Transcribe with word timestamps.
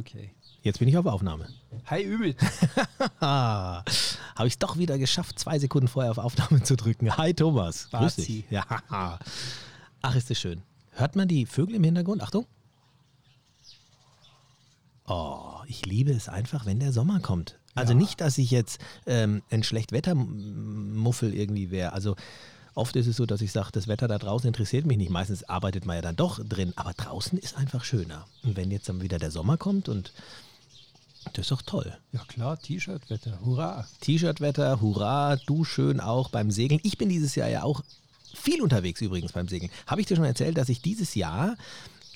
Okay. 0.00 0.30
Jetzt 0.62 0.78
bin 0.78 0.88
ich 0.88 0.96
auf 0.96 1.04
Aufnahme. 1.06 1.46
Hi 1.86 2.02
Ümit. 2.04 2.36
Habe 3.20 3.84
ich 4.46 4.54
es 4.54 4.58
doch 4.58 4.76
wieder 4.78 4.98
geschafft, 4.98 5.38
zwei 5.38 5.58
Sekunden 5.58 5.88
vorher 5.88 6.10
auf 6.10 6.18
Aufnahme 6.18 6.62
zu 6.62 6.76
drücken. 6.76 7.16
Hi 7.18 7.34
Thomas. 7.34 7.88
Grüß 7.90 8.16
dich. 8.16 8.44
Ja. 8.50 8.64
Ach, 10.02 10.14
ist 10.16 10.30
das 10.30 10.38
schön. 10.38 10.62
Hört 10.92 11.16
man 11.16 11.28
die 11.28 11.44
Vögel 11.46 11.76
im 11.76 11.84
Hintergrund? 11.84 12.22
Achtung. 12.22 12.46
Oh, 15.06 15.56
ich 15.66 15.84
liebe 15.86 16.12
es 16.12 16.28
einfach, 16.28 16.64
wenn 16.66 16.78
der 16.80 16.92
Sommer 16.92 17.20
kommt. 17.20 17.58
Also 17.74 17.92
Ja. 17.92 17.98
nicht, 17.98 18.20
dass 18.20 18.38
ich 18.38 18.50
jetzt 18.50 18.80
ähm, 19.06 19.42
ein 19.50 19.62
Schlechtwettermuffel 19.62 21.34
irgendwie 21.34 21.70
wäre. 21.70 21.92
Also 21.92 22.16
oft 22.74 22.96
ist 22.96 23.06
es 23.06 23.16
so, 23.16 23.26
dass 23.26 23.40
ich 23.40 23.52
sage, 23.52 23.70
das 23.72 23.88
Wetter 23.88 24.08
da 24.08 24.18
draußen 24.18 24.48
interessiert 24.48 24.86
mich 24.86 24.98
nicht. 24.98 25.10
Meistens 25.10 25.44
arbeitet 25.44 25.86
man 25.86 25.96
ja 25.96 26.02
dann 26.02 26.16
doch 26.16 26.40
drin. 26.44 26.72
Aber 26.76 26.92
draußen 26.92 27.38
ist 27.38 27.56
einfach 27.56 27.84
schöner. 27.84 28.26
Und 28.42 28.56
wenn 28.56 28.70
jetzt 28.70 28.88
dann 28.88 29.02
wieder 29.02 29.18
der 29.18 29.30
Sommer 29.30 29.56
kommt 29.56 29.88
und 29.88 30.12
das 31.32 31.44
ist 31.44 31.50
doch 31.50 31.62
toll. 31.62 31.96
Ja 32.12 32.20
klar, 32.28 32.58
T-Shirt-Wetter, 32.60 33.40
hurra. 33.44 33.86
T-Shirt-Wetter, 34.00 34.80
hurra, 34.80 35.36
du 35.46 35.64
schön 35.64 36.00
auch 36.00 36.30
beim 36.30 36.50
Segeln. 36.50 36.80
Ich 36.82 36.96
bin 36.96 37.08
dieses 37.08 37.34
Jahr 37.34 37.48
ja 37.48 37.62
auch 37.62 37.82
viel 38.34 38.62
unterwegs 38.62 39.00
übrigens 39.00 39.32
beim 39.32 39.48
Segeln. 39.48 39.70
Habe 39.86 40.00
ich 40.00 40.06
dir 40.06 40.16
schon 40.16 40.24
erzählt, 40.24 40.56
dass 40.56 40.68
ich 40.68 40.80
dieses 40.80 41.14
Jahr 41.14 41.56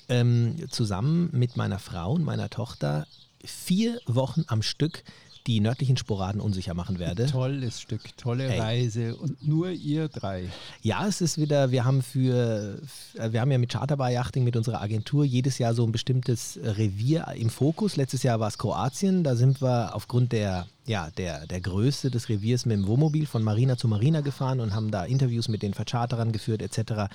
ähm, 0.09 0.55
zusammen 0.69 1.29
mit 1.33 1.55
meiner 1.55 1.79
Frau 1.79 2.13
und 2.13 2.23
meiner 2.23 2.49
Tochter 2.49 3.05
vier 3.43 3.99
Wochen 4.07 4.43
am 4.47 4.61
Stück 4.61 5.03
die 5.47 5.59
nördlichen 5.59 5.97
Sporaden 5.97 6.41
unsicher 6.41 6.73
machen 6.73 6.97
werde? 6.97 7.27
Tolles 7.27 7.79
Stück, 7.79 8.17
tolle 8.17 8.47
Ey. 8.47 8.59
Reise 8.59 9.15
und 9.15 9.45
nur 9.47 9.69
ihr 9.69 10.07
drei. 10.07 10.49
Ja, 10.81 11.07
es 11.07 11.21
ist 11.21 11.37
wieder, 11.37 11.71
wir 11.71 11.85
haben 11.85 12.01
für, 12.01 12.79
äh, 13.15 13.31
wir 13.31 13.41
haben 13.41 13.51
ja 13.51 13.57
mit 13.57 13.71
Charterbar 13.71 14.09
Yachting, 14.09 14.43
mit 14.43 14.55
unserer 14.55 14.81
Agentur 14.81 15.23
jedes 15.23 15.57
Jahr 15.57 15.73
so 15.73 15.85
ein 15.85 15.91
bestimmtes 15.91 16.59
Revier 16.61 17.27
im 17.35 17.49
Fokus. 17.49 17.95
Letztes 17.95 18.23
Jahr 18.23 18.39
war 18.39 18.47
es 18.47 18.57
Kroatien, 18.57 19.23
da 19.23 19.35
sind 19.35 19.61
wir 19.61 19.95
aufgrund 19.95 20.31
der, 20.31 20.65
ja, 20.85 21.09
der, 21.17 21.45
der 21.45 21.61
Größe 21.61 22.09
des 22.09 22.29
Reviers 22.29 22.65
mit 22.65 22.77
dem 22.77 22.87
Wohnmobil 22.87 23.27
von 23.27 23.43
Marina 23.43 23.77
zu 23.77 23.87
Marina 23.87 24.21
gefahren 24.21 24.59
und 24.59 24.73
haben 24.73 24.89
da 24.89 25.05
Interviews 25.05 25.47
mit 25.47 25.61
den 25.61 25.73
Vercharterern 25.73 26.31
geführt 26.31 26.61
etc. 26.61 27.13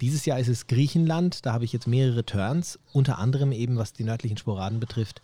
Dieses 0.00 0.26
Jahr 0.26 0.38
ist 0.38 0.48
es 0.48 0.66
Griechenland, 0.66 1.46
da 1.46 1.54
habe 1.54 1.64
ich 1.64 1.72
jetzt 1.72 1.86
mehrere 1.86 2.24
Turns, 2.24 2.78
unter 2.92 3.18
anderem 3.18 3.52
eben, 3.52 3.76
was 3.76 3.92
die 3.94 4.04
nördlichen 4.04 4.36
Sporaden 4.36 4.80
betrifft, 4.80 5.22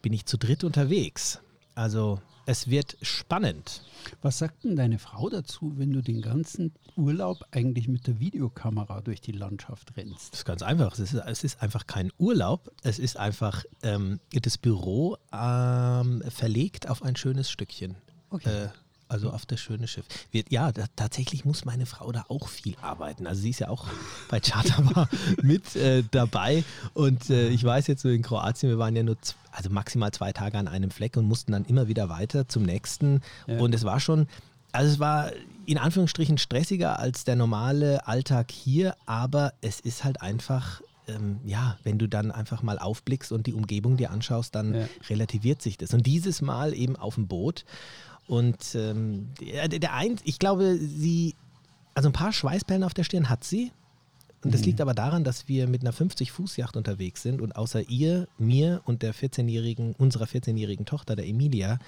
bin 0.00 0.12
ich 0.12 0.26
zu 0.26 0.38
dritt 0.38 0.64
unterwegs. 0.64 1.40
Also 1.78 2.20
es 2.44 2.68
wird 2.68 2.96
spannend. 3.02 3.82
Was 4.20 4.38
sagt 4.38 4.64
denn 4.64 4.74
deine 4.74 4.98
Frau 4.98 5.28
dazu, 5.28 5.74
wenn 5.76 5.92
du 5.92 6.02
den 6.02 6.22
ganzen 6.22 6.72
Urlaub 6.96 7.44
eigentlich 7.52 7.86
mit 7.86 8.08
der 8.08 8.18
Videokamera 8.18 9.00
durch 9.00 9.20
die 9.20 9.30
Landschaft 9.30 9.96
rennst? 9.96 10.32
Das 10.32 10.40
ist 10.40 10.44
ganz 10.44 10.62
einfach. 10.62 10.94
Es 10.94 10.98
ist, 10.98 11.14
es 11.14 11.44
ist 11.44 11.62
einfach 11.62 11.86
kein 11.86 12.10
Urlaub. 12.18 12.72
Es 12.82 12.98
ist 12.98 13.16
einfach 13.16 13.64
ähm, 13.84 14.18
das 14.32 14.58
Büro 14.58 15.18
ähm, 15.32 16.20
verlegt 16.28 16.88
auf 16.88 17.04
ein 17.04 17.14
schönes 17.14 17.48
Stückchen. 17.48 17.94
Okay. 18.30 18.64
Äh, 18.64 18.68
also 19.08 19.30
auf 19.30 19.46
das 19.46 19.60
schöne 19.60 19.88
Schiff. 19.88 20.04
Wird, 20.32 20.50
ja, 20.50 20.72
da, 20.72 20.84
tatsächlich 20.96 21.44
muss 21.44 21.64
meine 21.64 21.86
Frau 21.86 22.12
da 22.12 22.24
auch 22.28 22.48
viel 22.48 22.76
arbeiten. 22.82 23.26
Also 23.26 23.42
sie 23.42 23.50
ist 23.50 23.60
ja 23.60 23.68
auch 23.68 23.86
bei 24.28 24.40
Charterbar 24.40 25.08
mit 25.42 25.76
äh, 25.76 26.02
dabei. 26.10 26.64
Und 26.94 27.30
äh, 27.30 27.48
ich 27.48 27.64
weiß 27.64 27.86
jetzt 27.86 28.02
so 28.02 28.08
in 28.08 28.22
Kroatien, 28.22 28.70
wir 28.70 28.78
waren 28.78 28.94
ja 28.96 29.02
nur 29.02 29.16
also 29.52 29.70
maximal 29.70 30.12
zwei 30.12 30.32
Tage 30.32 30.58
an 30.58 30.68
einem 30.68 30.90
Fleck 30.90 31.16
und 31.16 31.24
mussten 31.26 31.52
dann 31.52 31.64
immer 31.64 31.88
wieder 31.88 32.08
weiter 32.08 32.48
zum 32.48 32.62
nächsten. 32.62 33.22
Ja. 33.46 33.58
Und 33.58 33.74
es 33.74 33.84
war 33.84 33.98
schon, 33.98 34.28
also 34.72 34.92
es 34.92 34.98
war 34.98 35.32
in 35.66 35.78
Anführungsstrichen 35.78 36.38
stressiger 36.38 36.98
als 36.98 37.24
der 37.24 37.36
normale 37.36 38.06
Alltag 38.06 38.50
hier, 38.50 38.94
aber 39.06 39.52
es 39.60 39.80
ist 39.80 40.04
halt 40.04 40.22
einfach, 40.22 40.80
ähm, 41.08 41.40
ja, 41.44 41.76
wenn 41.82 41.98
du 41.98 42.06
dann 42.06 42.30
einfach 42.30 42.62
mal 42.62 42.78
aufblickst 42.78 43.32
und 43.32 43.46
die 43.46 43.54
Umgebung 43.54 43.96
dir 43.96 44.10
anschaust, 44.10 44.54
dann 44.54 44.74
Ja. 44.74 44.88
relativiert 45.08 45.60
sich 45.60 45.76
das. 45.76 45.92
Und 45.92 46.06
dieses 46.06 46.40
Mal 46.42 46.72
eben 46.74 46.96
auf 46.96 47.16
dem 47.16 47.26
Boot. 47.26 47.64
Und 48.28 48.74
ähm, 48.74 49.30
der, 49.40 49.68
der 49.68 49.94
eins, 49.94 50.20
ich 50.24 50.38
glaube, 50.38 50.78
sie, 50.78 51.34
also 51.94 52.10
ein 52.10 52.12
paar 52.12 52.32
Schweißperlen 52.32 52.84
auf 52.84 52.94
der 52.94 53.04
Stirn 53.04 53.28
hat 53.28 53.42
sie. 53.42 53.72
Und 54.44 54.54
das 54.54 54.64
liegt 54.64 54.80
aber 54.80 54.94
daran, 54.94 55.24
dass 55.24 55.48
wir 55.48 55.66
mit 55.66 55.80
einer 55.80 55.92
50-Fuß-Yacht 55.92 56.76
unterwegs 56.76 57.22
sind 57.22 57.40
und 57.40 57.56
außer 57.56 57.88
ihr, 57.88 58.28
mir 58.38 58.82
und 58.84 59.02
der 59.02 59.12
14-jährigen, 59.12 59.94
unserer 59.98 60.26
14-jährigen 60.26 60.86
Tochter, 60.86 61.16
der 61.16 61.26
Emilia, 61.26 61.80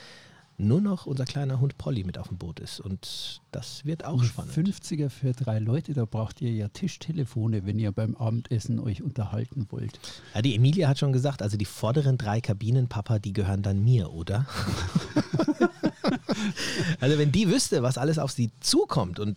nur 0.61 0.81
noch 0.81 1.07
unser 1.07 1.25
kleiner 1.25 1.61
Hund 1.61 1.79
Polly 1.79 2.05
mit 2.05 2.19
auf 2.19 2.29
dem 2.29 2.39
Boot 2.39 2.59
ist. 2.59 2.81
Und 2.81 3.41
das 3.53 3.85
wird 3.85 4.05
auch 4.05 4.21
Ein 4.21 4.27
spannend. 4.27 4.53
50er 4.53 5.09
für 5.09 5.33
drei 5.33 5.59
Leute, 5.59 5.95
da 5.95 6.05
braucht 6.05 6.41
ihr 6.41 6.53
ja 6.53 6.69
Tischtelefone, 6.69 7.65
wenn 7.67 7.79
ihr 7.79 7.93
beim 7.93 8.17
Abendessen 8.17 8.81
euch 8.81 9.03
unterhalten 9.03 9.67
wollt. 9.71 10.01
Ja, 10.35 10.43
die 10.43 10.57
Emilia 10.57 10.89
hat 10.89 10.99
schon 10.99 11.13
gesagt, 11.13 11.43
also 11.43 11.57
die 11.57 11.65
vorderen 11.65 12.19
drei 12.19 12.41
Kabinen, 12.41 12.89
Papa, 12.89 13.19
die 13.19 13.33
gehören 13.33 13.63
dann 13.63 13.83
mir, 13.83 14.13
oder? 14.13 14.47
also 17.01 17.19
wenn 17.19 17.33
die 17.33 17.49
wüsste, 17.49 17.83
was 17.83 17.99
alles 17.99 18.19
auf 18.19 18.33
sie 18.33 18.51
zukommt 18.61 19.19
und 19.19 19.37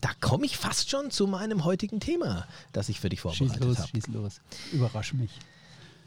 da 0.00 0.10
komme 0.20 0.44
ich 0.44 0.56
fast 0.56 0.90
schon 0.90 1.10
zu 1.10 1.26
meinem 1.28 1.64
heutigen 1.64 2.00
Thema, 2.00 2.46
das 2.72 2.88
ich 2.88 2.98
für 3.00 3.08
dich 3.08 3.20
Schieß 3.20 3.38
vorbereitet 3.38 3.64
los, 3.64 3.78
habe. 3.78 3.88
schieß 3.88 4.06
los. 4.08 4.40
Überrasch 4.72 5.14
mich. 5.14 5.30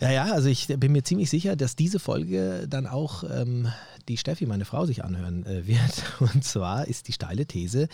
Ja, 0.02 0.12
ja, 0.12 0.24
also 0.25 0.50
ich 0.50 0.68
bin 0.68 0.92
mir 0.92 1.04
ziemlich 1.04 1.30
sicher, 1.30 1.56
dass 1.56 1.78
diese 1.78 2.00
Folge 2.00 2.68
dann 2.70 2.88
auch 2.88 3.24
ähm, 3.24 3.72
die 4.09 4.18
Steffi, 4.18 4.46
meine 4.46 4.66
Frau, 4.66 4.86
sich 4.86 5.06
anhören 5.06 5.46
äh, 5.46 5.66
wird. 5.66 6.04
Und 6.20 6.44
zwar 6.44 6.88
ist 6.88 7.08
die 7.08 7.14
steile 7.14 7.46
These, 7.46 7.88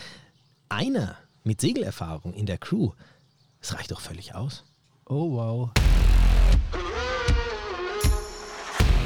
einer 0.69 1.15
mit 1.43 1.61
Segelerfahrung 1.61 2.33
in 2.33 2.47
der 2.47 2.57
Crew, 2.57 2.91
das 3.61 3.75
reicht 3.75 3.91
doch 3.91 4.01
völlig 4.01 4.33
aus. 4.33 4.63
Oh 5.05 5.31
wow. 5.33 5.69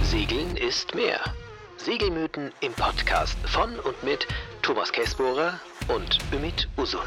Segeln 0.04 0.56
ist 0.56 0.96
mehr. 0.96 1.20
Segelmythen 1.85 2.51
im 2.62 2.73
Podcast 2.73 3.38
von 3.46 3.69
und 3.81 4.03
mit 4.03 4.25
Thomas 4.63 4.91
Kessbohrer 4.91 5.59
und 5.88 6.18
Ümit 6.34 6.68
Usun. 6.79 7.00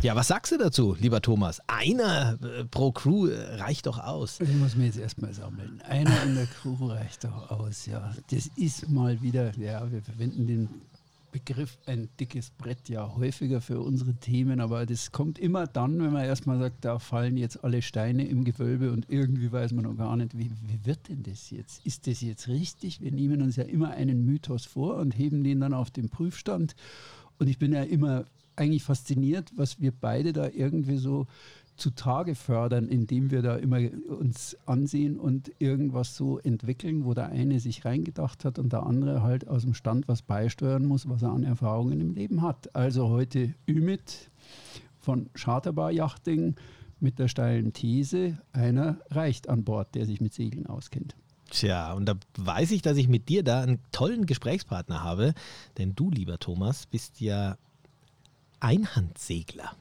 Ja, 0.00 0.16
was 0.16 0.26
sagst 0.26 0.50
du 0.50 0.58
dazu, 0.58 0.96
lieber 0.98 1.22
Thomas? 1.22 1.60
Einer 1.68 2.36
äh, 2.42 2.64
pro 2.64 2.90
Crew 2.90 3.28
äh, 3.28 3.54
reicht 3.60 3.86
doch 3.86 4.00
aus. 4.00 4.40
Ich 4.40 4.52
muss 4.54 4.74
mich 4.74 4.86
jetzt 4.86 4.98
erstmal 4.98 5.32
sammeln. 5.32 5.80
Einer 5.82 6.20
in 6.24 6.34
der 6.34 6.46
Crew 6.46 6.88
reicht 6.88 7.22
doch 7.22 7.52
aus, 7.52 7.86
ja. 7.86 8.12
Das 8.32 8.48
ist 8.56 8.90
mal 8.90 9.22
wieder, 9.22 9.56
ja, 9.56 9.88
wir 9.92 10.02
verwenden 10.02 10.48
den 10.48 10.68
Begriff 11.32 11.78
ein 11.86 12.08
dickes 12.20 12.50
Brett 12.50 12.88
ja 12.88 13.16
häufiger 13.16 13.60
für 13.60 13.80
unsere 13.80 14.14
Themen, 14.14 14.60
aber 14.60 14.86
das 14.86 15.10
kommt 15.10 15.38
immer 15.38 15.66
dann, 15.66 15.98
wenn 16.00 16.12
man 16.12 16.24
erstmal 16.24 16.58
sagt, 16.58 16.84
da 16.84 16.98
fallen 16.98 17.36
jetzt 17.36 17.64
alle 17.64 17.82
Steine 17.82 18.26
im 18.28 18.44
Gewölbe 18.44 18.92
und 18.92 19.06
irgendwie 19.08 19.50
weiß 19.50 19.72
man 19.72 19.84
noch 19.84 19.96
gar 19.96 20.14
nicht, 20.16 20.36
wie, 20.36 20.50
wie 20.66 20.84
wird 20.84 21.08
denn 21.08 21.22
das 21.22 21.50
jetzt? 21.50 21.84
Ist 21.84 22.06
das 22.06 22.20
jetzt 22.20 22.48
richtig? 22.48 23.00
Wir 23.00 23.10
nehmen 23.10 23.42
uns 23.42 23.56
ja 23.56 23.64
immer 23.64 23.90
einen 23.90 24.24
Mythos 24.26 24.66
vor 24.66 24.96
und 24.96 25.18
heben 25.18 25.42
den 25.42 25.60
dann 25.60 25.74
auf 25.74 25.90
den 25.90 26.10
Prüfstand. 26.10 26.76
Und 27.38 27.48
ich 27.48 27.58
bin 27.58 27.72
ja 27.72 27.82
immer 27.82 28.26
eigentlich 28.54 28.84
fasziniert, 28.84 29.50
was 29.56 29.80
wir 29.80 29.92
beide 29.92 30.32
da 30.32 30.48
irgendwie 30.48 30.98
so 30.98 31.26
zutage 31.82 32.36
fördern, 32.36 32.88
indem 32.88 33.32
wir 33.32 33.42
da 33.42 33.56
immer 33.56 33.80
uns 34.06 34.56
ansehen 34.66 35.18
und 35.18 35.50
irgendwas 35.58 36.16
so 36.16 36.38
entwickeln, 36.38 37.04
wo 37.04 37.12
der 37.12 37.30
eine 37.30 37.58
sich 37.58 37.84
reingedacht 37.84 38.44
hat 38.44 38.60
und 38.60 38.72
der 38.72 38.86
andere 38.86 39.22
halt 39.22 39.48
aus 39.48 39.62
dem 39.62 39.74
Stand 39.74 40.06
was 40.06 40.22
beisteuern 40.22 40.86
muss, 40.86 41.08
was 41.08 41.22
er 41.22 41.30
an 41.30 41.42
Erfahrungen 41.42 42.00
im 42.00 42.14
Leben 42.14 42.40
hat. 42.42 42.74
Also 42.76 43.08
heute 43.08 43.52
Ümit 43.68 44.30
von 45.00 45.28
Charterbar 45.34 45.90
Yachting 45.90 46.54
mit 47.00 47.18
der 47.18 47.26
steilen 47.26 47.72
These, 47.72 48.38
einer 48.52 48.98
reicht 49.10 49.48
an 49.48 49.64
Bord, 49.64 49.96
der 49.96 50.06
sich 50.06 50.20
mit 50.20 50.32
Segeln 50.32 50.68
auskennt. 50.68 51.16
Tja, 51.50 51.94
und 51.94 52.06
da 52.06 52.14
weiß 52.38 52.70
ich, 52.70 52.82
dass 52.82 52.96
ich 52.96 53.08
mit 53.08 53.28
dir 53.28 53.42
da 53.42 53.60
einen 53.60 53.80
tollen 53.90 54.26
Gesprächspartner 54.26 55.02
habe, 55.02 55.34
denn 55.78 55.96
du, 55.96 56.12
lieber 56.12 56.38
Thomas, 56.38 56.86
bist 56.86 57.20
ja 57.20 57.56
Einhandsegler. 58.60 59.72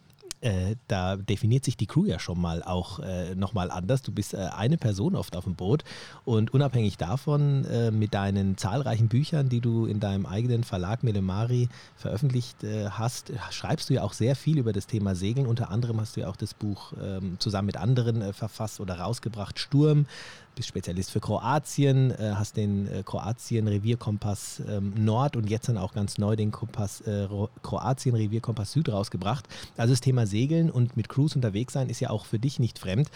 Äh, 0.41 0.75
da 0.88 1.18
definiert 1.18 1.63
sich 1.63 1.78
die 1.78 1.85
Crew 1.85 2.06
ja 2.06 2.18
schon 2.18 2.41
mal 2.41 2.63
auch 2.63 3.00
äh, 3.00 3.35
nochmal 3.35 3.69
anders. 3.69 4.02
Du 4.02 4.12
bist 4.12 4.34
äh, 4.34 4.50
eine 4.56 4.78
Person 4.78 5.16
oft 5.16 5.35
auf 5.35 5.44
dem 5.44 5.56
Boot 5.56 5.84
und 6.25 6.51
unabhängig 6.54 6.98
davon, 6.98 7.63
äh, 7.65 7.92
mit 7.92 8.13
deinen 8.13 8.57
zahlreichen 8.57 9.07
Büchern, 9.07 9.50
die 9.50 9.62
du 9.62 9.86
in 9.86 10.00
deinem 10.00 10.25
eigenen 10.25 10.63
Verlag 10.63 11.04
Melemari 11.04 11.69
veröffentlicht 11.95 12.63
äh, 12.63 12.89
hast, 12.89 13.31
schreibst 13.51 13.89
du 13.89 13.94
ja 13.94 14.04
auch 14.04 14.13
sehr 14.13 14.36
viel 14.36 14.57
über 14.57 14.74
das 14.74 14.88
Thema 14.88 15.13
Segeln. 15.13 15.45
Unter 15.45 15.69
anderem 15.69 16.00
hast 16.01 16.15
du 16.15 16.21
ja 16.21 16.27
auch 16.27 16.36
das 16.36 16.56
Buch 16.56 16.94
ähm, 17.00 17.36
zusammen 17.39 17.68
mit 17.68 17.77
anderen 17.77 18.21
äh, 18.21 18.33
verfasst 18.33 18.80
oder 18.80 19.00
rausgebracht, 19.00 19.60
Sturm. 19.60 20.07
Bist 20.56 20.68
Spezialist 20.69 21.12
für 21.12 21.19
Kroatien, 21.19 22.12
äh, 22.12 22.33
hast 22.36 22.57
den 22.57 22.88
äh, 22.88 23.03
Kroatien-Revierkompass 23.03 24.62
ähm, 24.68 24.94
Nord 24.98 25.36
und 25.36 25.50
jetzt 25.50 25.69
dann 25.69 25.77
auch 25.77 25.94
ganz 25.94 26.18
neu 26.18 26.36
den 26.36 26.51
Kompass 26.51 27.01
äh, 27.01 27.21
Ro- 27.21 27.50
Kroatien-Revierkompass 27.63 28.74
Süd 28.74 28.89
rausgebracht. 28.89 29.48
Also 29.77 29.94
das 29.94 30.01
Thema 30.01 30.27
Segeln 30.27 30.69
und 30.69 30.98
mit 30.98 31.09
Cruise 31.09 31.36
unterwegs 31.36 31.74
sein 31.74 31.89
ist 31.89 32.00
ja 32.00 32.09
auch 32.09 32.25
für 32.25 32.39
dich 32.39 32.59
nicht 32.59 32.80
fremd. 32.80 33.09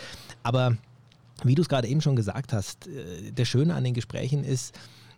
Aber 0.44 0.78
wie 1.44 1.56
du 1.56 1.62
es 1.62 1.70
gerade 1.70 1.88
eben 1.88 2.02
schon 2.02 2.16
gesagt 2.16 2.54
hast, 2.54 2.88
der 3.38 3.46
Schöne 3.46 3.76
an 3.76 3.84
den 3.84 3.94
Gesprächen 3.94 4.46
ist, 4.46 4.74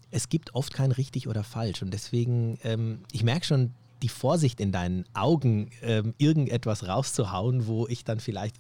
es 0.10 0.30
gibt 0.30 0.56
oft 0.56 0.74
kein 0.74 0.92
richtig 0.92 1.28
oder 1.28 1.44
falsch. 1.44 1.84
Und 1.84 1.94
deswegen, 1.94 2.58
ähm, 2.64 3.00
ich 3.12 3.24
merke 3.24 3.46
schon 3.46 3.72
die 4.02 4.10
Vorsicht 4.10 4.60
in 4.60 4.72
deinen 4.72 5.06
Augen, 5.14 5.70
ähm, 5.84 6.16
irgendetwas 6.18 6.88
rauszuhauen, 6.88 7.68
wo 7.68 7.88
ich 7.88 8.04
dann 8.04 8.20
vielleicht 8.20 8.56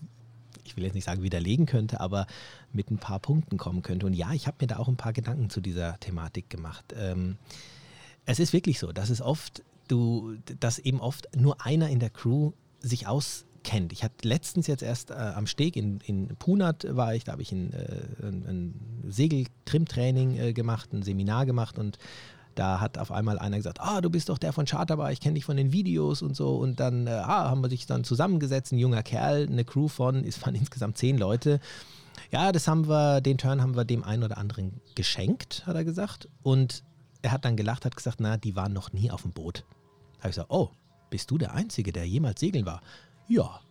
ich 0.64 0.76
will 0.76 0.84
jetzt 0.84 0.96
nicht 0.96 1.06
sagen 1.06 1.24
widerlegen 1.24 1.66
könnte, 1.66 2.02
aber 2.02 2.28
mit 2.72 2.92
ein 2.92 2.98
paar 2.98 3.20
Punkten 3.20 3.58
kommen 3.58 3.82
könnte. 3.82 4.06
Und 4.06 4.14
ja, 4.14 4.34
ich 4.34 4.48
habe 4.48 4.58
mir 4.62 4.68
da 4.68 4.78
auch 4.78 4.88
ein 4.88 4.98
paar 4.98 5.14
Gedanken 5.14 5.50
zu 5.50 5.62
dieser 5.62 6.00
Thematik 6.00 6.50
gemacht. 6.50 6.94
Ähm, 6.98 7.38
es 8.26 8.40
ist 8.40 8.54
wirklich 8.54 8.80
so, 8.80 8.92
dass 8.92 9.10
es 9.10 9.22
oft, 9.22 9.64
du, 9.88 10.36
dass 10.60 10.80
eben 10.80 11.00
oft 11.00 11.28
nur 11.36 11.66
einer 11.66 11.90
in 11.90 12.00
der 12.00 12.10
Crew 12.10 12.52
sich 12.80 13.08
auskennt. 13.08 13.94
Ich 13.94 14.04
hatte 14.04 14.28
letztens 14.28 14.68
jetzt 14.68 14.84
erst 14.84 15.12
äh, 15.12 15.14
am 15.14 15.48
Steg 15.48 15.76
in, 15.76 16.00
in 16.02 16.28
Punat 16.38 16.86
war 16.90 17.16
ich, 17.16 17.24
da 17.24 17.32
habe 17.34 17.42
ich 17.42 17.52
ein, 17.52 17.74
äh, 17.74 18.26
ein, 18.26 18.74
ein 19.06 20.38
äh, 20.38 20.54
gemacht, 20.54 20.94
ein 20.94 21.04
Seminar 21.04 21.46
gemacht 21.46 21.80
und 21.80 21.98
da 22.58 22.80
hat 22.80 22.98
auf 22.98 23.12
einmal 23.12 23.38
einer 23.38 23.58
gesagt, 23.58 23.80
ah, 23.82 24.02
du 24.02 24.10
bist 24.10 24.30
doch 24.30 24.38
der 24.38 24.52
von 24.52 24.66
Charterbar, 24.66 25.12
ich 25.12 25.20
kenne 25.20 25.36
dich 25.36 25.46
von 25.46 25.58
den 25.58 25.72
Videos 25.72 26.22
und 26.22 26.36
so. 26.36 26.58
Und 26.58 26.80
dann 26.80 27.08
äh, 27.08 27.12
ah, 27.12 27.50
haben 27.50 27.62
wir 27.62 27.70
sich 27.70 27.86
dann 27.86 28.04
zusammengesetzt, 28.04 28.72
ein 28.72 28.80
junger 28.80 29.04
Kerl, 29.04 29.48
eine 29.48 29.64
Crew 29.64 29.88
von, 29.88 30.24
es 30.24 30.42
waren 30.44 30.56
insgesamt 30.56 30.98
zehn 30.98 31.18
Leute. 31.18 31.60
Ja, 32.32 32.52
das 32.52 32.68
haben 32.68 32.88
wir, 32.88 33.22
den 33.22 33.38
Turn 33.38 33.62
haben 33.62 33.76
wir 33.76 33.86
dem 33.86 34.04
einen 34.04 34.24
oder 34.24 34.38
anderen 34.38 34.82
geschenkt, 34.96 35.66
hat 35.66 35.76
er 35.76 35.84
gesagt. 35.84 36.28
Und 36.44 36.84
er 37.22 37.32
hat 37.32 37.46
dann 37.46 37.56
gelacht, 37.56 37.86
hat 37.86 37.96
gesagt, 37.96 38.20
na, 38.20 38.38
die 38.38 38.56
waren 38.56 38.74
noch 38.74 38.94
nie 38.94 39.12
auf 39.12 39.22
dem 39.22 39.32
Boot. 39.32 39.66
Da 40.18 40.20
habe 40.20 40.30
ich 40.30 40.36
gesagt, 40.36 40.52
oh, 40.52 40.72
bist 41.10 41.32
du 41.32 41.38
der 41.38 41.54
Einzige, 41.54 41.92
der 41.92 42.08
jemals 42.08 42.40
segeln 42.40 42.66
war? 42.66 42.82
Ja. 43.28 43.62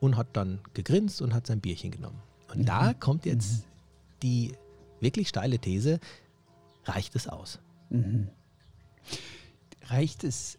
Und 0.00 0.16
hat 0.16 0.28
dann 0.34 0.60
gegrinst 0.74 1.22
und 1.22 1.34
hat 1.34 1.46
sein 1.46 1.60
Bierchen 1.60 1.90
genommen. 1.90 2.20
Und 2.50 2.60
mhm. 2.60 2.66
da 2.66 2.94
kommt 2.94 3.26
jetzt 3.26 3.52
mhm. 3.52 3.64
die 4.22 4.52
wirklich 5.00 5.28
steile 5.28 5.58
These, 5.58 6.00
reicht 6.84 7.14
es 7.16 7.28
aus? 7.28 7.58
Mhm. 7.90 8.28
Reicht 9.88 10.24
es, 10.24 10.58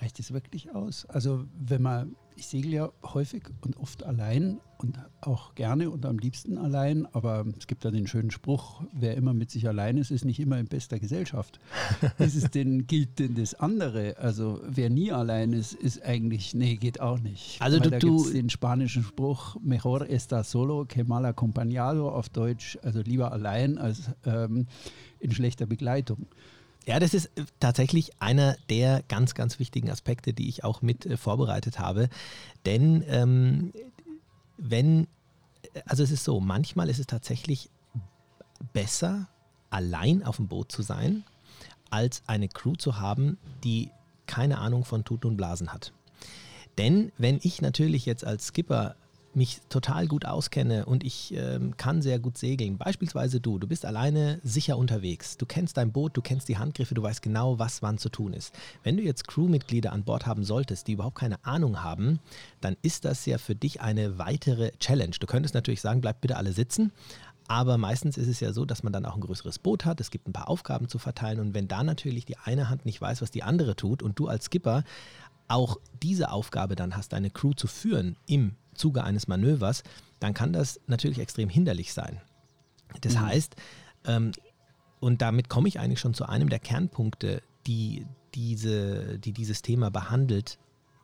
reicht 0.00 0.18
es 0.18 0.32
wirklich 0.32 0.74
aus? 0.74 1.06
Also 1.06 1.44
wenn 1.58 1.82
man, 1.82 2.16
ich 2.38 2.46
segel 2.46 2.72
ja 2.72 2.92
häufig 3.02 3.42
und 3.62 3.76
oft 3.78 4.04
allein 4.04 4.60
und 4.78 4.96
auch 5.20 5.56
gerne 5.56 5.90
und 5.90 6.06
am 6.06 6.18
liebsten 6.18 6.56
allein, 6.56 7.04
aber 7.12 7.44
es 7.58 7.66
gibt 7.66 7.84
da 7.84 7.90
den 7.90 8.06
schönen 8.06 8.30
Spruch, 8.30 8.84
wer 8.92 9.16
immer 9.16 9.34
mit 9.34 9.50
sich 9.50 9.66
allein 9.66 9.98
ist, 9.98 10.12
ist 10.12 10.24
nicht 10.24 10.38
immer 10.38 10.56
in 10.58 10.66
bester 10.66 11.00
Gesellschaft. 11.00 11.58
ist 12.18 12.36
es 12.36 12.48
denn, 12.52 12.86
gilt 12.86 13.18
denn 13.18 13.34
das 13.34 13.54
andere? 13.54 14.16
Also 14.18 14.60
wer 14.68 14.88
nie 14.88 15.10
allein 15.10 15.52
ist, 15.52 15.72
ist 15.72 16.04
eigentlich, 16.04 16.54
nee, 16.54 16.76
geht 16.76 17.00
auch 17.00 17.18
nicht. 17.18 17.60
Also 17.60 17.80
Weil 17.80 17.98
du, 17.98 18.24
da 18.24 18.30
den 18.30 18.50
spanischen 18.50 19.02
Spruch, 19.02 19.56
mejor 19.60 20.02
está 20.02 20.44
solo 20.44 20.84
que 20.84 21.02
mal 21.02 21.26
acompañado 21.26 22.08
auf 22.08 22.28
Deutsch, 22.28 22.78
also 22.82 23.00
lieber 23.00 23.32
allein 23.32 23.78
als 23.78 24.10
ähm, 24.24 24.66
in 25.18 25.32
schlechter 25.32 25.66
Begleitung. 25.66 26.28
Ja, 26.88 26.98
das 26.98 27.12
ist 27.12 27.26
äh, 27.36 27.44
tatsächlich 27.60 28.12
einer 28.18 28.56
der 28.70 29.02
ganz, 29.08 29.34
ganz 29.34 29.58
wichtigen 29.58 29.90
Aspekte, 29.90 30.32
die 30.32 30.48
ich 30.48 30.64
auch 30.64 30.80
mit 30.80 31.04
äh, 31.04 31.18
vorbereitet 31.18 31.78
habe. 31.78 32.08
Denn 32.64 33.04
ähm, 33.08 33.74
wenn, 34.56 35.06
äh, 35.74 35.82
also 35.84 36.02
es 36.02 36.10
ist 36.10 36.24
so, 36.24 36.40
manchmal 36.40 36.88
ist 36.88 36.98
es 36.98 37.06
tatsächlich 37.06 37.68
besser, 38.72 39.28
allein 39.68 40.22
auf 40.22 40.36
dem 40.36 40.48
Boot 40.48 40.72
zu 40.72 40.80
sein, 40.80 41.24
als 41.90 42.22
eine 42.26 42.48
Crew 42.48 42.74
zu 42.74 42.98
haben, 42.98 43.36
die 43.64 43.90
keine 44.26 44.56
Ahnung 44.56 44.86
von 44.86 45.04
Tut 45.04 45.26
und 45.26 45.36
Blasen 45.36 45.74
hat. 45.74 45.92
Denn 46.78 47.12
wenn 47.18 47.38
ich 47.42 47.60
natürlich 47.60 48.06
jetzt 48.06 48.24
als 48.24 48.46
Skipper 48.46 48.96
mich 49.38 49.60
total 49.70 50.06
gut 50.06 50.26
auskenne 50.26 50.84
und 50.84 51.04
ich 51.04 51.32
ähm, 51.34 51.76
kann 51.78 52.02
sehr 52.02 52.18
gut 52.18 52.36
segeln. 52.36 52.76
Beispielsweise 52.76 53.40
du, 53.40 53.58
du 53.58 53.66
bist 53.66 53.86
alleine 53.86 54.40
sicher 54.42 54.76
unterwegs. 54.76 55.38
Du 55.38 55.46
kennst 55.46 55.78
dein 55.78 55.92
Boot, 55.92 56.16
du 56.16 56.20
kennst 56.20 56.48
die 56.48 56.58
Handgriffe, 56.58 56.94
du 56.94 57.02
weißt 57.02 57.22
genau, 57.22 57.58
was 57.58 57.80
wann 57.80 57.96
zu 57.96 58.10
tun 58.10 58.34
ist. 58.34 58.54
Wenn 58.82 58.98
du 58.98 59.02
jetzt 59.02 59.26
Crewmitglieder 59.26 59.92
an 59.92 60.04
Bord 60.04 60.26
haben 60.26 60.44
solltest, 60.44 60.88
die 60.88 60.92
überhaupt 60.92 61.18
keine 61.18 61.42
Ahnung 61.46 61.82
haben, 61.82 62.18
dann 62.60 62.76
ist 62.82 63.06
das 63.06 63.24
ja 63.24 63.38
für 63.38 63.54
dich 63.54 63.80
eine 63.80 64.18
weitere 64.18 64.72
Challenge. 64.78 65.16
Du 65.18 65.26
könntest 65.26 65.54
natürlich 65.54 65.80
sagen, 65.80 66.02
bleib 66.02 66.20
bitte 66.20 66.36
alle 66.36 66.52
sitzen. 66.52 66.92
Aber 67.50 67.78
meistens 67.78 68.18
ist 68.18 68.28
es 68.28 68.40
ja 68.40 68.52
so, 68.52 68.66
dass 68.66 68.82
man 68.82 68.92
dann 68.92 69.06
auch 69.06 69.14
ein 69.14 69.22
größeres 69.22 69.58
Boot 69.58 69.86
hat. 69.86 70.02
Es 70.02 70.10
gibt 70.10 70.28
ein 70.28 70.34
paar 70.34 70.50
Aufgaben 70.50 70.86
zu 70.86 70.98
verteilen. 70.98 71.40
Und 71.40 71.54
wenn 71.54 71.66
da 71.66 71.82
natürlich 71.82 72.26
die 72.26 72.36
eine 72.36 72.68
Hand 72.68 72.84
nicht 72.84 73.00
weiß, 73.00 73.22
was 73.22 73.30
die 73.30 73.42
andere 73.42 73.74
tut 73.74 74.02
und 74.02 74.18
du 74.18 74.28
als 74.28 74.46
Skipper 74.46 74.84
auch 75.48 75.78
diese 76.02 76.30
Aufgabe 76.30 76.76
dann 76.76 76.96
hast, 76.96 77.12
deine 77.12 77.30
Crew 77.30 77.54
zu 77.54 77.66
führen 77.66 78.16
im 78.26 78.54
Zuge 78.74 79.02
eines 79.02 79.28
Manövers, 79.28 79.82
dann 80.20 80.34
kann 80.34 80.52
das 80.52 80.80
natürlich 80.86 81.18
extrem 81.18 81.48
hinderlich 81.48 81.92
sein. 81.92 82.20
Das 83.00 83.14
mhm. 83.14 83.20
heißt, 83.20 83.56
ähm, 84.06 84.32
und 85.00 85.22
damit 85.22 85.48
komme 85.48 85.68
ich 85.68 85.78
eigentlich 85.78 86.00
schon 86.00 86.14
zu 86.14 86.28
einem 86.28 86.48
der 86.48 86.58
Kernpunkte, 86.58 87.42
die, 87.66 88.06
diese, 88.34 89.18
die 89.18 89.32
dieses 89.32 89.62
Thema 89.62 89.90
behandelt. 89.90 90.58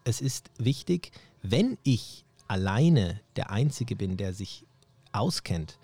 Es 0.05 0.21
ist 0.21 0.51
wichtig, 0.59 1.13
wenn 1.43 1.79
ich 1.83 2.25
alleine 2.49 3.21
der 3.37 3.51
Einzige 3.51 3.97
bin, 3.97 4.17
der 4.17 4.35
sich 4.35 4.67
auskennt, 5.13 5.79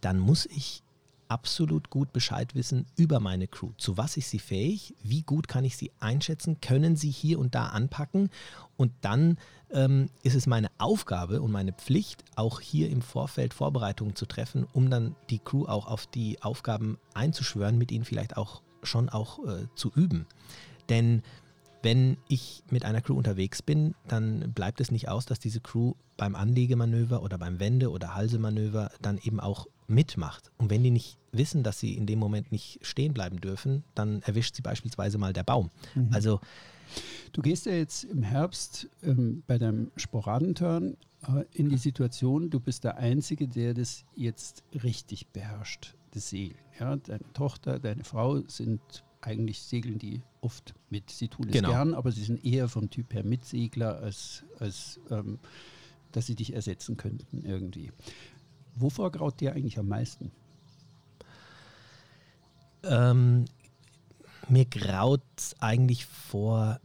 dann 0.00 0.18
muss 0.18 0.46
ich 0.46 0.82
absolut 1.28 1.90
gut 1.90 2.12
Bescheid 2.12 2.54
wissen 2.54 2.86
über 2.96 3.20
meine 3.20 3.46
Crew. 3.46 3.70
Zu 3.76 3.96
was 3.96 4.16
ist 4.16 4.30
sie 4.30 4.38
fähig? 4.38 4.94
Wie 5.02 5.22
gut 5.22 5.48
kann 5.48 5.64
ich 5.64 5.76
sie 5.76 5.92
einschätzen? 6.00 6.60
Können 6.60 6.96
sie 6.96 7.10
hier 7.10 7.38
und 7.38 7.54
da 7.54 7.66
anpacken? 7.66 8.30
Und 8.76 8.92
dann 9.00 9.38
ähm, 9.70 10.08
ist 10.22 10.34
es 10.34 10.46
meine 10.46 10.68
Aufgabe 10.78 11.42
und 11.42 11.52
meine 11.52 11.72
Pflicht, 11.72 12.24
auch 12.36 12.60
hier 12.60 12.90
im 12.90 13.02
Vorfeld 13.02 13.54
Vorbereitungen 13.54 14.16
zu 14.16 14.26
treffen, 14.26 14.66
um 14.72 14.90
dann 14.90 15.14
die 15.30 15.38
Crew 15.38 15.66
auch 15.66 15.86
auf 15.86 16.06
die 16.06 16.42
Aufgaben 16.42 16.98
einzuschwören, 17.14 17.78
mit 17.78 17.92
ihnen 17.92 18.04
vielleicht 18.04 18.36
auch 18.36 18.62
schon 18.82 19.08
auch 19.08 19.44
äh, 19.46 19.66
zu 19.74 19.92
üben. 19.94 20.26
Denn 20.88 21.22
wenn 21.82 22.16
ich 22.28 22.64
mit 22.70 22.84
einer 22.84 23.00
Crew 23.00 23.16
unterwegs 23.16 23.62
bin, 23.62 23.94
dann 24.08 24.52
bleibt 24.52 24.80
es 24.80 24.90
nicht 24.90 25.08
aus, 25.08 25.26
dass 25.26 25.38
diese 25.38 25.60
Crew 25.60 25.94
beim 26.16 26.34
Anlegemanöver 26.34 27.22
oder 27.22 27.38
beim 27.38 27.60
Wende- 27.60 27.90
oder 27.90 28.14
Halsemanöver 28.14 28.90
dann 29.00 29.18
eben 29.18 29.38
auch 29.38 29.66
mitmacht. 29.88 30.52
Und 30.58 30.70
wenn 30.70 30.82
die 30.82 30.90
nicht 30.90 31.18
wissen, 31.32 31.62
dass 31.62 31.80
sie 31.80 31.96
in 31.96 32.06
dem 32.06 32.18
Moment 32.18 32.52
nicht 32.52 32.78
stehen 32.82 33.14
bleiben 33.14 33.40
dürfen, 33.40 33.84
dann 33.94 34.22
erwischt 34.22 34.54
sie 34.54 34.62
beispielsweise 34.62 35.18
mal 35.18 35.32
der 35.32 35.42
Baum. 35.42 35.70
Mhm. 35.94 36.08
Also 36.12 36.40
Du 37.32 37.42
gehst 37.42 37.66
ja 37.66 37.72
jetzt 37.72 38.04
im 38.04 38.22
Herbst 38.22 38.88
ähm, 39.02 39.42
bei 39.46 39.58
deinem 39.58 39.90
Sporadenturn 39.96 40.96
äh, 41.26 41.44
in 41.52 41.68
die 41.68 41.76
Situation, 41.76 42.50
du 42.50 42.60
bist 42.60 42.84
der 42.84 42.96
Einzige, 42.98 43.48
der 43.48 43.74
das 43.74 44.04
jetzt 44.14 44.64
richtig 44.82 45.28
beherrscht, 45.28 45.94
das 46.12 46.30
Segeln. 46.30 46.58
Ja? 46.78 46.96
Deine 46.96 47.32
Tochter, 47.34 47.78
deine 47.78 48.04
Frau 48.04 48.40
sind 48.46 48.80
eigentlich 49.20 49.60
segeln 49.60 49.98
die 49.98 50.22
oft 50.40 50.74
mit. 50.90 51.10
Sie 51.10 51.28
tun 51.28 51.46
es 51.48 51.52
genau. 51.52 51.70
gern, 51.70 51.94
aber 51.94 52.12
sie 52.12 52.22
sind 52.22 52.44
eher 52.44 52.68
vom 52.68 52.88
Typ 52.88 53.12
her 53.12 53.24
Mitsegler, 53.24 53.98
als, 53.98 54.44
als 54.58 55.00
ähm, 55.10 55.38
dass 56.12 56.26
sie 56.26 56.36
dich 56.36 56.54
ersetzen 56.54 56.96
könnten 56.96 57.44
irgendwie. 57.44 57.90
Wovor 58.80 59.10
graut 59.12 59.40
dir 59.40 59.52
eigentlich 59.52 59.78
am 59.78 59.88
meisten? 59.88 60.30
Ähm, 62.84 63.46
mir 64.48 64.64
graut 64.64 65.22
eigentlich 65.58 66.06
vor 66.06 66.80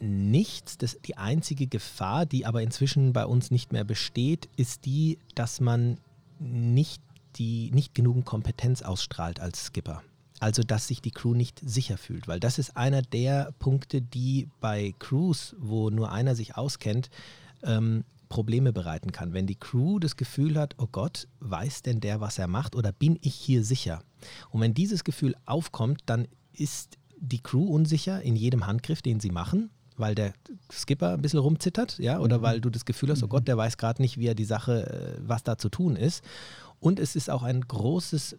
nichts. 0.00 0.78
Das, 0.78 0.98
die 1.04 1.16
einzige 1.16 1.66
Gefahr, 1.66 2.26
die 2.26 2.46
aber 2.46 2.62
inzwischen 2.62 3.12
bei 3.12 3.26
uns 3.26 3.50
nicht 3.50 3.72
mehr 3.72 3.84
besteht, 3.84 4.48
ist 4.56 4.84
die, 4.84 5.18
dass 5.34 5.60
man 5.60 5.98
nicht, 6.38 7.02
die, 7.36 7.70
nicht 7.72 7.94
genug 7.94 8.24
Kompetenz 8.24 8.82
ausstrahlt 8.82 9.40
als 9.40 9.64
Skipper. 9.64 10.02
Also, 10.40 10.62
dass 10.62 10.88
sich 10.88 11.00
die 11.00 11.12
Crew 11.12 11.34
nicht 11.34 11.60
sicher 11.64 11.96
fühlt, 11.96 12.26
weil 12.26 12.40
das 12.40 12.58
ist 12.58 12.76
einer 12.76 13.00
der 13.00 13.52
Punkte, 13.60 14.02
die 14.02 14.48
bei 14.60 14.92
Crews, 14.98 15.54
wo 15.58 15.88
nur 15.88 16.10
einer 16.10 16.34
sich 16.34 16.56
auskennt, 16.56 17.10
ähm, 17.62 18.04
Probleme 18.32 18.72
bereiten 18.72 19.12
kann. 19.12 19.34
Wenn 19.34 19.46
die 19.46 19.56
Crew 19.56 19.98
das 19.98 20.16
Gefühl 20.16 20.58
hat, 20.58 20.74
oh 20.78 20.88
Gott, 20.90 21.28
weiß 21.40 21.82
denn 21.82 22.00
der, 22.00 22.22
was 22.22 22.38
er 22.38 22.46
macht 22.48 22.74
oder 22.74 22.90
bin 22.90 23.18
ich 23.20 23.34
hier 23.34 23.62
sicher? 23.62 24.02
Und 24.48 24.62
wenn 24.62 24.72
dieses 24.72 25.04
Gefühl 25.04 25.34
aufkommt, 25.44 26.00
dann 26.06 26.26
ist 26.54 26.96
die 27.18 27.42
Crew 27.42 27.66
unsicher 27.66 28.22
in 28.22 28.34
jedem 28.34 28.66
Handgriff, 28.66 29.02
den 29.02 29.20
sie 29.20 29.28
machen, 29.28 29.68
weil 29.98 30.14
der 30.14 30.32
Skipper 30.72 31.12
ein 31.12 31.20
bisschen 31.20 31.40
rumzittert, 31.40 31.98
ja, 31.98 32.20
oder 32.20 32.38
mhm. 32.38 32.42
weil 32.42 32.60
du 32.62 32.70
das 32.70 32.86
Gefühl 32.86 33.10
hast, 33.10 33.22
oh 33.22 33.28
Gott, 33.28 33.46
der 33.46 33.58
weiß 33.58 33.76
gerade 33.76 34.00
nicht, 34.00 34.16
wie 34.16 34.28
er 34.28 34.34
die 34.34 34.46
Sache, 34.46 34.90
äh, 34.90 35.20
was 35.28 35.42
da 35.42 35.58
zu 35.58 35.68
tun 35.68 35.96
ist. 35.96 36.24
Und 36.80 36.98
es 36.98 37.14
ist 37.14 37.28
auch 37.28 37.42
ein 37.42 37.60
großes 37.60 38.38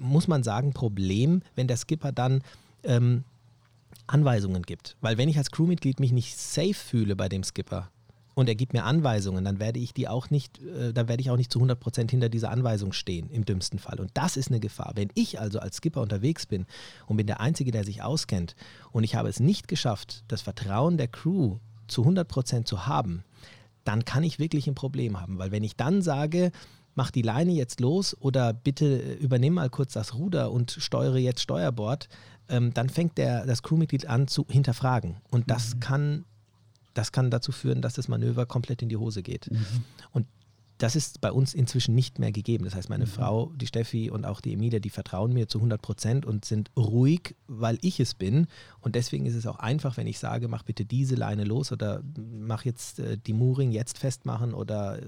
muss 0.00 0.26
man 0.26 0.42
sagen, 0.42 0.72
Problem, 0.72 1.42
wenn 1.54 1.68
der 1.68 1.76
Skipper 1.76 2.10
dann 2.10 2.42
ähm, 2.82 3.22
Anweisungen 4.08 4.62
gibt. 4.62 4.96
Weil 5.00 5.16
wenn 5.16 5.28
ich 5.28 5.38
als 5.38 5.50
Crewmitglied 5.50 6.00
mich 6.00 6.12
nicht 6.12 6.36
safe 6.36 6.74
fühle 6.74 7.14
bei 7.14 7.28
dem 7.28 7.44
Skipper 7.44 7.88
und 8.36 8.50
er 8.50 8.54
gibt 8.54 8.74
mir 8.74 8.84
Anweisungen, 8.84 9.46
dann 9.46 9.58
werde 9.60 9.80
ich 9.80 9.94
die 9.94 10.08
auch 10.08 10.28
nicht, 10.28 10.62
äh, 10.62 10.92
dann 10.92 11.08
werde 11.08 11.22
ich 11.22 11.30
auch 11.30 11.38
nicht 11.38 11.50
zu 11.50 11.58
100% 11.58 12.10
hinter 12.10 12.28
dieser 12.28 12.50
Anweisung 12.50 12.92
stehen, 12.92 13.30
im 13.30 13.46
dümmsten 13.46 13.78
Fall. 13.78 13.98
Und 13.98 14.10
das 14.12 14.36
ist 14.36 14.48
eine 14.48 14.60
Gefahr. 14.60 14.92
Wenn 14.94 15.08
ich 15.14 15.40
also 15.40 15.58
als 15.58 15.78
Skipper 15.78 16.02
unterwegs 16.02 16.44
bin 16.44 16.66
und 17.06 17.16
bin 17.16 17.26
der 17.26 17.40
Einzige, 17.40 17.70
der 17.70 17.82
sich 17.82 18.02
auskennt 18.02 18.54
und 18.92 19.04
ich 19.04 19.14
habe 19.14 19.30
es 19.30 19.40
nicht 19.40 19.68
geschafft, 19.68 20.22
das 20.28 20.42
Vertrauen 20.42 20.98
der 20.98 21.08
Crew 21.08 21.56
zu 21.88 22.02
100% 22.02 22.66
zu 22.66 22.86
haben, 22.86 23.24
dann 23.84 24.04
kann 24.04 24.22
ich 24.22 24.38
wirklich 24.38 24.66
ein 24.66 24.74
Problem 24.74 25.18
haben. 25.18 25.38
Weil 25.38 25.50
wenn 25.50 25.64
ich 25.64 25.74
dann 25.74 26.02
sage, 26.02 26.52
mach 26.94 27.10
die 27.10 27.22
Leine 27.22 27.52
jetzt 27.52 27.80
los 27.80 28.14
oder 28.20 28.52
bitte 28.52 28.84
äh, 28.84 29.14
übernimm 29.14 29.54
mal 29.54 29.70
kurz 29.70 29.94
das 29.94 30.12
Ruder 30.12 30.52
und 30.52 30.72
steuere 30.72 31.16
jetzt 31.16 31.40
Steuerbord, 31.40 32.10
ähm, 32.50 32.74
dann 32.74 32.90
fängt 32.90 33.16
der, 33.16 33.46
das 33.46 33.62
Crewmitglied 33.62 34.06
an 34.06 34.28
zu 34.28 34.44
hinterfragen. 34.46 35.16
Und 35.30 35.50
das 35.50 35.76
mhm. 35.76 35.80
kann 35.80 36.24
das 36.96 37.12
kann 37.12 37.30
dazu 37.30 37.52
führen, 37.52 37.82
dass 37.82 37.94
das 37.94 38.08
Manöver 38.08 38.46
komplett 38.46 38.82
in 38.82 38.88
die 38.88 38.96
Hose 38.96 39.22
geht. 39.22 39.50
Mhm. 39.50 39.64
Und 40.12 40.26
das 40.78 40.94
ist 40.94 41.22
bei 41.22 41.32
uns 41.32 41.54
inzwischen 41.54 41.94
nicht 41.94 42.18
mehr 42.18 42.32
gegeben. 42.32 42.64
Das 42.66 42.74
heißt, 42.74 42.90
meine 42.90 43.06
Mhm. 43.06 43.10
Frau, 43.10 43.52
die 43.56 43.66
Steffi 43.66 44.10
und 44.10 44.26
auch 44.26 44.42
die 44.42 44.52
Emilia, 44.52 44.78
die 44.78 44.90
vertrauen 44.90 45.32
mir 45.32 45.48
zu 45.48 45.58
100 45.58 45.80
Prozent 45.80 46.26
und 46.26 46.44
sind 46.44 46.70
ruhig, 46.76 47.34
weil 47.46 47.78
ich 47.80 47.98
es 47.98 48.12
bin. 48.12 48.46
Und 48.80 48.94
deswegen 48.94 49.24
ist 49.24 49.36
es 49.36 49.46
auch 49.46 49.58
einfach, 49.58 49.96
wenn 49.96 50.06
ich 50.06 50.18
sage, 50.18 50.48
mach 50.48 50.64
bitte 50.64 50.84
diese 50.84 51.14
Leine 51.14 51.44
los 51.44 51.72
oder 51.72 52.02
mach 52.30 52.66
jetzt 52.66 52.98
äh, 52.98 53.16
die 53.16 53.32
Mooring 53.32 53.72
jetzt 53.72 53.96
festmachen 53.98 54.52
oder 54.52 54.98
äh, 55.02 55.06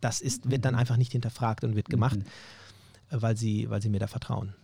das 0.00 0.20
ist, 0.20 0.50
wird 0.50 0.64
dann 0.64 0.74
Mhm. 0.74 0.80
einfach 0.80 0.96
nicht 0.96 1.12
hinterfragt 1.12 1.62
und 1.62 1.76
wird 1.76 1.88
gemacht, 1.88 2.18
Mhm. 2.18 3.16
äh, 3.16 3.22
weil, 3.22 3.36
sie, 3.36 3.70
weil 3.70 3.80
sie 3.82 3.90
mir 3.90 4.00
da 4.00 4.08
vertrauen. 4.08 4.54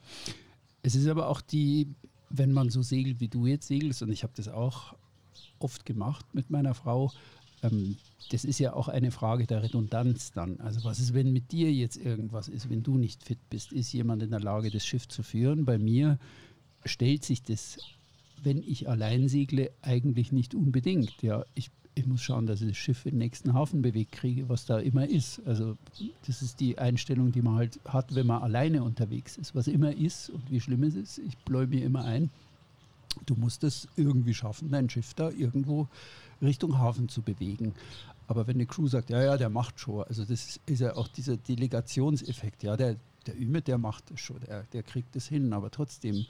Es 0.82 0.96
ist 0.96 1.06
aber 1.06 1.28
auch 1.28 1.40
die, 1.40 1.86
wenn 2.30 2.50
man 2.50 2.68
so 2.68 2.82
segelt, 2.82 3.20
wie 3.20 3.28
du 3.28 3.46
jetzt 3.46 3.68
segelst, 3.68 4.02
und 4.02 4.10
ich 4.10 4.24
habe 4.24 4.32
das 4.34 4.48
auch 4.48 4.94
oft 5.62 5.86
gemacht 5.86 6.26
mit 6.34 6.50
meiner 6.50 6.74
Frau, 6.74 7.12
ähm, 7.62 7.96
das 8.30 8.44
ist 8.44 8.58
ja 8.58 8.72
auch 8.74 8.88
eine 8.88 9.10
Frage 9.10 9.46
der 9.46 9.62
Redundanz 9.62 10.32
dann. 10.32 10.60
Also 10.60 10.84
was 10.84 11.00
ist, 11.00 11.14
wenn 11.14 11.32
mit 11.32 11.52
dir 11.52 11.72
jetzt 11.72 11.96
irgendwas 11.96 12.48
ist, 12.48 12.70
wenn 12.70 12.82
du 12.82 12.96
nicht 12.96 13.22
fit 13.22 13.38
bist? 13.50 13.72
Ist 13.72 13.92
jemand 13.92 14.22
in 14.22 14.30
der 14.30 14.40
Lage, 14.40 14.70
das 14.70 14.86
Schiff 14.86 15.08
zu 15.08 15.22
führen? 15.22 15.64
Bei 15.64 15.78
mir 15.78 16.18
stellt 16.84 17.24
sich 17.24 17.42
das, 17.42 17.78
wenn 18.42 18.62
ich 18.62 18.88
allein 18.88 19.28
segle, 19.28 19.70
eigentlich 19.82 20.32
nicht 20.32 20.54
unbedingt. 20.54 21.22
Ja, 21.22 21.44
ich, 21.54 21.70
ich 21.94 22.06
muss 22.06 22.22
schauen, 22.22 22.46
dass 22.46 22.62
ich 22.62 22.68
das 22.68 22.76
Schiff 22.76 23.06
in 23.06 23.12
den 23.12 23.18
nächsten 23.18 23.52
Hafen 23.54 23.82
bewegt 23.82 24.12
kriege, 24.12 24.48
was 24.48 24.66
da 24.66 24.78
immer 24.78 25.06
ist. 25.06 25.40
Also 25.46 25.76
das 26.26 26.42
ist 26.42 26.60
die 26.60 26.78
Einstellung, 26.78 27.32
die 27.32 27.42
man 27.42 27.56
halt 27.56 27.80
hat, 27.84 28.14
wenn 28.14 28.26
man 28.26 28.42
alleine 28.42 28.82
unterwegs 28.82 29.36
ist. 29.36 29.54
Was 29.54 29.68
immer 29.68 29.94
ist 29.94 30.30
und 30.30 30.50
wie 30.50 30.60
schlimm 30.60 30.82
es 30.84 30.94
ist, 30.94 31.18
ich 31.18 31.36
bläue 31.38 31.66
mir 31.66 31.84
immer 31.84 32.04
ein, 32.04 32.30
du 33.26 33.34
musst 33.34 33.64
es 33.64 33.88
irgendwie 33.96 34.34
schaffen, 34.34 34.70
dein 34.70 34.88
Schiff 34.88 35.14
da 35.14 35.30
irgendwo 35.30 35.88
Richtung 36.40 36.78
Hafen 36.78 37.08
zu 37.08 37.22
bewegen. 37.22 37.74
Aber 38.26 38.46
wenn 38.46 38.56
eine 38.56 38.66
Crew 38.66 38.88
sagt, 38.88 39.10
ja, 39.10 39.22
ja, 39.22 39.36
der 39.36 39.50
macht 39.50 39.78
schon, 39.78 40.04
also 40.04 40.24
das 40.24 40.60
ist 40.66 40.80
ja 40.80 40.96
auch 40.96 41.08
dieser 41.08 41.36
Delegationseffekt, 41.36 42.62
ja, 42.62 42.76
der, 42.76 42.96
der 43.26 43.38
Ümit, 43.40 43.68
der 43.68 43.78
macht 43.78 44.10
das 44.10 44.20
schon, 44.20 44.40
der, 44.40 44.64
der 44.72 44.82
kriegt 44.82 45.14
das 45.14 45.26
hin, 45.26 45.52
aber 45.52 45.70
trotzdem, 45.70 46.26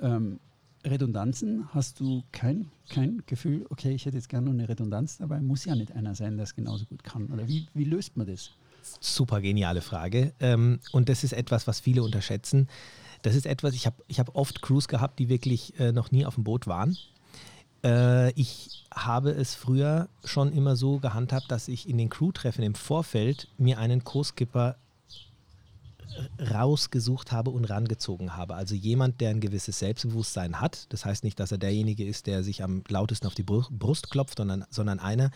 ähm, 0.00 0.40
Redundanzen, 0.84 1.68
hast 1.74 2.00
du 2.00 2.22
kein, 2.32 2.70
kein 2.88 3.22
Gefühl, 3.26 3.66
okay, 3.68 3.92
ich 3.92 4.06
hätte 4.06 4.16
jetzt 4.16 4.28
gerne 4.28 4.46
noch 4.46 4.54
eine 4.54 4.68
Redundanz 4.68 5.18
dabei, 5.18 5.40
muss 5.40 5.64
ja 5.66 5.74
nicht 5.74 5.92
einer 5.92 6.14
sein, 6.14 6.36
der 6.36 6.44
es 6.44 6.54
genauso 6.54 6.86
gut 6.86 7.04
kann. 7.04 7.26
Oder 7.26 7.46
wie, 7.48 7.66
wie 7.74 7.84
löst 7.84 8.16
man 8.16 8.26
das? 8.26 8.52
Super 8.98 9.42
geniale 9.42 9.82
Frage. 9.82 10.32
Ähm, 10.40 10.80
und 10.92 11.10
das 11.10 11.22
ist 11.22 11.34
etwas, 11.34 11.66
was 11.66 11.80
viele 11.80 12.02
unterschätzen. 12.02 12.68
Das 13.22 13.34
ist 13.34 13.46
etwas, 13.46 13.74
ich 13.74 13.86
habe 13.86 13.96
ich 14.08 14.18
hab 14.18 14.34
oft 14.34 14.62
Crews 14.62 14.88
gehabt, 14.88 15.18
die 15.18 15.28
wirklich 15.28 15.78
äh, 15.78 15.92
noch 15.92 16.10
nie 16.10 16.24
auf 16.26 16.34
dem 16.36 16.44
Boot 16.44 16.66
waren. 16.66 16.96
Äh, 17.84 18.32
ich 18.32 18.86
habe 18.94 19.30
es 19.30 19.54
früher 19.54 20.08
schon 20.24 20.52
immer 20.52 20.76
so 20.76 20.98
gehandhabt, 20.98 21.50
dass 21.50 21.68
ich 21.68 21.88
in 21.88 21.98
den 21.98 22.10
Crew-Treffen 22.10 22.62
im 22.64 22.74
Vorfeld 22.74 23.48
mir 23.58 23.78
einen 23.78 24.04
Co-Skipper 24.04 24.76
rausgesucht 26.52 27.30
habe 27.30 27.50
und 27.50 27.66
rangezogen 27.66 28.36
habe. 28.36 28.54
Also 28.54 28.74
jemand, 28.74 29.20
der 29.20 29.30
ein 29.30 29.40
gewisses 29.40 29.78
Selbstbewusstsein 29.78 30.60
hat. 30.60 30.86
Das 30.92 31.04
heißt 31.04 31.22
nicht, 31.22 31.38
dass 31.38 31.52
er 31.52 31.58
derjenige 31.58 32.04
ist, 32.04 32.26
der 32.26 32.42
sich 32.42 32.64
am 32.64 32.82
lautesten 32.88 33.28
auf 33.28 33.34
die 33.34 33.44
Bru- 33.44 33.68
Brust 33.70 34.10
klopft, 34.10 34.38
sondern, 34.38 34.64
sondern 34.70 34.98
einer, 34.98 35.30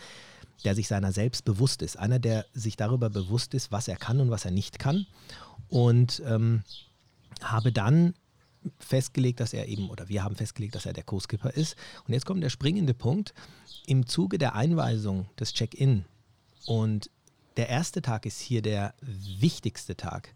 der 0.65 0.75
sich 0.75 0.87
seiner 0.87 1.13
selbst 1.13 1.45
bewusst 1.45 1.81
ist. 1.81 1.97
Einer, 1.97 2.19
der 2.19 2.45
sich 2.53 2.75
darüber 2.75 3.09
bewusst 3.09 3.53
ist, 3.53 3.71
was 3.71 3.87
er 3.87 3.95
kann 3.95 4.19
und 4.19 4.29
was 4.31 4.43
er 4.43 4.51
nicht 4.51 4.77
kann. 4.77 5.07
Und 5.69 6.21
ähm, 6.25 6.63
habe 7.43 7.71
dann 7.71 8.13
festgelegt, 8.79 9.39
dass 9.39 9.53
er 9.53 9.67
eben, 9.67 9.89
oder 9.89 10.09
wir 10.09 10.23
haben 10.23 10.35
festgelegt, 10.35 10.75
dass 10.75 10.85
er 10.85 10.93
der 10.93 11.03
Co-Skipper 11.03 11.51
ist. 11.51 11.75
Und 12.07 12.13
jetzt 12.13 12.25
kommt 12.25 12.43
der 12.43 12.49
springende 12.49 12.93
Punkt. 12.93 13.33
Im 13.85 14.07
Zuge 14.07 14.37
der 14.37 14.55
Einweisung 14.55 15.27
des 15.39 15.53
Check-in 15.53 16.05
und 16.65 17.09
der 17.57 17.69
erste 17.69 18.01
Tag 18.01 18.25
ist 18.25 18.39
hier 18.39 18.61
der 18.61 18.93
wichtigste 19.01 19.95
Tag, 19.95 20.33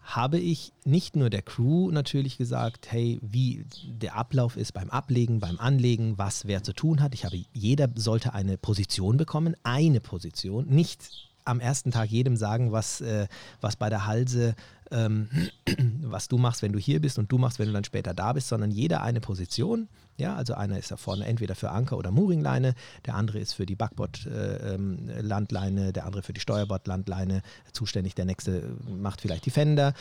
habe 0.00 0.38
ich 0.38 0.72
nicht 0.84 1.14
nur 1.14 1.30
der 1.30 1.42
Crew 1.42 1.90
natürlich 1.92 2.36
gesagt, 2.36 2.90
hey, 2.90 3.20
wie 3.22 3.64
der 3.86 4.16
Ablauf 4.16 4.56
ist 4.56 4.72
beim 4.72 4.90
Ablegen, 4.90 5.38
beim 5.38 5.60
Anlegen, 5.60 6.18
was 6.18 6.46
wer 6.46 6.64
zu 6.64 6.72
tun 6.72 7.00
hat. 7.00 7.14
Ich 7.14 7.24
habe, 7.24 7.40
jeder 7.52 7.88
sollte 7.94 8.32
eine 8.32 8.58
Position 8.58 9.16
bekommen, 9.16 9.54
eine 9.62 10.00
Position, 10.00 10.66
nicht 10.66 11.30
am 11.44 11.60
ersten 11.60 11.92
Tag 11.92 12.10
jedem 12.10 12.36
sagen, 12.36 12.72
was, 12.72 13.00
äh, 13.00 13.28
was 13.60 13.76
bei 13.76 13.90
der 13.90 14.06
Halse, 14.06 14.54
ähm, 14.92 15.28
was 16.02 16.28
du 16.28 16.38
machst, 16.38 16.62
wenn 16.62 16.72
du 16.72 16.78
hier 16.78 17.00
bist 17.00 17.18
und 17.18 17.30
du 17.32 17.38
machst, 17.38 17.58
wenn 17.58 17.66
du 17.66 17.72
dann 17.72 17.84
später 17.84 18.14
da 18.14 18.32
bist, 18.32 18.48
sondern 18.48 18.70
jeder 18.70 19.02
eine 19.02 19.20
Position. 19.20 19.88
Ja, 20.18 20.36
also 20.36 20.54
einer 20.54 20.78
ist 20.78 20.90
da 20.90 20.96
vorne 20.96 21.26
entweder 21.26 21.54
für 21.54 21.70
Anker 21.70 21.96
oder 21.96 22.10
Mooringleine, 22.10 22.74
der 23.06 23.14
andere 23.14 23.38
ist 23.38 23.54
für 23.54 23.66
die 23.66 23.74
Backbord-Landleine, 23.74 25.92
der 25.92 26.04
andere 26.04 26.22
für 26.22 26.32
die 26.32 26.40
Steuerbord-Landleine 26.40 27.42
zuständig, 27.72 28.14
der 28.14 28.26
nächste 28.26 28.76
macht 28.86 29.22
vielleicht 29.22 29.46
die 29.46 29.50
Fender. 29.50 29.94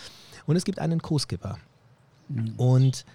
Und 0.46 0.58
es 0.58 0.66
gibt 0.66 0.80
einen 0.80 1.02
Co-Skipper. 1.02 1.58
Und 2.58 3.06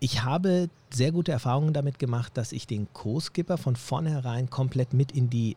ich 0.00 0.24
habe 0.24 0.68
sehr 0.90 1.12
gute 1.12 1.32
Erfahrungen 1.32 1.72
damit 1.72 1.98
gemacht, 1.98 2.36
dass 2.36 2.52
ich 2.52 2.66
den 2.66 2.92
Co-Skipper 2.92 3.56
von 3.56 3.76
vornherein 3.76 4.50
komplett 4.50 4.94
mit 4.94 5.12
in 5.12 5.30
die 5.30 5.56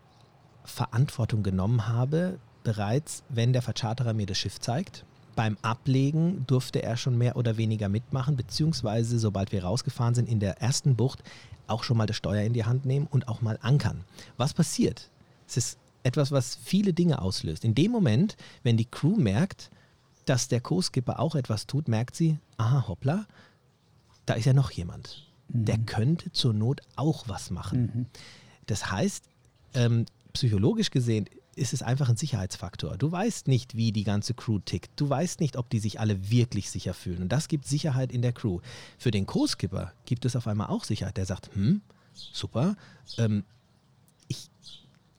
Verantwortung 0.63 1.43
genommen 1.43 1.87
habe, 1.87 2.39
bereits 2.65 3.23
wenn 3.29 3.53
der 3.53 3.61
Vercharterer 3.61 4.13
mir 4.13 4.25
das 4.25 4.37
Schiff 4.37 4.59
zeigt. 4.59 5.05
Beim 5.37 5.57
Ablegen 5.61 6.45
durfte 6.47 6.83
er 6.83 6.97
schon 6.97 7.17
mehr 7.17 7.37
oder 7.37 7.55
weniger 7.55 7.87
mitmachen, 7.87 8.35
beziehungsweise 8.35 9.19
sobald 9.19 9.53
wir 9.53 9.63
rausgefahren 9.63 10.15
sind 10.15 10.27
in 10.27 10.41
der 10.41 10.61
ersten 10.61 10.95
Bucht 10.97 11.23
auch 11.67 11.83
schon 11.83 11.97
mal 11.97 12.05
das 12.05 12.17
Steuer 12.17 12.43
in 12.43 12.53
die 12.53 12.65
Hand 12.65 12.85
nehmen 12.85 13.07
und 13.09 13.27
auch 13.27 13.41
mal 13.41 13.57
ankern. 13.61 14.03
Was 14.37 14.53
passiert? 14.53 15.09
Es 15.47 15.57
ist 15.57 15.77
etwas, 16.03 16.31
was 16.31 16.55
viele 16.55 16.93
Dinge 16.93 17.21
auslöst. 17.21 17.63
In 17.65 17.75
dem 17.75 17.91
Moment, 17.91 18.37
wenn 18.63 18.77
die 18.77 18.85
Crew 18.85 19.15
merkt, 19.15 19.71
dass 20.25 20.47
der 20.47 20.61
Co-Skipper 20.61 21.19
auch 21.19 21.35
etwas 21.35 21.67
tut, 21.67 21.87
merkt 21.87 22.15
sie, 22.15 22.37
aha, 22.57 22.87
hoppla, 22.87 23.25
da 24.25 24.33
ist 24.35 24.45
ja 24.45 24.53
noch 24.53 24.71
jemand. 24.71 25.27
Der 25.49 25.77
könnte 25.77 26.31
zur 26.31 26.53
Not 26.53 26.81
auch 26.95 27.27
was 27.27 27.51
machen. 27.51 28.07
Das 28.65 28.91
heißt, 28.91 29.25
ähm, 29.75 30.05
psychologisch 30.33 30.91
gesehen 30.91 31.27
ist 31.55 31.73
es 31.73 31.81
einfach 31.81 32.09
ein 32.09 32.17
Sicherheitsfaktor. 32.17 32.97
Du 32.97 33.11
weißt 33.11 33.47
nicht, 33.47 33.75
wie 33.75 33.91
die 33.91 34.03
ganze 34.03 34.33
Crew 34.33 34.59
tickt. 34.59 34.91
Du 34.95 35.09
weißt 35.09 35.39
nicht, 35.39 35.57
ob 35.57 35.69
die 35.69 35.79
sich 35.79 35.99
alle 35.99 36.29
wirklich 36.29 36.69
sicher 36.69 36.93
fühlen. 36.93 37.23
Und 37.23 37.29
das 37.29 37.47
gibt 37.47 37.65
Sicherheit 37.65 38.11
in 38.11 38.21
der 38.21 38.33
Crew. 38.33 38.59
Für 38.97 39.11
den 39.11 39.25
Co-Skipper 39.25 39.93
gibt 40.05 40.25
es 40.25 40.35
auf 40.35 40.47
einmal 40.47 40.67
auch 40.67 40.83
Sicherheit. 40.83 41.17
Der 41.17 41.25
sagt, 41.25 41.49
hm, 41.53 41.81
super, 42.13 42.75
ähm, 43.17 43.43
ich 44.27 44.49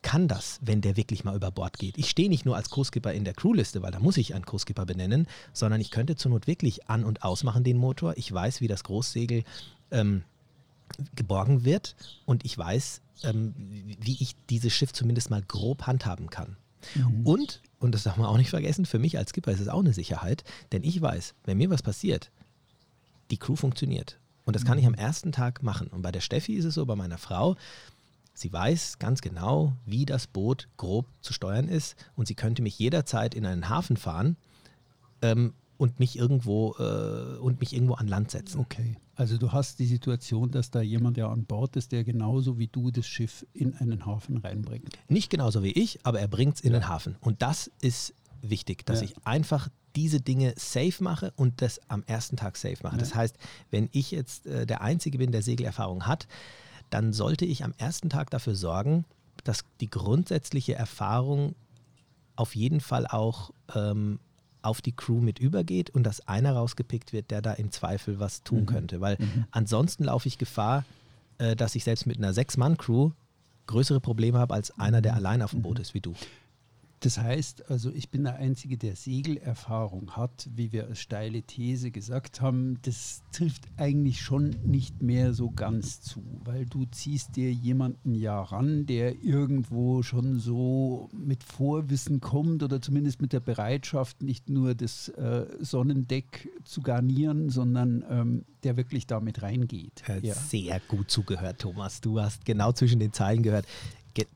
kann 0.03 0.29
das, 0.29 0.61
wenn 0.63 0.83
der 0.83 0.97
wirklich 0.97 1.25
mal 1.25 1.35
über 1.35 1.51
Bord 1.51 1.79
geht. 1.79 1.99
Ich 1.99 2.11
stehe 2.11 2.29
nicht 2.29 2.45
nur 2.45 2.57
als 2.57 2.71
Co-Skipper 2.71 3.13
in 3.13 3.25
der 3.25 3.35
Crewliste, 3.35 3.83
weil 3.83 3.93
da 3.93 3.99
muss 3.99 4.19
ich 4.19 4.35
einen 4.35 4.45
Co-Skipper 4.45 4.85
benennen, 4.85 5.27
sondern 5.53 5.81
ich 5.81 5.91
könnte 5.91 6.17
zur 6.17 6.31
Not 6.31 6.47
wirklich 6.47 6.89
an- 6.89 7.05
und 7.05 7.23
ausmachen 7.23 7.65
den 7.65 7.79
Motor. 7.79 8.15
Ich 8.17 8.33
weiß, 8.33 8.61
wie 8.61 8.69
das 8.69 8.85
Großsegel 8.85 9.43
ähm, 9.91 10.23
geborgen 11.15 11.65
wird 11.65 11.97
und 12.25 12.45
ich 12.45 12.57
weiß, 12.57 13.01
ähm, 13.25 13.55
wie 13.57 14.17
ich 14.21 14.37
dieses 14.51 14.73
Schiff 14.73 14.93
zumindest 14.93 15.31
mal 15.31 15.43
grob 15.43 15.87
handhaben 15.87 16.31
kann. 16.31 16.57
Und, 17.25 17.63
und 17.81 17.95
das 17.95 18.05
darf 18.05 18.17
man 18.17 18.27
auch 18.27 18.37
nicht 18.37 18.51
vergessen, 18.51 18.87
für 18.87 18.99
mich 18.99 19.19
als 19.19 19.31
Skipper 19.31 19.53
ist 19.53 19.61
es 19.61 19.69
auch 19.69 19.81
eine 19.81 19.93
Sicherheit, 19.93 20.45
denn 20.73 20.85
ich 20.85 21.01
weiß, 21.01 21.35
wenn 21.45 21.59
mir 21.59 21.71
was 21.71 21.83
passiert, 21.83 22.31
die 23.31 23.39
Crew 23.39 23.57
funktioniert. 23.57 24.19
Und 24.45 24.55
das 24.55 24.65
kann 24.65 24.79
ich 24.79 24.87
am 24.87 24.95
ersten 24.95 25.33
Tag 25.33 25.63
machen. 25.63 25.89
Und 25.89 26.03
bei 26.03 26.13
der 26.13 26.21
Steffi 26.21 26.55
ist 26.55 26.65
es 26.65 26.75
so, 26.75 26.87
bei 26.87 26.95
meiner 26.95 27.19
Frau, 27.19 27.57
sie 28.33 28.53
weiß 28.53 29.01
ganz 29.01 29.21
genau, 29.21 29.73
wie 29.85 30.07
das 30.07 30.29
Boot 30.29 30.69
grob 30.77 31.07
zu 31.21 31.33
steuern 31.33 31.69
ist 31.69 31.97
und 32.15 32.29
sie 32.29 32.37
könnte 32.37 32.63
mich 32.63 32.79
jederzeit 32.79 33.35
in 33.35 33.45
einen 33.45 33.69
Hafen 33.69 33.97
fahren 33.97 34.37
ähm, 35.23 35.53
und 35.79 35.99
mich 35.99 36.17
irgendwo 36.17 36.77
äh, 36.79 37.39
und 37.39 37.59
mich 37.59 37.73
irgendwo 37.73 37.95
an 37.95 38.07
Land 38.07 38.31
setzen. 38.31 38.61
Okay. 38.61 38.97
Also 39.17 39.39
du 39.39 39.51
hast 39.53 39.79
die 39.79 39.87
Situation, 39.87 40.51
dass 40.51 40.71
da 40.71 40.81
jemand 40.83 41.17
ja 41.17 41.29
an 41.31 41.45
Bord 41.45 41.77
ist, 41.77 41.91
der 41.93 42.05
genauso 42.05 42.59
wie 42.59 42.67
du 42.69 42.91
das 42.91 43.07
Schiff 43.07 43.47
in 43.55 43.75
einen 43.75 44.05
Hafen 44.05 44.37
reinbringt. 44.37 44.91
Nicht 45.09 45.31
genauso 45.31 45.63
wie 45.63 45.73
ich, 45.73 45.99
aber 46.05 46.21
er 46.21 46.29
bringt 46.29 46.57
es 46.57 46.61
in 46.61 46.73
den 46.75 46.87
Hafen. 46.89 47.17
Und 47.21 47.41
das 47.41 47.71
ist 47.81 48.15
wichtig, 48.43 48.85
dass 48.85 49.01
Ja. 49.01 49.07
ich 49.07 49.15
einfach 49.27 49.69
diese 49.97 50.21
Dinge 50.21 50.53
safe 50.59 51.03
mache 51.03 51.33
und 51.37 51.63
das 51.63 51.81
am 51.89 52.03
ersten 52.07 52.37
Tag 52.37 52.59
safe 52.59 52.77
mache. 52.83 52.97
Ja. 52.97 53.01
Das 53.01 53.15
heißt, 53.15 53.37
wenn 53.71 53.89
ich 53.93 54.11
jetzt 54.11 54.47
äh, 54.47 54.67
der 54.67 54.83
Einzige 54.83 55.17
bin, 55.17 55.33
der 55.33 55.43
Segelerfahrung 55.43 56.07
hat, 56.07 56.29
dann 56.91 57.15
sollte 57.15 57.47
ich 57.47 57.65
am 57.65 57.73
ersten 57.79 58.11
Tag 58.11 58.29
dafür 58.31 58.55
sorgen, 58.55 59.07
dass 59.45 59.65
die 59.81 59.89
grundsätzliche 59.89 60.75
Erfahrung 60.75 61.55
auf 62.37 62.55
jeden 62.55 62.81
Fall 62.81 63.07
auch 63.07 63.51
ähm, 63.75 64.19
auf 64.67 64.83
die 64.83 64.93
Crew 64.93 65.21
mit 65.21 65.39
übergeht 65.39 65.91
und 65.91 66.03
dass 66.05 66.27
einer 66.29 66.53
rausgepickt 66.53 67.13
wird, 67.13 67.31
der 67.31 67.41
da 67.43 67.53
im 67.53 67.71
Zweifel 67.73 68.19
was 68.21 68.43
tun 68.43 68.61
Mhm. 68.63 68.67
könnte. 68.67 69.01
Weil 69.01 69.17
ansonsten 69.51 70.05
laufe 70.05 70.29
ich 70.29 70.39
Gefahr, 70.39 70.85
äh, 71.39 71.57
dass 71.57 71.75
ich 71.75 71.85
selbst 71.85 72.07
mit 72.07 72.19
einer 72.19 72.33
Sechs-Mann-Crew 72.33 73.11
größere 73.67 74.01
Probleme 74.01 74.39
habe 74.39 74.55
als 74.55 74.79
einer, 74.79 75.01
der 75.03 75.15
allein 75.15 75.43
auf 75.43 75.51
dem 75.53 75.63
Boot 75.63 75.79
ist 75.79 75.95
wie 75.95 76.01
du. 76.01 76.15
Das 77.01 77.19
heißt, 77.19 77.71
also 77.71 77.91
ich 77.91 78.11
bin 78.11 78.25
der 78.25 78.37
Einzige, 78.37 78.79
der 78.79 78.97
Segelerfahrung 78.97 80.13
hat, 80.17 80.49
wie 80.55 80.73
wir 80.73 80.87
als 80.87 81.01
steile 81.01 81.43
These 81.43 81.91
gesagt 81.91 82.41
haben. 82.41 82.79
Das 82.83 83.23
trifft 83.33 83.65
eigentlich 83.77 84.23
schon 84.23 84.57
nicht 84.65 85.03
mehr 85.03 85.35
so 85.35 85.51
ganz 85.51 86.01
zu, 86.01 86.23
weil 86.45 86.65
du 86.65 86.87
ziehst 86.87 87.37
dir 87.37 87.53
jemanden 87.53 88.15
ja 88.15 88.41
ran, 88.41 88.87
der 88.87 89.23
irgendwo 89.23 90.03
schon 90.03 90.39
so 90.39 91.11
mit 91.13 91.45
Vorwissen 91.45 92.21
kommt 92.21 92.63
oder 92.63 92.81
zumindest 92.81 93.21
mit 93.21 93.33
der 93.35 93.41
Bereitschaft, 93.41 94.23
nicht 94.23 94.49
nur 94.49 94.75
das 94.75 95.09
äh, 95.11 95.47
Sonnendeck 95.61 96.49
zu 96.65 96.81
garnieren, 96.81 97.51
sondern 97.51 98.05
ähm, 98.09 98.45
der 98.63 98.79
wirklich 98.79 99.07
damit 99.07 99.43
reingeht. 99.43 100.03
Ja. 100.23 100.35
Sehr 100.35 100.81
gut 100.89 101.11
zugehört, 101.11 101.61
Thomas. 101.61 102.01
Du 102.01 102.21
hast 102.21 102.45
genau 102.47 102.73
zwischen 102.73 102.99
den 103.01 103.13
Zeilen 103.13 103.43
gehört 103.43 103.67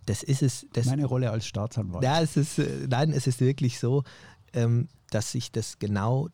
das 0.07 0.23
ist 0.23 0.43
es. 0.43 0.67
Das, 0.73 0.87
Meine 0.87 1.07
Rolle 1.07 1.31
als 1.31 1.47
Staatsanwalt. 1.47 2.05
Ja, 2.05 2.21
es 2.21 2.37
ist, 2.37 2.59
äh, 2.59 2.87
nein, 2.89 3.13
es 3.13 3.27
ist 3.27 3.41
wirklich 3.41 3.79
so, 3.79 4.05
ähm, 4.53 4.89
dass 5.11 5.35
ich 5.35 5.53
das 5.53 5.79
genau 5.79 6.29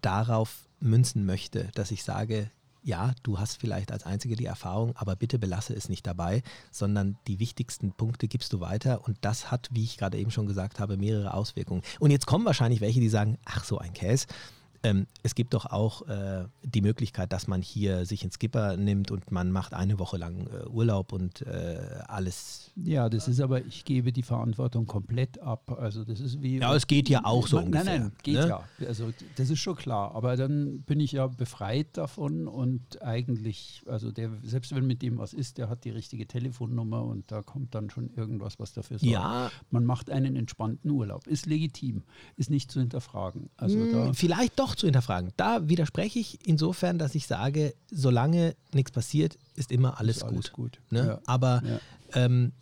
darauf 0.00 0.68
münzen 0.80 1.24
möchte, 1.24 1.68
dass 1.74 1.90
ich 1.90 2.04
sage, 2.04 2.50
ja, 2.82 3.14
du 3.24 3.40
hast 3.40 3.56
vielleicht 3.58 3.90
als 3.90 4.06
Einzige 4.06 4.36
die 4.36 4.44
Erfahrung, 4.44 4.94
aber 4.96 5.16
bitte 5.16 5.40
belasse 5.40 5.74
es 5.74 5.88
nicht 5.88 6.06
dabei, 6.06 6.42
sondern 6.70 7.18
die 7.26 7.40
wichtigsten 7.40 7.90
Punkte 7.90 8.28
gibst 8.28 8.52
du 8.52 8.60
weiter 8.60 9.04
und 9.04 9.18
das 9.22 9.50
hat, 9.50 9.68
wie 9.72 9.82
ich 9.82 9.98
gerade 9.98 10.18
eben 10.18 10.30
schon 10.30 10.46
gesagt 10.46 10.78
habe, 10.78 10.96
mehrere 10.96 11.34
Auswirkungen. 11.34 11.82
Und 11.98 12.12
jetzt 12.12 12.26
kommen 12.26 12.44
wahrscheinlich 12.44 12.80
welche, 12.80 13.00
die 13.00 13.08
sagen, 13.08 13.38
ach 13.44 13.64
so 13.64 13.78
ein 13.78 13.92
Käse, 13.92 14.26
ähm, 14.86 15.06
es 15.22 15.34
gibt 15.34 15.54
doch 15.54 15.66
auch 15.66 16.06
äh, 16.08 16.44
die 16.62 16.80
Möglichkeit, 16.80 17.32
dass 17.32 17.48
man 17.48 17.60
hier 17.60 18.06
sich 18.06 18.22
einen 18.22 18.30
Skipper 18.30 18.76
nimmt 18.76 19.10
und 19.10 19.32
man 19.32 19.50
macht 19.50 19.74
eine 19.74 19.98
Woche 19.98 20.16
lang 20.16 20.46
äh, 20.46 20.68
Urlaub 20.68 21.12
und 21.12 21.42
äh, 21.42 21.78
alles. 22.06 22.70
Ja, 22.76 23.08
das 23.08 23.26
ist 23.26 23.40
aber, 23.40 23.64
ich 23.64 23.84
gebe 23.84 24.12
die 24.12 24.22
Verantwortung 24.22 24.86
komplett 24.86 25.40
ab. 25.40 25.76
Also 25.80 26.04
das 26.04 26.20
ist 26.20 26.40
wie. 26.40 26.58
Ja, 26.58 26.74
es 26.74 26.86
geht 26.86 27.08
ja 27.08 27.24
auch 27.24 27.48
so. 27.48 27.56
Man, 27.56 27.66
ungefähr, 27.66 27.84
nein, 27.84 28.00
nein, 28.02 28.12
geht 28.22 28.34
ne? 28.34 28.48
ja. 28.48 28.64
Also 28.86 29.12
das 29.36 29.50
ist 29.50 29.58
schon 29.58 29.74
klar. 29.74 30.14
Aber 30.14 30.36
dann 30.36 30.82
bin 30.82 31.00
ich 31.00 31.12
ja 31.12 31.26
befreit 31.26 31.96
davon 31.96 32.46
und 32.46 33.02
eigentlich, 33.02 33.82
also 33.86 34.12
der, 34.12 34.30
selbst 34.44 34.74
wenn 34.74 34.86
mit 34.86 35.02
dem 35.02 35.18
was 35.18 35.32
ist, 35.32 35.58
der 35.58 35.68
hat 35.68 35.84
die 35.84 35.90
richtige 35.90 36.26
Telefonnummer 36.26 37.02
und 37.02 37.32
da 37.32 37.42
kommt 37.42 37.74
dann 37.74 37.90
schon 37.90 38.10
irgendwas, 38.14 38.60
was 38.60 38.72
dafür 38.72 38.98
sorgt. 38.98 39.12
Ja. 39.12 39.50
Man 39.70 39.84
macht 39.84 40.10
einen 40.10 40.36
entspannten 40.36 40.90
Urlaub. 40.90 41.26
Ist 41.26 41.46
legitim, 41.46 42.04
ist 42.36 42.50
nicht 42.50 42.70
zu 42.70 42.78
hinterfragen. 42.78 43.50
Also 43.56 43.78
hm, 43.78 43.92
da 43.92 44.12
vielleicht 44.12 44.58
doch 44.60 44.75
zu 44.76 44.86
hinterfragen. 44.86 45.32
Da 45.36 45.68
widerspreche 45.68 46.18
ich 46.18 46.46
insofern, 46.46 46.98
dass 46.98 47.14
ich 47.14 47.26
sage, 47.26 47.74
solange 47.90 48.54
nichts 48.72 48.92
passiert, 48.92 49.38
ist 49.54 49.72
immer 49.72 49.98
alles, 49.98 50.18
ist 50.18 50.22
alles 50.22 50.52
gut. 50.52 50.74
gut. 50.74 50.80
Ne? 50.90 51.06
Ja. 51.06 51.20
Aber 51.26 51.62
ja. 51.64 51.80
Ähm, 52.14 52.52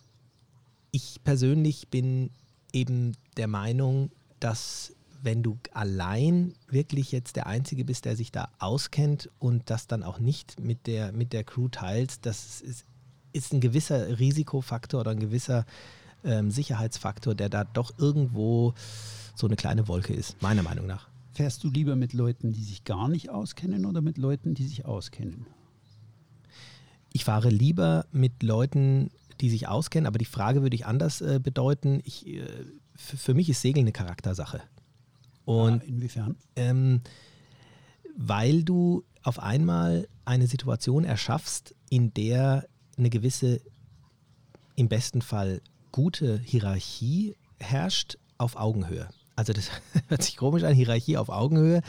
ich 0.90 1.20
persönlich 1.24 1.88
bin 1.88 2.30
eben 2.72 3.16
der 3.36 3.48
Meinung, 3.48 4.10
dass 4.40 4.92
wenn 5.22 5.42
du 5.42 5.58
allein 5.72 6.54
wirklich 6.68 7.10
jetzt 7.10 7.36
der 7.36 7.46
Einzige 7.46 7.84
bist, 7.84 8.04
der 8.04 8.14
sich 8.14 8.30
da 8.30 8.50
auskennt 8.58 9.30
und 9.38 9.70
das 9.70 9.86
dann 9.86 10.02
auch 10.02 10.18
nicht 10.18 10.60
mit 10.60 10.86
der, 10.86 11.12
mit 11.12 11.32
der 11.32 11.44
Crew 11.44 11.68
teilst, 11.68 12.26
das 12.26 12.60
ist, 12.60 12.84
ist 13.32 13.52
ein 13.52 13.60
gewisser 13.60 14.18
Risikofaktor 14.18 15.00
oder 15.00 15.12
ein 15.12 15.18
gewisser 15.18 15.64
ähm, 16.24 16.50
Sicherheitsfaktor, 16.50 17.34
der 17.34 17.48
da 17.48 17.64
doch 17.64 17.98
irgendwo 17.98 18.74
so 19.34 19.46
eine 19.46 19.56
kleine 19.56 19.88
Wolke 19.88 20.12
ist, 20.12 20.40
meiner 20.42 20.62
Meinung 20.62 20.86
nach. 20.86 21.08
Fährst 21.34 21.64
du 21.64 21.68
lieber 21.68 21.96
mit 21.96 22.12
Leuten, 22.12 22.52
die 22.52 22.62
sich 22.62 22.84
gar 22.84 23.08
nicht 23.08 23.28
auskennen 23.28 23.86
oder 23.86 24.00
mit 24.00 24.18
Leuten, 24.18 24.54
die 24.54 24.68
sich 24.68 24.84
auskennen? 24.84 25.46
Ich 27.12 27.24
fahre 27.24 27.48
lieber 27.48 28.06
mit 28.12 28.44
Leuten, 28.44 29.10
die 29.40 29.50
sich 29.50 29.66
auskennen, 29.66 30.06
aber 30.06 30.18
die 30.18 30.26
Frage 30.26 30.62
würde 30.62 30.76
ich 30.76 30.86
anders 30.86 31.20
äh, 31.20 31.40
bedeuten. 31.42 32.00
Ich, 32.04 32.24
äh, 32.28 32.46
für 32.94 33.34
mich 33.34 33.50
ist 33.50 33.62
Segeln 33.62 33.82
eine 33.84 33.92
Charaktersache. 33.92 34.62
Und, 35.44 35.82
ah, 35.82 35.84
inwiefern? 35.86 36.36
Ähm, 36.54 37.00
weil 38.16 38.62
du 38.62 39.02
auf 39.24 39.40
einmal 39.40 40.06
eine 40.24 40.46
Situation 40.46 41.02
erschaffst, 41.02 41.74
in 41.90 42.14
der 42.14 42.68
eine 42.96 43.10
gewisse, 43.10 43.60
im 44.76 44.88
besten 44.88 45.20
Fall 45.20 45.62
gute 45.90 46.38
Hierarchie 46.38 47.34
herrscht 47.58 48.18
auf 48.38 48.54
Augenhöhe 48.54 49.08
also 49.36 49.52
das 49.52 49.70
hört 50.08 50.22
sich 50.22 50.36
komisch 50.36 50.64
an, 50.64 50.74
Hierarchie 50.74 51.16
auf 51.16 51.28
Augenhöhe, 51.28 51.82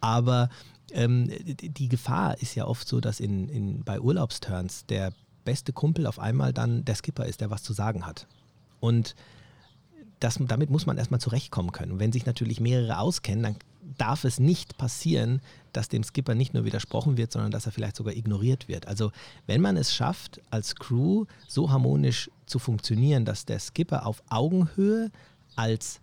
aber 0.00 0.48
ähm, 0.92 1.30
die 1.46 1.88
Gefahr 1.88 2.40
ist 2.40 2.54
ja 2.54 2.66
oft 2.66 2.88
so, 2.88 3.00
dass 3.00 3.20
in, 3.20 3.48
in, 3.48 3.84
bei 3.84 4.00
Urlaubsturns 4.00 4.86
der 4.86 5.12
beste 5.44 5.72
Kumpel 5.72 6.06
auf 6.06 6.18
einmal 6.18 6.52
dann 6.52 6.84
der 6.84 6.94
Skipper 6.94 7.26
ist, 7.26 7.40
der 7.40 7.50
was 7.50 7.62
zu 7.62 7.72
sagen 7.72 8.06
hat. 8.06 8.26
Und 8.80 9.14
das, 10.20 10.38
damit 10.40 10.70
muss 10.70 10.86
man 10.86 10.98
erstmal 10.98 11.20
zurechtkommen 11.20 11.72
können. 11.72 11.92
Und 11.92 12.00
wenn 12.00 12.12
sich 12.12 12.26
natürlich 12.26 12.60
mehrere 12.60 12.98
auskennen, 12.98 13.42
dann 13.42 13.56
darf 13.96 14.24
es 14.24 14.38
nicht 14.38 14.76
passieren, 14.76 15.40
dass 15.72 15.88
dem 15.88 16.02
Skipper 16.02 16.34
nicht 16.34 16.54
nur 16.54 16.64
widersprochen 16.64 17.16
wird, 17.16 17.32
sondern 17.32 17.50
dass 17.50 17.66
er 17.66 17.72
vielleicht 17.72 17.96
sogar 17.96 18.14
ignoriert 18.14 18.68
wird. 18.68 18.86
Also 18.86 19.12
wenn 19.46 19.60
man 19.60 19.76
es 19.76 19.94
schafft, 19.94 20.40
als 20.50 20.76
Crew 20.76 21.24
so 21.46 21.70
harmonisch 21.70 22.30
zu 22.46 22.58
funktionieren, 22.58 23.24
dass 23.24 23.44
der 23.44 23.58
Skipper 23.58 24.06
auf 24.06 24.22
Augenhöhe 24.28 25.10
als 25.56 26.00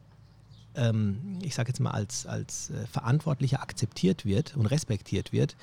ähm, 0.75 1.39
ich 1.41 1.55
sage 1.55 1.69
jetzt 1.69 1.79
mal, 1.79 1.91
als, 1.91 2.25
als 2.25 2.69
äh, 2.69 2.85
Verantwortlicher 2.87 3.61
akzeptiert 3.61 4.25
wird 4.25 4.55
und 4.55 4.65
respektiert 4.65 5.31
wird, 5.31 5.55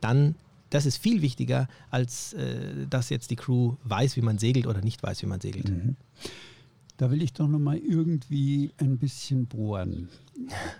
dann 0.00 0.34
das 0.70 0.84
ist 0.84 0.98
viel 0.98 1.22
wichtiger, 1.22 1.66
als 1.90 2.34
äh, 2.34 2.86
dass 2.88 3.08
jetzt 3.08 3.30
die 3.30 3.36
Crew 3.36 3.76
weiß, 3.84 4.16
wie 4.16 4.20
man 4.20 4.38
segelt 4.38 4.66
oder 4.66 4.82
nicht 4.82 5.02
weiß, 5.02 5.22
wie 5.22 5.26
man 5.26 5.40
segelt. 5.40 5.70
Mhm. 5.70 5.96
Da 6.98 7.12
will 7.12 7.22
ich 7.22 7.32
doch 7.32 7.46
noch 7.46 7.60
mal 7.60 7.76
irgendwie 7.76 8.72
ein 8.78 8.98
bisschen 8.98 9.46
bohren. 9.46 10.08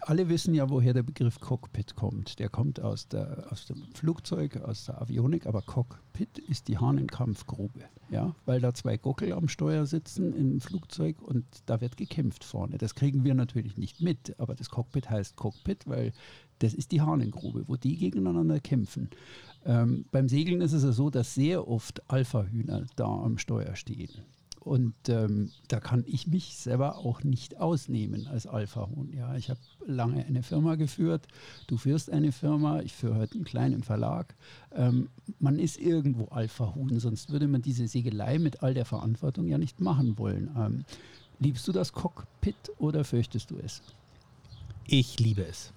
Alle 0.00 0.28
wissen 0.28 0.52
ja, 0.52 0.68
woher 0.68 0.92
der 0.92 1.04
Begriff 1.04 1.38
Cockpit 1.38 1.94
kommt. 1.94 2.40
Der 2.40 2.48
kommt 2.48 2.80
aus, 2.80 3.06
der, 3.06 3.46
aus 3.52 3.66
dem 3.66 3.84
Flugzeug, 3.94 4.56
aus 4.56 4.86
der 4.86 5.00
Avionik, 5.00 5.46
aber 5.46 5.62
Cockpit 5.62 6.38
ist 6.38 6.66
die 6.66 6.76
Hahnenkampfgrube. 6.76 7.84
Ja? 8.10 8.34
Weil 8.46 8.60
da 8.60 8.74
zwei 8.74 8.96
Gockel 8.96 9.32
am 9.32 9.46
Steuer 9.46 9.86
sitzen 9.86 10.34
im 10.34 10.60
Flugzeug 10.60 11.22
und 11.22 11.44
da 11.66 11.80
wird 11.80 11.96
gekämpft 11.96 12.42
vorne. 12.42 12.78
Das 12.78 12.96
kriegen 12.96 13.22
wir 13.22 13.34
natürlich 13.34 13.76
nicht 13.76 14.00
mit, 14.00 14.34
aber 14.40 14.56
das 14.56 14.70
Cockpit 14.70 15.08
heißt 15.08 15.36
Cockpit, 15.36 15.86
weil 15.86 16.12
das 16.58 16.74
ist 16.74 16.90
die 16.90 17.00
Hahnengrube, 17.00 17.62
wo 17.68 17.76
die 17.76 17.96
gegeneinander 17.96 18.58
kämpfen. 18.58 19.08
Ähm, 19.64 20.04
beim 20.10 20.28
Segeln 20.28 20.62
ist 20.62 20.72
es 20.72 20.82
ja 20.82 20.90
so, 20.90 21.10
dass 21.10 21.34
sehr 21.34 21.68
oft 21.68 22.10
Alpha-Hühner 22.10 22.86
da 22.96 23.06
am 23.06 23.38
Steuer 23.38 23.76
stehen. 23.76 24.10
Und 24.68 24.92
ähm, 25.08 25.50
da 25.68 25.80
kann 25.80 26.04
ich 26.06 26.26
mich 26.26 26.58
selber 26.58 26.98
auch 26.98 27.24
nicht 27.24 27.56
ausnehmen 27.56 28.26
als 28.26 28.46
Alpha-Huhn. 28.46 29.10
Ja, 29.16 29.34
ich 29.34 29.48
habe 29.48 29.58
lange 29.86 30.22
eine 30.26 30.42
Firma 30.42 30.74
geführt. 30.74 31.26
Du 31.68 31.78
führst 31.78 32.10
eine 32.10 32.32
Firma. 32.32 32.80
Ich 32.80 32.92
führe 32.92 33.14
heute 33.14 33.36
einen 33.36 33.44
kleinen 33.44 33.82
Verlag. 33.82 34.34
Ähm, 34.72 35.08
man 35.40 35.58
ist 35.58 35.78
irgendwo 35.78 36.26
Alpha-Huhn, 36.26 37.00
sonst 37.00 37.30
würde 37.30 37.48
man 37.48 37.62
diese 37.62 37.88
Segelei 37.88 38.38
mit 38.38 38.62
all 38.62 38.74
der 38.74 38.84
Verantwortung 38.84 39.46
ja 39.48 39.56
nicht 39.56 39.80
machen 39.80 40.18
wollen. 40.18 40.50
Ähm, 40.54 40.84
liebst 41.38 41.66
du 41.66 41.72
das 41.72 41.94
Cockpit 41.94 42.70
oder 42.76 43.04
fürchtest 43.04 43.50
du 43.50 43.56
es? 43.56 43.80
Ich 44.86 45.18
liebe 45.18 45.46
es. 45.46 45.72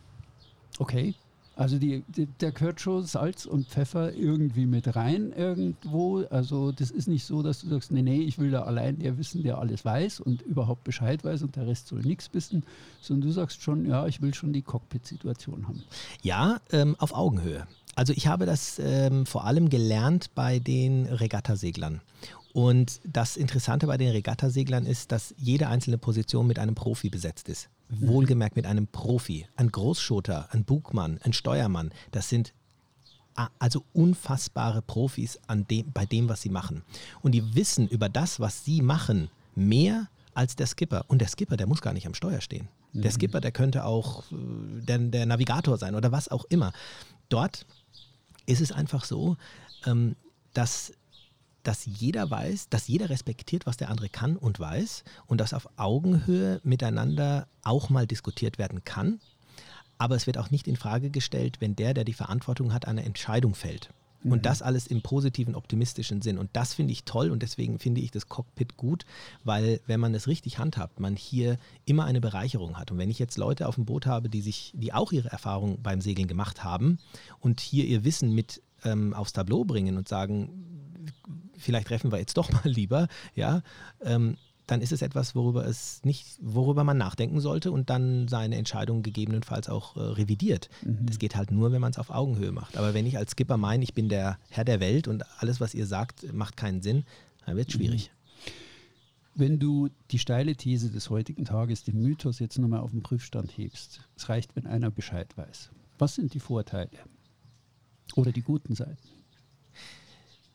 Okay. 0.79 1.15
Also 1.55 1.77
die, 1.77 2.03
die, 2.07 2.27
der 2.27 2.51
gehört 2.51 2.79
schon 2.79 3.03
Salz 3.03 3.45
und 3.45 3.67
Pfeffer 3.67 4.13
irgendwie 4.13 4.65
mit 4.65 4.95
rein 4.95 5.33
irgendwo. 5.35 6.23
Also 6.29 6.71
das 6.71 6.91
ist 6.91 7.07
nicht 7.07 7.25
so, 7.25 7.43
dass 7.43 7.61
du 7.61 7.67
sagst, 7.67 7.91
nee, 7.91 8.01
nee, 8.01 8.21
ich 8.21 8.39
will 8.39 8.51
da 8.51 8.63
allein 8.63 8.99
der 8.99 9.17
wissen, 9.17 9.43
der 9.43 9.57
alles 9.57 9.83
weiß 9.83 10.21
und 10.21 10.41
überhaupt 10.41 10.83
Bescheid 10.83 11.23
weiß 11.23 11.41
und 11.41 11.55
der 11.57 11.67
Rest 11.67 11.87
soll 11.87 12.01
nichts 12.01 12.33
wissen, 12.33 12.63
sondern 13.01 13.27
du 13.27 13.33
sagst 13.33 13.61
schon, 13.61 13.85
ja, 13.85 14.07
ich 14.07 14.21
will 14.21 14.33
schon 14.33 14.53
die 14.53 14.61
Cockpit-Situation 14.61 15.67
haben. 15.67 15.83
Ja, 16.21 16.61
ähm, 16.71 16.95
auf 16.99 17.13
Augenhöhe. 17.13 17.67
Also 17.95 18.13
ich 18.13 18.27
habe 18.27 18.45
das 18.45 18.79
ähm, 18.79 19.25
vor 19.25 19.45
allem 19.45 19.69
gelernt 19.69 20.33
bei 20.33 20.59
den 20.59 21.05
Regattaseglern. 21.05 22.01
Und 22.53 22.99
das 23.05 23.37
Interessante 23.37 23.87
bei 23.87 23.97
den 23.97 24.09
Regattaseglern 24.09 24.85
ist, 24.85 25.11
dass 25.11 25.33
jede 25.37 25.67
einzelne 25.67 25.97
Position 25.97 26.47
mit 26.47 26.59
einem 26.59 26.75
Profi 26.75 27.09
besetzt 27.09 27.49
ist. 27.49 27.69
Mhm. 27.89 28.07
Wohlgemerkt 28.07 28.55
mit 28.55 28.65
einem 28.65 28.87
Profi. 28.87 29.47
Ein 29.55 29.71
Großschoter, 29.71 30.49
ein 30.51 30.63
Bugmann, 30.63 31.19
ein 31.23 31.33
Steuermann. 31.33 31.91
Das 32.11 32.29
sind 32.29 32.53
also 33.59 33.83
unfassbare 33.93 34.81
Profis 34.81 35.39
an 35.47 35.65
dem, 35.67 35.91
bei 35.91 36.05
dem, 36.05 36.29
was 36.29 36.41
sie 36.41 36.49
machen. 36.49 36.83
Und 37.21 37.31
die 37.31 37.55
wissen 37.55 37.87
über 37.87 38.09
das, 38.09 38.39
was 38.39 38.65
sie 38.65 38.81
machen, 38.81 39.29
mehr 39.55 40.09
als 40.33 40.55
der 40.55 40.67
Skipper. 40.67 41.05
Und 41.07 41.19
der 41.19 41.27
Skipper, 41.27 41.57
der 41.57 41.67
muss 41.67 41.81
gar 41.81 41.93
nicht 41.93 42.07
am 42.07 42.13
Steuer 42.13 42.41
stehen. 42.41 42.67
Mhm. 42.93 43.01
Der 43.01 43.11
Skipper, 43.11 43.41
der 43.41 43.51
könnte 43.51 43.85
auch 43.85 44.23
äh, 44.31 44.35
der, 44.81 44.97
der, 44.99 45.25
Navigator 45.25 45.77
sein 45.77 45.95
oder 45.95 46.11
was 46.11 46.29
auch 46.29 46.45
immer. 46.45 46.73
Dort 47.29 47.65
ist 48.45 48.61
es 48.61 48.71
einfach 48.71 49.05
so, 49.05 49.37
ähm, 49.85 50.15
dass 50.53 50.93
dass 51.63 51.85
jeder 51.85 52.29
weiß, 52.29 52.69
dass 52.69 52.87
jeder 52.87 53.09
respektiert, 53.09 53.65
was 53.65 53.77
der 53.77 53.89
andere 53.89 54.09
kann 54.09 54.37
und 54.37 54.59
weiß 54.59 55.03
und 55.27 55.39
dass 55.41 55.53
auf 55.53 55.69
Augenhöhe 55.77 56.59
miteinander 56.63 57.47
auch 57.63 57.89
mal 57.89 58.07
diskutiert 58.07 58.57
werden 58.57 58.83
kann. 58.83 59.19
Aber 59.97 60.15
es 60.15 60.25
wird 60.25 60.37
auch 60.37 60.49
nicht 60.49 60.67
in 60.67 60.77
Frage 60.77 61.11
gestellt, 61.11 61.57
wenn 61.59 61.75
der, 61.75 61.93
der 61.93 62.03
die 62.03 62.13
Verantwortung 62.13 62.73
hat, 62.73 62.87
eine 62.87 63.03
Entscheidung 63.03 63.53
fällt. 63.53 63.89
Und 64.23 64.39
mhm. 64.39 64.41
das 64.41 64.61
alles 64.61 64.87
im 64.87 65.01
positiven, 65.01 65.55
optimistischen 65.55 66.21
Sinn. 66.21 66.37
Und 66.37 66.49
das 66.53 66.73
finde 66.73 66.93
ich 66.93 67.03
toll 67.05 67.31
und 67.31 67.41
deswegen 67.41 67.79
finde 67.79 68.01
ich 68.01 68.11
das 68.11 68.27
Cockpit 68.27 68.77
gut, 68.77 69.05
weil 69.43 69.81
wenn 69.87 69.99
man 69.99 70.13
es 70.13 70.27
richtig 70.27 70.59
handhabt, 70.59 70.99
man 70.99 71.15
hier 71.15 71.57
immer 71.85 72.05
eine 72.05 72.21
Bereicherung 72.21 72.77
hat. 72.77 72.91
Und 72.91 72.97
wenn 72.97 73.09
ich 73.09 73.19
jetzt 73.19 73.37
Leute 73.37 73.67
auf 73.67 73.75
dem 73.75 73.85
Boot 73.85 74.05
habe, 74.05 74.29
die 74.29 74.41
sich, 74.41 74.73
die 74.75 74.93
auch 74.93 75.11
ihre 75.11 75.29
Erfahrung 75.29 75.81
beim 75.81 76.01
Segeln 76.01 76.27
gemacht 76.27 76.63
haben 76.63 76.99
und 77.39 77.59
hier 77.59 77.85
ihr 77.85 78.03
Wissen 78.03 78.33
mit 78.33 78.61
ähm, 78.83 79.13
aufs 79.13 79.33
Tableau 79.33 79.65
bringen 79.65 79.97
und 79.97 80.07
sagen, 80.07 80.80
vielleicht 81.61 81.87
treffen 81.87 82.11
wir 82.11 82.19
jetzt 82.19 82.37
doch 82.37 82.51
mal 82.51 82.61
lieber, 82.69 83.07
ja, 83.35 83.61
ähm, 84.03 84.37
dann 84.67 84.81
ist 84.81 84.93
es 84.93 85.01
etwas, 85.01 85.35
worüber 85.35 85.65
es 85.65 86.01
nicht, 86.05 86.37
worüber 86.39 86.83
man 86.83 86.97
nachdenken 86.97 87.41
sollte 87.41 87.71
und 87.71 87.89
dann 87.89 88.27
seine 88.29 88.55
Entscheidung 88.55 89.03
gegebenenfalls 89.03 89.67
auch 89.67 89.97
äh, 89.97 89.99
revidiert. 89.99 90.69
Mhm. 90.83 91.05
Das 91.05 91.19
geht 91.19 91.35
halt 91.35 91.51
nur, 91.51 91.71
wenn 91.73 91.81
man 91.81 91.91
es 91.91 91.97
auf 91.97 92.09
Augenhöhe 92.09 92.53
macht. 92.53 92.77
Aber 92.77 92.93
wenn 92.93 93.05
ich 93.05 93.17
als 93.17 93.31
Skipper 93.31 93.57
meine, 93.57 93.83
ich 93.83 93.93
bin 93.93 94.07
der 94.07 94.37
Herr 94.49 94.63
der 94.63 94.79
Welt 94.79 95.09
und 95.09 95.25
alles, 95.41 95.59
was 95.59 95.73
ihr 95.73 95.85
sagt, 95.85 96.31
macht 96.33 96.55
keinen 96.55 96.81
Sinn, 96.81 97.03
dann 97.45 97.57
wird 97.57 97.67
es 97.67 97.73
schwierig. 97.73 98.11
Mhm. 98.11 98.21
Wenn 99.33 99.59
du 99.59 99.89
die 100.11 100.19
steile 100.19 100.55
These 100.55 100.89
des 100.89 101.09
heutigen 101.09 101.45
Tages, 101.45 101.83
den 101.83 102.01
Mythos 102.01 102.39
jetzt 102.39 102.57
nochmal 102.57 102.81
auf 102.81 102.91
den 102.91 103.01
Prüfstand 103.03 103.57
hebst, 103.57 104.01
es 104.15 104.29
reicht, 104.29 104.55
wenn 104.55 104.67
einer 104.67 104.91
Bescheid 104.91 105.35
weiß. 105.37 105.69
Was 105.97 106.15
sind 106.15 106.33
die 106.33 106.39
Vorteile 106.39 106.89
oder 108.15 108.31
die 108.31 108.41
guten 108.41 108.75
Seiten? 108.75 109.20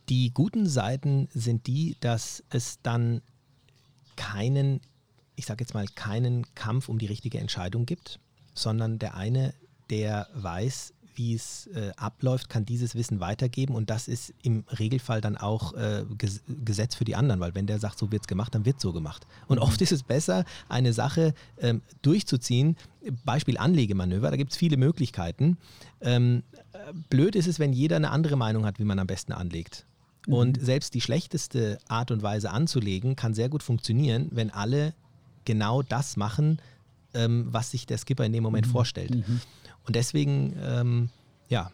Die 0.09 0.33
guten 0.33 0.67
Seiten 0.67 1.29
sind 1.33 1.67
die, 1.67 1.97
dass 2.01 2.45
es 2.51 2.81
dann 2.83 3.23
keinen, 4.17 4.81
ich 5.35 5.47
sage 5.47 5.65
jetzt 5.65 5.75
mal, 5.75 5.87
keinen 5.87 6.47
Kampf 6.55 6.89
um 6.89 6.99
die 6.99 7.07
richtige 7.07 7.39
Entscheidung 7.39 7.87
gibt, 7.87 8.21
sondern 8.55 8.99
der 8.99 9.17
eine, 9.17 9.53
der 9.91 10.29
weiß, 10.35 10.95
wie 11.17 11.35
es 11.35 11.67
äh, 11.69 11.93
abläuft, 11.97 12.49
kann 12.49 12.65
dieses 12.67 12.95
Wissen 12.95 13.21
weitergeben 13.21 13.75
und 13.75 13.91
das 13.91 14.07
ist 14.07 14.35
im 14.43 14.65
Regelfall 14.79 15.21
dann 15.21 15.37
auch 15.37 15.73
äh, 15.75 16.05
Ges 16.19 16.43
Gesetz 16.65 16.95
für 16.95 17.05
die 17.05 17.17
anderen, 17.17 17.41
weil 17.41 17.55
wenn 17.55 17.67
der 17.67 17.79
sagt, 17.79 17.99
so 17.99 18.13
wird 18.13 18.23
es 18.23 18.29
gemacht, 18.29 18.55
dann 18.55 18.65
wird 18.65 18.81
so 18.81 18.93
gemacht. 18.93 19.27
Und 19.49 19.59
oft 19.59 19.81
ist 19.81 19.93
es 19.93 20.03
besser, 20.03 20.45
eine 20.69 20.93
Sache 20.93 21.35
ähm, 21.59 21.83
durchzuziehen. 22.03 22.77
Beispiel 23.25 23.59
Anlegemanöver, 23.59 24.31
da 24.31 24.37
gibt 24.37 24.53
es 24.53 24.59
viele 24.59 24.77
Möglichkeiten. 24.77 25.57
Ähm, 26.01 26.43
blöd 27.09 27.35
ist 27.35 27.47
es, 27.47 27.59
wenn 27.59 27.73
jeder 27.73 27.97
eine 27.97 28.11
andere 28.11 28.37
Meinung 28.37 28.67
hat, 28.67 28.79
wie 28.79 28.85
man 28.85 28.99
am 28.99 29.07
besten 29.07 29.33
anlegt. 29.33 29.87
Und 30.27 30.61
mhm. 30.61 30.65
selbst 30.65 30.95
die 30.95 31.01
schlechteste 31.01 31.79
Art 31.89 32.11
und 32.11 32.23
Weise 32.23 32.51
anzulegen, 32.51 33.17
kann 33.17 33.35
sehr 33.35 33.49
gut 33.49 33.63
funktionieren, 33.63 34.29
wenn 34.33 34.51
alle 34.51 34.95
genau 35.45 35.83
das 35.83 36.17
machen, 36.17 36.61
ähm, 37.15 37.47
was 37.49 37.71
sich 37.71 37.87
der 37.87 37.99
Skipper 37.99 38.25
in 38.25 38.33
dem 38.33 38.43
Moment 38.43 38.67
mhm. 38.67 38.73
vorstellt. 38.73 39.15
Mhm. 39.15 39.41
Und 39.87 39.97
deswegen, 39.97 40.57
ähm, 40.63 41.09
ja, 41.49 41.71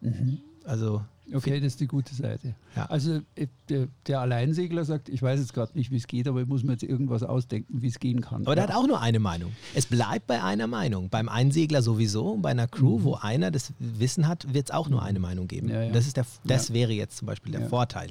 mhm. 0.00 0.40
Also 0.64 1.02
Okay, 1.34 1.60
das 1.60 1.68
ist 1.68 1.80
die 1.80 1.86
gute 1.86 2.14
Seite. 2.14 2.54
Ja. 2.76 2.86
Also 2.86 3.20
äh, 3.36 3.46
der, 3.68 3.88
der, 4.06 4.20
Alleinsegler 4.20 4.84
sagt, 4.84 5.08
ich 5.08 5.22
weiß 5.22 5.40
jetzt 5.40 5.54
gerade 5.54 5.76
nicht, 5.76 5.90
wie 5.90 5.96
es 5.96 6.06
geht, 6.06 6.28
aber 6.28 6.42
ich 6.42 6.48
muss 6.48 6.62
mir 6.62 6.72
jetzt 6.72 6.82
irgendwas 6.82 7.22
ausdenken, 7.22 7.80
wie 7.80 7.88
es 7.88 7.98
gehen 8.00 8.20
kann. 8.20 8.44
Aber 8.44 8.54
der 8.54 8.64
hat 8.64 8.74
auch 8.74 8.86
nur 8.86 9.00
eine 9.00 9.18
Meinung. 9.18 9.52
Es 9.74 9.86
bleibt 9.86 10.26
bei 10.26 10.42
einer 10.42 10.66
Meinung. 10.66 11.08
Beim 11.08 11.28
Einsegler 11.28 11.80
sowieso 11.80 12.32
und 12.32 12.42
bei 12.42 12.50
einer 12.50 12.68
Crew, 12.68 12.98
mhm. 12.98 13.04
wo 13.04 13.14
einer 13.14 13.50
das 13.50 13.72
Wissen 13.78 14.28
hat, 14.28 14.52
wird 14.52 14.68
es 14.68 14.74
auch 14.74 14.88
nur 14.88 15.02
eine 15.02 15.20
Meinung 15.20 15.48
geben. 15.48 15.68
Ja, 15.68 15.82
ja. 15.84 15.92
Das, 15.92 16.06
ist 16.06 16.16
der, 16.16 16.26
das 16.44 16.72
wäre 16.72 16.92
jetzt 16.92 17.16
zum 17.16 17.26
Beispiel 17.26 17.52
der 17.52 17.68
Vorteil. 17.68 18.10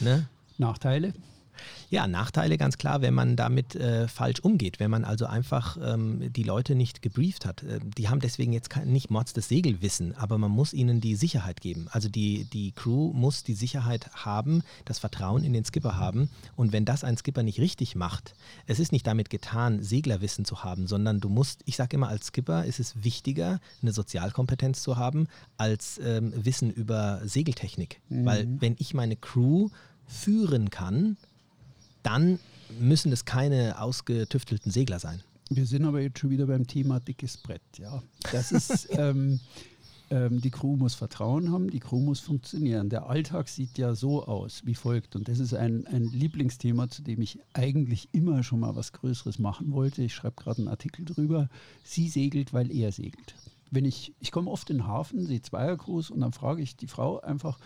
Ne? 0.00 0.28
Nachteile? 0.58 1.12
Ja, 1.90 2.06
Nachteile 2.06 2.58
ganz 2.58 2.78
klar, 2.78 3.00
wenn 3.00 3.14
man 3.14 3.36
damit 3.36 3.74
äh, 3.74 4.08
falsch 4.08 4.40
umgeht, 4.40 4.80
wenn 4.80 4.90
man 4.90 5.04
also 5.04 5.26
einfach 5.26 5.76
ähm, 5.82 6.32
die 6.32 6.42
Leute 6.42 6.74
nicht 6.74 7.02
gebrieft 7.02 7.46
hat. 7.46 7.62
Äh, 7.62 7.80
die 7.96 8.08
haben 8.08 8.20
deswegen 8.20 8.52
jetzt 8.52 8.70
kein, 8.70 8.92
nicht 8.92 9.10
Mods 9.10 9.32
das 9.32 9.48
Segelwissen, 9.48 10.14
aber 10.16 10.38
man 10.38 10.50
muss 10.50 10.72
ihnen 10.72 11.00
die 11.00 11.16
Sicherheit 11.16 11.60
geben. 11.60 11.88
Also 11.90 12.08
die, 12.08 12.44
die 12.44 12.72
Crew 12.72 13.12
muss 13.12 13.42
die 13.42 13.54
Sicherheit 13.54 14.10
haben, 14.12 14.62
das 14.84 14.98
Vertrauen 14.98 15.44
in 15.44 15.52
den 15.52 15.64
Skipper 15.64 15.96
haben. 15.96 16.30
Und 16.56 16.72
wenn 16.72 16.84
das 16.84 17.04
ein 17.04 17.16
Skipper 17.16 17.42
nicht 17.42 17.60
richtig 17.60 17.94
macht, 17.94 18.34
es 18.66 18.78
ist 18.78 18.92
nicht 18.92 19.06
damit 19.06 19.30
getan, 19.30 19.82
Seglerwissen 19.82 20.44
zu 20.44 20.64
haben, 20.64 20.86
sondern 20.86 21.20
du 21.20 21.28
musst, 21.28 21.62
ich 21.64 21.76
sage 21.76 21.96
immer, 21.96 22.08
als 22.08 22.26
Skipper 22.26 22.64
ist 22.64 22.80
es 22.80 23.02
wichtiger, 23.02 23.60
eine 23.82 23.92
Sozialkompetenz 23.92 24.82
zu 24.82 24.96
haben, 24.96 25.28
als 25.56 25.98
ähm, 26.04 26.32
Wissen 26.34 26.70
über 26.70 27.20
Segeltechnik. 27.24 28.00
Mhm. 28.08 28.24
Weil 28.24 28.48
wenn 28.60 28.76
ich 28.78 28.94
meine 28.94 29.16
Crew 29.16 29.68
führen 30.06 30.70
kann, 30.70 31.16
dann 32.08 32.38
müssen 32.80 33.12
es 33.12 33.26
keine 33.26 33.80
ausgetüftelten 33.80 34.72
Segler 34.72 34.98
sein. 34.98 35.22
Wir 35.50 35.66
sind 35.66 35.84
aber 35.84 36.00
jetzt 36.00 36.18
schon 36.18 36.30
wieder 36.30 36.46
beim 36.46 36.66
Thema 36.66 37.00
dickes 37.00 37.36
Brett. 37.36 37.60
Ja, 37.76 38.02
das 38.32 38.50
ist 38.50 38.88
ähm, 38.98 39.40
ähm, 40.10 40.40
die 40.40 40.50
Crew 40.50 40.76
muss 40.76 40.94
Vertrauen 40.94 41.52
haben, 41.52 41.70
die 41.70 41.80
Crew 41.80 42.00
muss 42.00 42.20
funktionieren. 42.20 42.88
Der 42.88 43.10
Alltag 43.10 43.48
sieht 43.48 43.76
ja 43.76 43.94
so 43.94 44.24
aus 44.24 44.62
wie 44.64 44.74
folgt 44.74 45.16
und 45.16 45.28
das 45.28 45.38
ist 45.38 45.52
ein, 45.52 45.86
ein 45.86 46.04
Lieblingsthema, 46.04 46.88
zu 46.88 47.02
dem 47.02 47.20
ich 47.20 47.38
eigentlich 47.52 48.08
immer 48.12 48.42
schon 48.42 48.60
mal 48.60 48.74
was 48.74 48.92
Größeres 48.92 49.38
machen 49.38 49.72
wollte. 49.72 50.02
Ich 50.02 50.14
schreibe 50.14 50.42
gerade 50.42 50.62
einen 50.62 50.68
Artikel 50.68 51.04
drüber. 51.04 51.50
Sie 51.84 52.08
segelt, 52.08 52.54
weil 52.54 52.70
er 52.70 52.90
segelt. 52.90 53.34
Wenn 53.70 53.84
ich 53.84 54.14
ich 54.18 54.32
komme 54.32 54.50
oft 54.50 54.70
in 54.70 54.78
den 54.78 54.86
Hafen, 54.86 55.26
sehe 55.26 55.42
Zweiercruise 55.42 56.12
und 56.12 56.20
dann 56.20 56.32
frage 56.32 56.62
ich 56.62 56.74
die 56.74 56.86
Frau 56.86 57.20
einfach, 57.20 57.58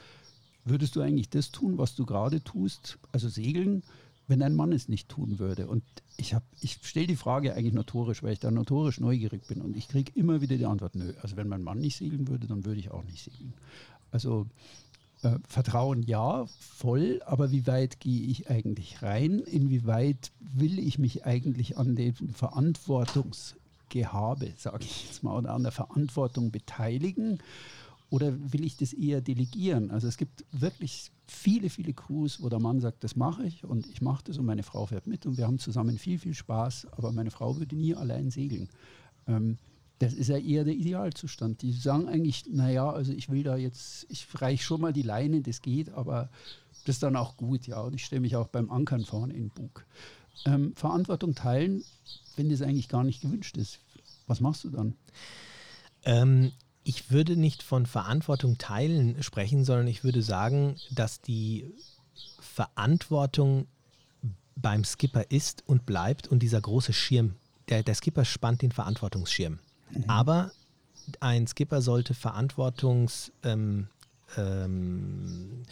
würdest 0.65 0.97
du 0.97 1.01
eigentlich 1.01 1.31
das 1.31 1.53
tun, 1.53 1.79
was 1.79 1.95
du 1.95 2.07
gerade 2.07 2.43
tust, 2.43 2.99
also 3.13 3.29
segeln? 3.29 3.85
Wenn 4.29 4.43
ein 4.43 4.55
Mann 4.55 4.73
es 4.73 4.89
nicht 4.89 5.09
tun 5.09 5.39
würde. 5.39 5.67
Und 5.67 5.83
ich, 6.17 6.35
ich 6.61 6.79
stelle 6.83 7.07
die 7.07 7.17
Frage 7.17 7.55
eigentlich 7.55 7.75
notorisch, 7.75 8.23
weil 8.23 8.33
ich 8.33 8.41
da 8.41 8.51
notorisch 8.51 9.01
neugierig 9.01 9.47
bin. 9.47 9.61
Und 9.61 9.77
ich 9.77 9.89
kriege 9.89 10.13
immer 10.15 10.41
wieder 10.41 10.57
die 10.57 10.67
Antwort, 10.67 10.95
nö. 10.95 11.13
Also 11.23 11.37
wenn 11.37 11.49
mein 11.49 11.63
Mann 11.63 11.79
nicht 11.79 11.97
segeln 11.97 12.29
würde, 12.29 12.47
dann 12.47 12.65
würde 12.65 12.81
ich 12.81 12.91
auch 12.91 13.05
nicht 13.05 13.25
segeln. 13.25 13.53
Also 14.11 14.47
äh, 15.23 15.39
Vertrauen 15.47 16.03
ja, 16.03 16.47
voll, 16.59 17.23
aber 17.27 17.51
wie 17.51 17.67
weit 17.67 18.01
gehe 18.01 18.27
ich 18.27 18.51
eigentlich 18.51 19.03
rein? 19.03 19.41
Inwieweit 19.41 20.33
will 20.41 20.79
ich 20.79 20.99
mich 20.99 21.25
eigentlich 21.25 21.79
an 21.79 21.97
dem 21.97 22.15
Verantwortungsgehabe, 22.15 24.53
sage 24.57 24.85
ich 24.85 25.07
jetzt 25.07 25.23
mal, 25.23 25.37
oder 25.37 25.55
an 25.55 25.63
der 25.63 25.73
Verantwortung 25.73 26.51
beteiligen? 26.51 27.39
Oder 28.11 28.53
will 28.53 28.65
ich 28.65 28.77
das 28.77 28.93
eher 28.93 29.23
delegieren? 29.23 29.91
Also 29.91 30.07
es 30.07 30.19
gibt 30.19 30.45
wirklich 30.53 31.11
viele, 31.33 31.71
viele 31.71 31.93
Crews, 31.93 32.41
wo 32.43 32.49
der 32.49 32.61
Mann 32.61 32.81
sagt, 32.81 33.03
das 33.05 33.17
mache 33.17 33.45
ich 33.45 33.65
und 33.65 33.87
ich 33.87 34.01
mache 34.01 34.25
das 34.25 34.39
und 34.39 34.47
meine 34.47 34.63
Frau 34.63 34.87
fährt 34.87 35.07
mit 35.07 35.27
und 35.27 35.37
wir 35.37 35.47
haben 35.47 35.59
zusammen 35.59 35.99
viel, 35.99 36.19
viel 36.19 36.35
Spaß, 36.35 36.89
aber 36.93 37.13
meine 37.13 37.31
Frau 37.31 37.59
würde 37.59 37.75
nie 37.75 37.95
allein 37.95 38.31
segeln. 38.31 38.69
Ähm, 39.27 39.59
das 39.99 40.15
ist 40.15 40.29
ja 40.29 40.37
eher 40.37 40.65
der 40.65 40.75
Idealzustand. 40.75 41.63
Die 41.63 41.71
sagen 41.71 42.09
eigentlich, 42.09 42.45
naja, 42.51 42.91
also 42.91 43.13
ich 43.13 43.29
will 43.29 43.45
da 43.45 43.57
jetzt, 43.57 44.07
ich 44.09 44.27
reiche 44.41 44.65
schon 44.65 44.81
mal 44.81 44.93
die 44.93 45.03
Leine, 45.03 45.43
das 45.43 45.63
geht, 45.63 45.91
aber 45.91 46.29
das 46.85 46.97
ist 46.97 47.03
dann 47.05 47.15
auch 47.15 47.37
gut, 47.37 47.69
ja. 47.69 47.81
Und 47.81 47.95
ich 47.95 48.05
stelle 48.05 48.21
mich 48.21 48.35
auch 48.35 48.49
beim 48.49 48.71
Ankern 48.71 49.05
vorne 49.05 49.33
in 49.33 49.45
den 49.45 49.51
Bug. 49.51 49.87
Ähm, 50.45 50.75
Verantwortung 50.75 51.37
teilen, 51.37 51.85
wenn 52.35 52.49
das 52.49 52.63
eigentlich 52.63 52.89
gar 52.89 53.05
nicht 53.05 53.21
gewünscht 53.21 53.57
ist. 53.57 53.79
Was 54.27 54.41
machst 54.41 54.65
du 54.65 54.71
dann? 54.71 54.95
Ähm, 56.05 56.51
ich 56.85 57.11
würde 57.11 57.37
nicht 57.37 57.63
von 57.63 57.87
Verantwortung 57.87 58.59
teilen 58.59 59.23
sprechen, 59.23 59.65
sondern 59.65 59.87
ich 59.87 60.05
würde 60.05 60.23
sagen, 60.23 60.77
dass 60.91 61.21
die 61.21 61.73
Verantwortung 62.41 63.67
beim 64.57 64.85
Skipper 64.85 65.31
ist 65.31 65.63
und 65.67 65.87
bleibt 65.87 66.29
und 66.29 66.41
dieser 66.41 66.61
große 66.61 66.93
Schirm, 66.93 67.37
der, 67.69 67.83
der 67.83 67.95
Skipper 67.95 68.25
spannt 68.25 68.63
den 68.63 68.73
Verantwortungsschirm. 68.73 69.59
Mhm. 69.91 70.05
Aber 70.09 70.51
ein 71.21 71.47
Skipper 71.47 71.83
sollte 71.83 72.15
Verantwortungsbereiche, 72.15 73.35
ähm, 73.45 73.89
ähm, 74.37 75.67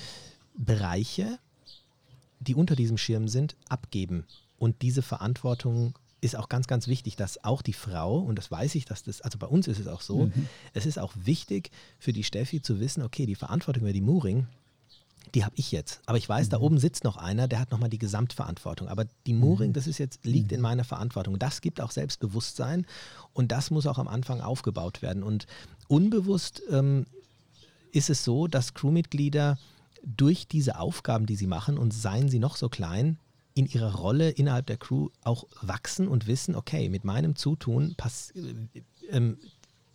die 2.40 2.54
unter 2.54 2.74
diesem 2.76 2.96
Schirm 2.96 3.28
sind, 3.28 3.56
abgeben 3.68 4.24
und 4.58 4.82
diese 4.82 5.02
Verantwortung 5.02 5.94
ist 6.20 6.37
auch 6.37 6.48
ganz, 6.48 6.66
ganz 6.66 6.87
wichtig, 6.87 7.16
dass 7.16 7.44
auch 7.44 7.62
die 7.62 7.72
Frau, 7.72 8.18
und 8.18 8.37
das 8.37 8.50
weiß 8.50 8.74
ich, 8.74 8.85
dass 8.85 9.02
das, 9.02 9.20
also 9.20 9.38
bei 9.38 9.46
uns 9.46 9.68
ist 9.68 9.78
es 9.78 9.87
auch 9.87 10.00
so, 10.00 10.26
mhm. 10.26 10.48
es 10.74 10.87
ist 10.87 10.98
auch 10.98 11.12
wichtig 11.16 11.70
für 11.98 12.12
die 12.12 12.24
Steffi 12.24 12.61
zu 12.62 12.80
wissen, 12.80 13.02
okay, 13.02 13.26
die 13.26 13.35
Verantwortung 13.35 13.85
über 13.85 13.92
die 13.92 14.00
Mooring, 14.00 14.46
die 15.35 15.44
habe 15.44 15.54
ich 15.56 15.70
jetzt. 15.70 16.00
Aber 16.06 16.18
ich 16.18 16.28
weiß, 16.28 16.46
mhm. 16.46 16.50
da 16.50 16.61
oben 16.61 16.78
sitzt 16.78 17.04
noch 17.04 17.16
einer, 17.16 17.48
der 17.48 17.61
hat 17.61 17.70
nochmal 17.70 17.90
die 17.90 17.98
Gesamtverantwortung. 17.98 18.88
Aber 18.88 19.06
die 19.26 19.33
Mooring, 19.33 19.70
mhm. 19.70 19.74
das 19.74 19.87
ist 19.87 19.98
jetzt, 19.98 20.24
liegt 20.24 20.52
in 20.52 20.59
mhm. 20.59 20.62
meiner 20.62 20.85
Verantwortung. 20.85 21.38
Das 21.38 21.61
gibt 21.61 21.80
auch 21.80 21.90
Selbstbewusstsein 21.90 22.87
und 23.33 23.52
das 23.52 23.70
muss 23.70 23.87
auch 23.87 23.98
am 23.98 24.09
Anfang 24.09 24.40
aufgebaut 24.40 25.02
werden. 25.02 25.22
Und 25.22 25.46
unbewusst 25.88 26.62
ähm, 26.70 27.06
ist 27.92 28.11
es 28.11 28.24
so, 28.24 28.46
dass 28.46 28.74
Crewmitglieder 28.74 29.59
durch 30.02 30.48
diese 30.48 30.78
Aufgaben, 30.78 31.26
die 31.26 31.37
sie 31.37 31.46
machen, 31.46 31.78
und 31.78 31.92
seien 31.92 32.28
sie 32.28 32.38
noch 32.38 32.56
so 32.56 32.68
klein, 32.68 33.18
in 33.54 33.66
ihrer 33.66 33.94
Rolle 33.94 34.30
innerhalb 34.30 34.66
der 34.66 34.76
Crew 34.76 35.08
auch 35.22 35.44
wachsen 35.60 36.08
und 36.08 36.26
wissen, 36.26 36.54
okay, 36.54 36.88
mit 36.88 37.04
meinem 37.04 37.36
Zutun 37.36 37.94
pass, 37.96 38.32
äh, 38.32 38.80
ähm, 39.10 39.38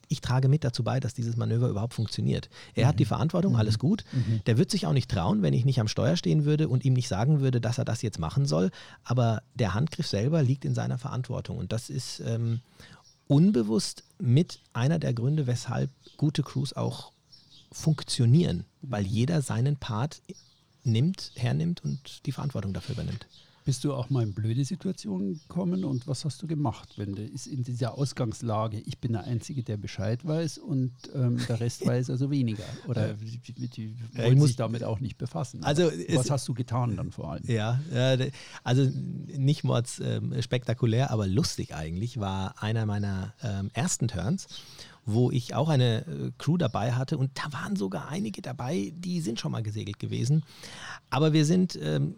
ich 0.08 0.22
trage 0.22 0.48
mit 0.48 0.64
dazu 0.64 0.84
bei, 0.84 1.00
dass 1.00 1.14
dieses 1.14 1.36
Manöver 1.36 1.70
überhaupt 1.70 1.94
funktioniert. 1.94 2.50
Er 2.74 2.86
mhm. 2.86 2.90
hat 2.90 3.00
die 3.00 3.06
Verantwortung, 3.06 3.54
mhm. 3.54 3.60
alles 3.60 3.80
gut. 3.80 4.04
Mhm. 4.12 4.42
Der 4.46 4.58
wird 4.58 4.72
sich 4.72 4.86
auch 4.86 4.94
nicht 4.94 5.10
trauen, 5.10 5.42
wenn 5.42 5.54
ich 5.54 5.66
nicht 5.66 5.80
am 5.80 5.88
Steuer 5.88 6.16
stehen 6.16 6.46
würde 6.46 6.68
und 6.68 6.86
ihm 6.86 6.94
nicht 6.94 7.08
sagen 7.08 7.40
würde, 7.40 7.60
dass 7.62 7.78
er 7.78 7.86
das 7.86 8.02
jetzt 8.02 8.20
machen 8.20 8.46
soll. 8.46 8.72
Aber 9.04 9.42
der 9.56 9.74
Handgriff 9.74 10.08
selber 10.08 10.44
liegt 10.44 10.66
in 10.66 10.76
seiner 10.76 10.98
Verantwortung. 10.98 11.58
Und 11.58 11.72
das 11.72 11.90
ist 11.90 12.20
ähm, 12.20 12.62
unbewusst 13.28 14.04
mit 14.20 14.60
einer 14.74 15.00
der 15.00 15.14
Gründe, 15.14 15.48
weshalb 15.48 15.90
gute 16.18 16.44
Crews 16.44 16.74
auch 16.74 17.12
funktionieren, 17.72 18.66
weil 18.82 19.06
jeder 19.06 19.42
seinen 19.42 19.76
Part 19.76 20.22
nimmt, 20.86 21.32
hernimmt 21.36 21.84
und 21.84 22.26
die 22.26 22.32
Verantwortung 22.32 22.74
dafür 22.74 22.94
übernimmt. 22.96 23.28
Bist 23.66 23.84
du 23.84 23.96
auch 23.96 24.12
mal 24.12 24.22
in 24.22 24.36
blöde 24.36 24.64
Situationen 24.64 25.40
gekommen 25.48 25.86
und 25.86 26.06
was 26.08 26.24
hast 26.24 26.40
du 26.40 26.46
gemacht, 26.46 26.94
wenn 26.98 27.16
du 27.16 27.24
ist 27.24 27.48
in 27.48 27.64
dieser 27.64 27.98
Ausgangslage, 27.98 28.80
ich 28.86 29.00
bin 29.00 29.14
der 29.14 29.24
Einzige, 29.24 29.64
der 29.64 29.78
Bescheid 29.78 30.24
weiß 30.24 30.60
und 30.60 30.92
ähm, 31.16 31.40
der 31.50 31.60
Rest 31.60 31.84
weiß 31.86 32.12
also 32.12 32.30
weniger 32.30 32.64
oder 32.88 33.14
die, 33.16 33.40
die, 33.40 33.68
die 33.68 33.86
Ja, 34.14 34.20
ich 34.20 34.26
wollen 34.26 34.38
muss- 34.38 34.48
sich 34.50 34.56
damit 34.58 34.84
auch 34.84 35.00
nicht 35.00 35.18
befassen. 35.18 35.64
Also 35.64 35.90
was 36.14 36.30
hast 36.30 36.48
du 36.48 36.54
getan 36.54 36.96
dann 36.96 37.12
vor 37.12 37.32
allem? 37.32 37.44
Ja, 37.48 37.80
also 38.64 38.88
nicht 39.36 39.64
mords 39.64 40.00
ähm, 40.00 40.40
spektakulär, 40.44 41.10
aber 41.10 41.26
lustig 41.26 41.74
eigentlich, 41.74 42.20
war 42.20 42.62
einer 42.62 42.86
meiner 42.86 43.34
ähm, 43.42 43.72
ersten 43.74 44.08
Turns, 44.08 44.48
wo 45.06 45.32
ich 45.32 45.54
auch 45.54 45.70
eine 45.70 46.06
äh, 46.06 46.32
Crew 46.38 46.58
dabei 46.58 46.94
hatte 46.94 47.18
und 47.18 47.32
da 47.36 47.54
waren 47.54 47.76
sogar 47.76 48.10
einige 48.10 48.42
dabei, 48.42 48.92
die 48.96 49.22
sind 49.22 49.40
schon 49.40 49.52
mal 49.52 49.64
gesegelt 49.64 50.00
gewesen. 50.00 50.44
Aber 51.10 51.32
wir 51.32 51.46
sind 51.46 51.78
ähm, 51.82 52.16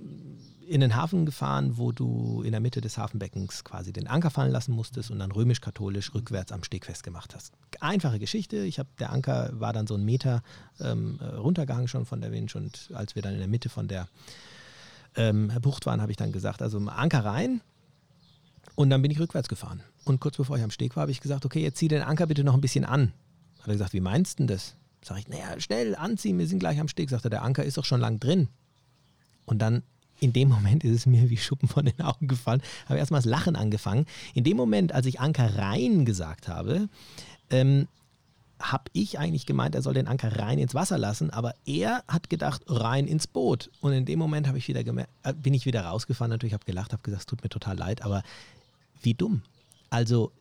in 0.68 0.82
den 0.82 0.96
Hafen 0.96 1.26
gefahren, 1.26 1.78
wo 1.78 1.92
du 1.92 2.42
in 2.44 2.52
der 2.52 2.60
Mitte 2.60 2.82
des 2.82 2.98
Hafenbeckens 2.98 3.64
quasi 3.64 3.94
den 3.94 4.08
Anker 4.08 4.30
fallen 4.30 4.52
lassen 4.52 4.74
musstest 4.74 5.12
und 5.12 5.20
dann 5.20 5.32
römisch-katholisch 5.32 6.14
rückwärts 6.14 6.52
am 6.52 6.64
Steg 6.64 6.86
festgemacht 6.86 7.36
hast. 7.36 7.54
Einfache 7.80 8.20
Geschichte. 8.20 8.58
Ich 8.58 8.80
habe 8.80 8.90
der 9.00 9.12
Anker 9.12 9.52
war 9.54 9.74
dann 9.74 9.88
so 9.88 9.96
einen 9.96 10.06
Meter 10.06 10.42
ähm, 10.80 11.20
äh, 11.22 11.26
runtergehangen 11.36 11.88
schon 11.88 12.06
von 12.06 12.22
der 12.22 12.32
Winch 12.32 12.56
und 12.56 12.90
als 12.94 13.16
wir 13.16 13.22
dann 13.22 13.34
in 13.34 13.40
der 13.40 13.48
Mitte 13.48 13.70
von 13.70 13.88
der 13.88 14.08
ähm, 15.16 15.52
Bucht 15.62 15.86
waren, 15.86 16.02
habe 16.02 16.12
ich 16.12 16.18
dann 16.18 16.32
gesagt, 16.32 16.62
also 16.62 16.78
Anker 16.80 17.26
rein 17.26 17.62
und 18.78 18.92
dann 18.92 19.02
bin 19.02 19.10
ich 19.10 19.20
rückwärts 19.20 19.50
gefahren. 19.50 19.82
Und 20.06 20.20
kurz 20.20 20.38
bevor 20.38 20.56
ich 20.56 20.64
am 20.64 20.70
Steg 20.70 20.96
war, 20.96 21.02
habe 21.02 21.12
ich 21.12 21.20
gesagt, 21.20 21.46
okay, 21.46 21.62
jetzt 21.62 21.80
zieh 21.80 21.88
den 21.88 22.04
Anker 22.04 22.28
bitte 22.28 22.44
noch 22.44 22.54
ein 22.54 22.62
bisschen 22.62 22.86
an. 22.86 23.12
Hat 23.58 23.68
er 23.68 23.74
gesagt, 23.74 23.94
wie 23.94 24.00
meinst 24.00 24.38
du 24.38 24.44
denn 24.44 24.56
das? 24.56 24.76
Sag 25.02 25.18
ich, 25.18 25.28
naja, 25.28 25.60
schnell 25.60 25.96
anziehen, 25.96 26.38
wir 26.38 26.48
sind 26.48 26.60
gleich 26.60 26.80
am 26.80 26.88
Steg. 26.88 27.10
Sagt 27.10 27.26
er, 27.26 27.32
der 27.32 27.42
Anker 27.42 27.64
ist 27.64 27.78
doch 27.78 27.86
schon 27.86 28.00
lang 28.00 28.20
drin. 28.20 28.50
Und 29.48 29.64
dann 29.64 29.82
in 30.20 30.32
dem 30.32 30.50
Moment 30.50 30.84
ist 30.84 30.96
es 30.96 31.06
mir 31.08 31.28
wie 31.32 31.38
Schuppen 31.38 31.68
von 31.68 31.86
den 31.86 32.00
Augen 32.02 32.28
gefallen. 32.28 32.62
Habe 32.86 33.00
erstmal 33.00 33.20
das 33.20 33.26
Lachen 33.26 33.56
angefangen. 33.56 34.06
In 34.36 34.44
dem 34.44 34.58
Moment, 34.58 34.94
als 34.94 35.08
ich 35.08 35.20
Anker 35.20 35.58
rein 35.58 36.06
gesagt 36.06 36.48
habe, 36.48 36.88
ähm, 37.50 37.88
habe 38.60 38.92
ich 38.94 39.18
eigentlich 39.18 39.48
gemeint, 39.48 39.74
er 39.74 39.82
soll 39.82 39.96
den 39.96 40.08
Anker 40.08 40.38
rein 40.38 40.60
ins 40.60 40.76
Wasser 40.76 41.00
lassen, 41.00 41.32
aber 41.32 41.56
er 41.66 42.04
hat 42.08 42.30
gedacht, 42.30 42.62
rein 42.68 43.08
ins 43.08 43.26
Boot. 43.26 43.72
Und 43.82 43.94
in 43.94 44.06
dem 44.06 44.20
Moment 44.20 44.48
ich 44.56 44.68
wieder 44.68 44.82
äh, 44.82 45.34
bin 45.34 45.56
ich 45.56 45.66
wieder 45.66 45.82
rausgefahren, 45.82 46.30
natürlich 46.30 46.54
habe 46.54 46.66
gelacht, 46.66 46.94
habe 46.94 47.02
gesagt, 47.02 47.22
es 47.22 47.26
tut 47.26 47.44
mir 47.44 47.50
total 47.50 47.76
leid, 47.76 48.04
aber 48.04 48.22
wie 49.02 49.14
dumm. 49.14 49.42
Also 49.90 50.32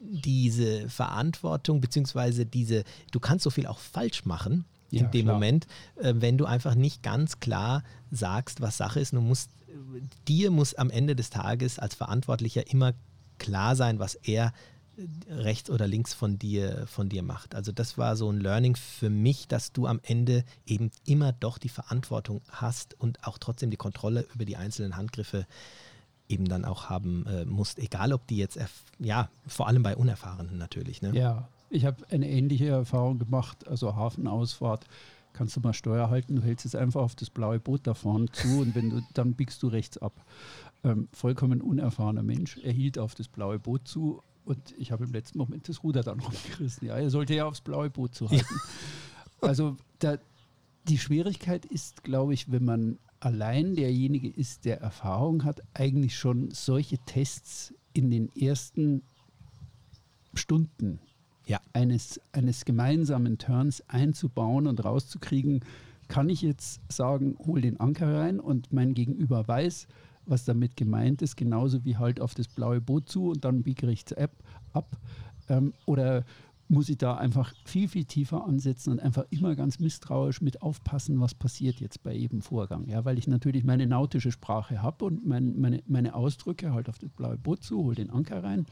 diese 0.00 0.88
Verantwortung, 0.88 1.80
beziehungsweise 1.80 2.46
diese, 2.46 2.84
du 3.12 3.20
kannst 3.20 3.44
so 3.44 3.50
viel 3.50 3.66
auch 3.66 3.78
falsch 3.78 4.24
machen 4.24 4.64
in 4.90 5.04
Ja, 5.04 5.06
dem 5.08 5.24
klar. 5.24 5.34
Moment, 5.34 5.66
äh, 5.96 6.14
wenn 6.16 6.38
du 6.38 6.44
einfach 6.44 6.74
nicht 6.74 7.02
ganz 7.02 7.40
klar 7.40 7.82
sagst, 8.10 8.60
was 8.60 8.76
Sache 8.76 9.00
ist. 9.00 9.12
Du 9.12 9.20
musst, 9.20 9.50
dir 10.28 10.50
muss 10.50 10.74
am 10.74 10.90
Ende 10.90 11.16
des 11.16 11.30
Tages 11.30 11.78
als 11.78 11.94
Verantwortlicher 11.94 12.70
immer 12.70 12.94
klar 13.38 13.74
sein, 13.74 13.98
was 13.98 14.14
er 14.14 14.52
äh, 14.96 15.32
rechts 15.32 15.70
oder 15.70 15.88
links 15.88 16.14
von 16.14 16.38
dir, 16.38 16.86
von 16.86 17.08
dir 17.08 17.22
macht. 17.22 17.54
Also 17.54 17.72
das 17.72 17.98
war 17.98 18.16
so 18.16 18.30
ein 18.30 18.40
Learning 18.40 18.76
für 18.76 19.10
mich, 19.10 19.48
dass 19.48 19.72
du 19.72 19.86
am 19.86 20.00
Ende 20.04 20.44
eben 20.66 20.90
immer 21.04 21.32
doch 21.32 21.58
die 21.58 21.68
Verantwortung 21.68 22.42
hast 22.48 22.94
und 23.00 23.24
auch 23.26 23.38
trotzdem 23.38 23.70
die 23.70 23.76
Kontrolle 23.76 24.26
über 24.34 24.44
die 24.44 24.56
einzelnen 24.56 24.96
Handgriffe 24.96 25.46
eben 26.28 26.46
dann 26.46 26.64
auch 26.64 26.88
haben 26.88 27.26
äh, 27.26 27.44
musst, 27.44 27.78
egal 27.78 28.12
ob 28.12 28.26
die 28.26 28.36
jetzt, 28.36 28.58
ja, 28.98 29.28
vor 29.46 29.68
allem 29.68 29.82
bei 29.82 29.96
Unerfahrenen 29.96 30.58
natürlich. 30.58 31.02
Ne? 31.02 31.12
Ja, 31.14 31.48
ich 31.70 31.84
habe 31.84 32.04
eine 32.10 32.28
ähnliche 32.28 32.68
Erfahrung 32.68 33.18
gemacht, 33.18 33.66
also 33.66 33.96
Hafenausfahrt. 33.96 34.86
Kannst 35.32 35.54
du 35.54 35.60
mal 35.60 35.74
Steuer 35.74 36.08
halten, 36.08 36.36
du 36.36 36.42
hältst 36.42 36.64
es 36.64 36.74
einfach 36.74 37.02
auf 37.02 37.14
das 37.14 37.28
blaue 37.28 37.58
Boot 37.58 37.86
da 37.86 37.92
vorne 37.92 38.30
zu 38.30 38.60
und 38.60 38.74
wenn 38.74 38.88
du, 38.88 39.02
dann 39.12 39.34
biegst 39.34 39.62
du 39.62 39.68
rechts 39.68 39.98
ab. 39.98 40.24
Ähm, 40.82 41.08
vollkommen 41.12 41.60
unerfahrener 41.60 42.22
Mensch, 42.22 42.58
er 42.62 42.72
hielt 42.72 42.98
auf 42.98 43.14
das 43.14 43.28
blaue 43.28 43.58
Boot 43.58 43.86
zu 43.86 44.22
und 44.46 44.58
ich 44.78 44.92
habe 44.92 45.04
im 45.04 45.12
letzten 45.12 45.38
Moment 45.38 45.68
das 45.68 45.82
Ruder 45.82 46.02
dann 46.02 46.20
rumgerissen. 46.20 46.88
Ja, 46.88 46.96
er 46.96 47.10
sollte 47.10 47.34
ja 47.34 47.44
aufs 47.44 47.60
blaue 47.60 47.90
Boot 47.90 48.14
zu 48.14 48.30
halten. 48.30 48.60
Also 49.42 49.76
da, 49.98 50.16
die 50.88 50.98
Schwierigkeit 50.98 51.66
ist, 51.66 52.04
glaube 52.04 52.32
ich, 52.32 52.50
wenn 52.50 52.64
man 52.64 52.98
allein 53.20 53.74
derjenige 53.74 54.28
ist, 54.28 54.64
der 54.64 54.80
Erfahrung 54.80 55.44
hat, 55.44 55.60
eigentlich 55.74 56.16
schon 56.16 56.50
solche 56.50 56.98
Tests 56.98 57.74
in 57.92 58.10
den 58.10 58.28
ersten 58.36 59.02
Stunden 60.34 60.98
Ja. 61.46 61.60
eines, 61.72 62.20
eines 62.32 62.64
gemeinsamen 62.64 63.38
Turns 63.38 63.82
einzubauen 63.88 64.66
und 64.66 64.84
rauszukriegen, 64.84 65.60
kann 66.08 66.28
ich 66.28 66.42
jetzt 66.42 66.80
sagen, 66.90 67.36
hol 67.44 67.60
den 67.60 67.80
Anker 67.80 68.14
rein 68.14 68.38
und 68.38 68.72
mein 68.72 68.94
Gegenüber 68.94 69.46
weiß, 69.46 69.88
was 70.26 70.44
damit 70.44 70.76
gemeint 70.76 71.22
ist, 71.22 71.36
genauso 71.36 71.84
wie 71.84 71.96
halt 71.96 72.20
auf 72.20 72.34
das 72.34 72.48
blaue 72.48 72.80
Boot 72.80 73.08
zu 73.08 73.30
und 73.30 73.44
dann 73.44 73.62
biege 73.62 73.86
rechts 73.86 74.12
ab. 74.12 74.32
ab. 74.72 74.98
Ähm, 75.48 75.72
oder 75.86 76.24
muss 76.68 76.88
ich 76.88 76.98
da 76.98 77.16
einfach 77.16 77.54
viel, 77.64 77.88
viel 77.88 78.04
tiefer 78.04 78.44
ansetzen 78.44 78.90
und 78.90 79.00
einfach 79.00 79.24
immer 79.30 79.54
ganz 79.54 79.78
misstrauisch 79.78 80.40
mit 80.40 80.62
aufpassen, 80.62 81.20
was 81.20 81.34
passiert 81.34 81.80
jetzt 81.80 82.02
bei 82.02 82.12
jedem 82.12 82.40
Vorgang. 82.42 82.88
Ja, 82.88 83.04
weil 83.04 83.18
ich 83.18 83.28
natürlich 83.28 83.64
meine 83.64 83.86
nautische 83.86 84.32
Sprache 84.32 84.82
habe 84.82 85.04
und 85.04 85.26
mein, 85.26 85.58
meine, 85.58 85.82
meine 85.86 86.14
Ausdrücke 86.14 86.72
halt 86.72 86.88
auf 86.88 86.98
das 86.98 87.10
blaue 87.10 87.38
Boot 87.38 87.62
zu, 87.62 87.84
hol 87.84 87.94
den 87.94 88.10
Anker 88.10 88.42
rein 88.42 88.66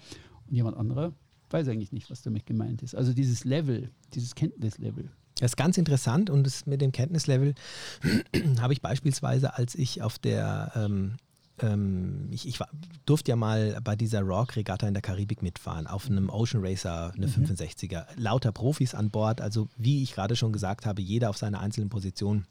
und 0.48 0.54
jemand 0.54 0.76
anderer 0.76 1.12
weiß 1.54 1.68
eigentlich 1.68 1.92
nicht, 1.92 2.11
was 2.11 2.22
damit 2.22 2.46
gemeint 2.46 2.83
ist. 2.83 2.94
Also 2.94 3.14
dieses 3.14 3.44
Level, 3.44 3.90
dieses 4.12 4.35
Kenntnislevel. 4.35 5.09
Das 5.37 5.52
ist 5.52 5.57
ganz 5.57 5.78
interessant 5.78 6.30
und 6.30 6.44
das 6.44 6.66
mit 6.66 6.80
dem 6.80 6.92
Kenntnislevel 6.92 7.54
habe 8.61 8.72
ich 8.72 8.83
beispielsweise, 8.83 9.57
als 9.57 9.74
ich 9.74 10.02
auf 10.02 10.18
der, 10.18 10.72
ähm, 10.74 11.16
ähm, 11.61 12.29
ich, 12.31 12.47
ich 12.49 12.61
war, 12.61 12.69
durfte 13.07 13.31
ja 13.31 13.37
mal 13.37 13.79
bei 13.83 13.97
dieser 13.97 14.23
Rock-Regatta 14.23 14.87
in 14.88 14.95
der 14.95 15.03
Karibik 15.03 15.43
mitfahren, 15.43 15.87
auf 15.87 16.07
einem 16.07 16.29
Ocean 16.31 16.64
Racer, 16.64 17.12
eine 17.14 17.29
65er, 17.29 18.07
lauter 18.17 18.53
Profis 18.53 18.95
an 18.95 19.11
Bord, 19.11 19.40
also 19.40 19.69
wie 19.77 20.03
ich 20.03 20.14
gerade 20.14 20.37
schon 20.37 20.53
gesagt 20.53 20.87
habe, 20.87 21.03
jeder 21.03 21.31
auf 21.31 21.37
seiner 21.37 21.61
einzelnen 21.61 21.90
Position, 21.90 22.47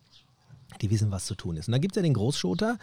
die 0.82 0.90
wissen, 0.90 1.12
was 1.12 1.26
zu 1.26 1.36
tun 1.36 1.58
ist. 1.58 1.68
Und 1.68 1.74
dann 1.74 1.82
gibt 1.82 1.94
es 1.94 1.98
ja 1.98 2.02
den 2.02 2.14
Großschoter, 2.14 2.78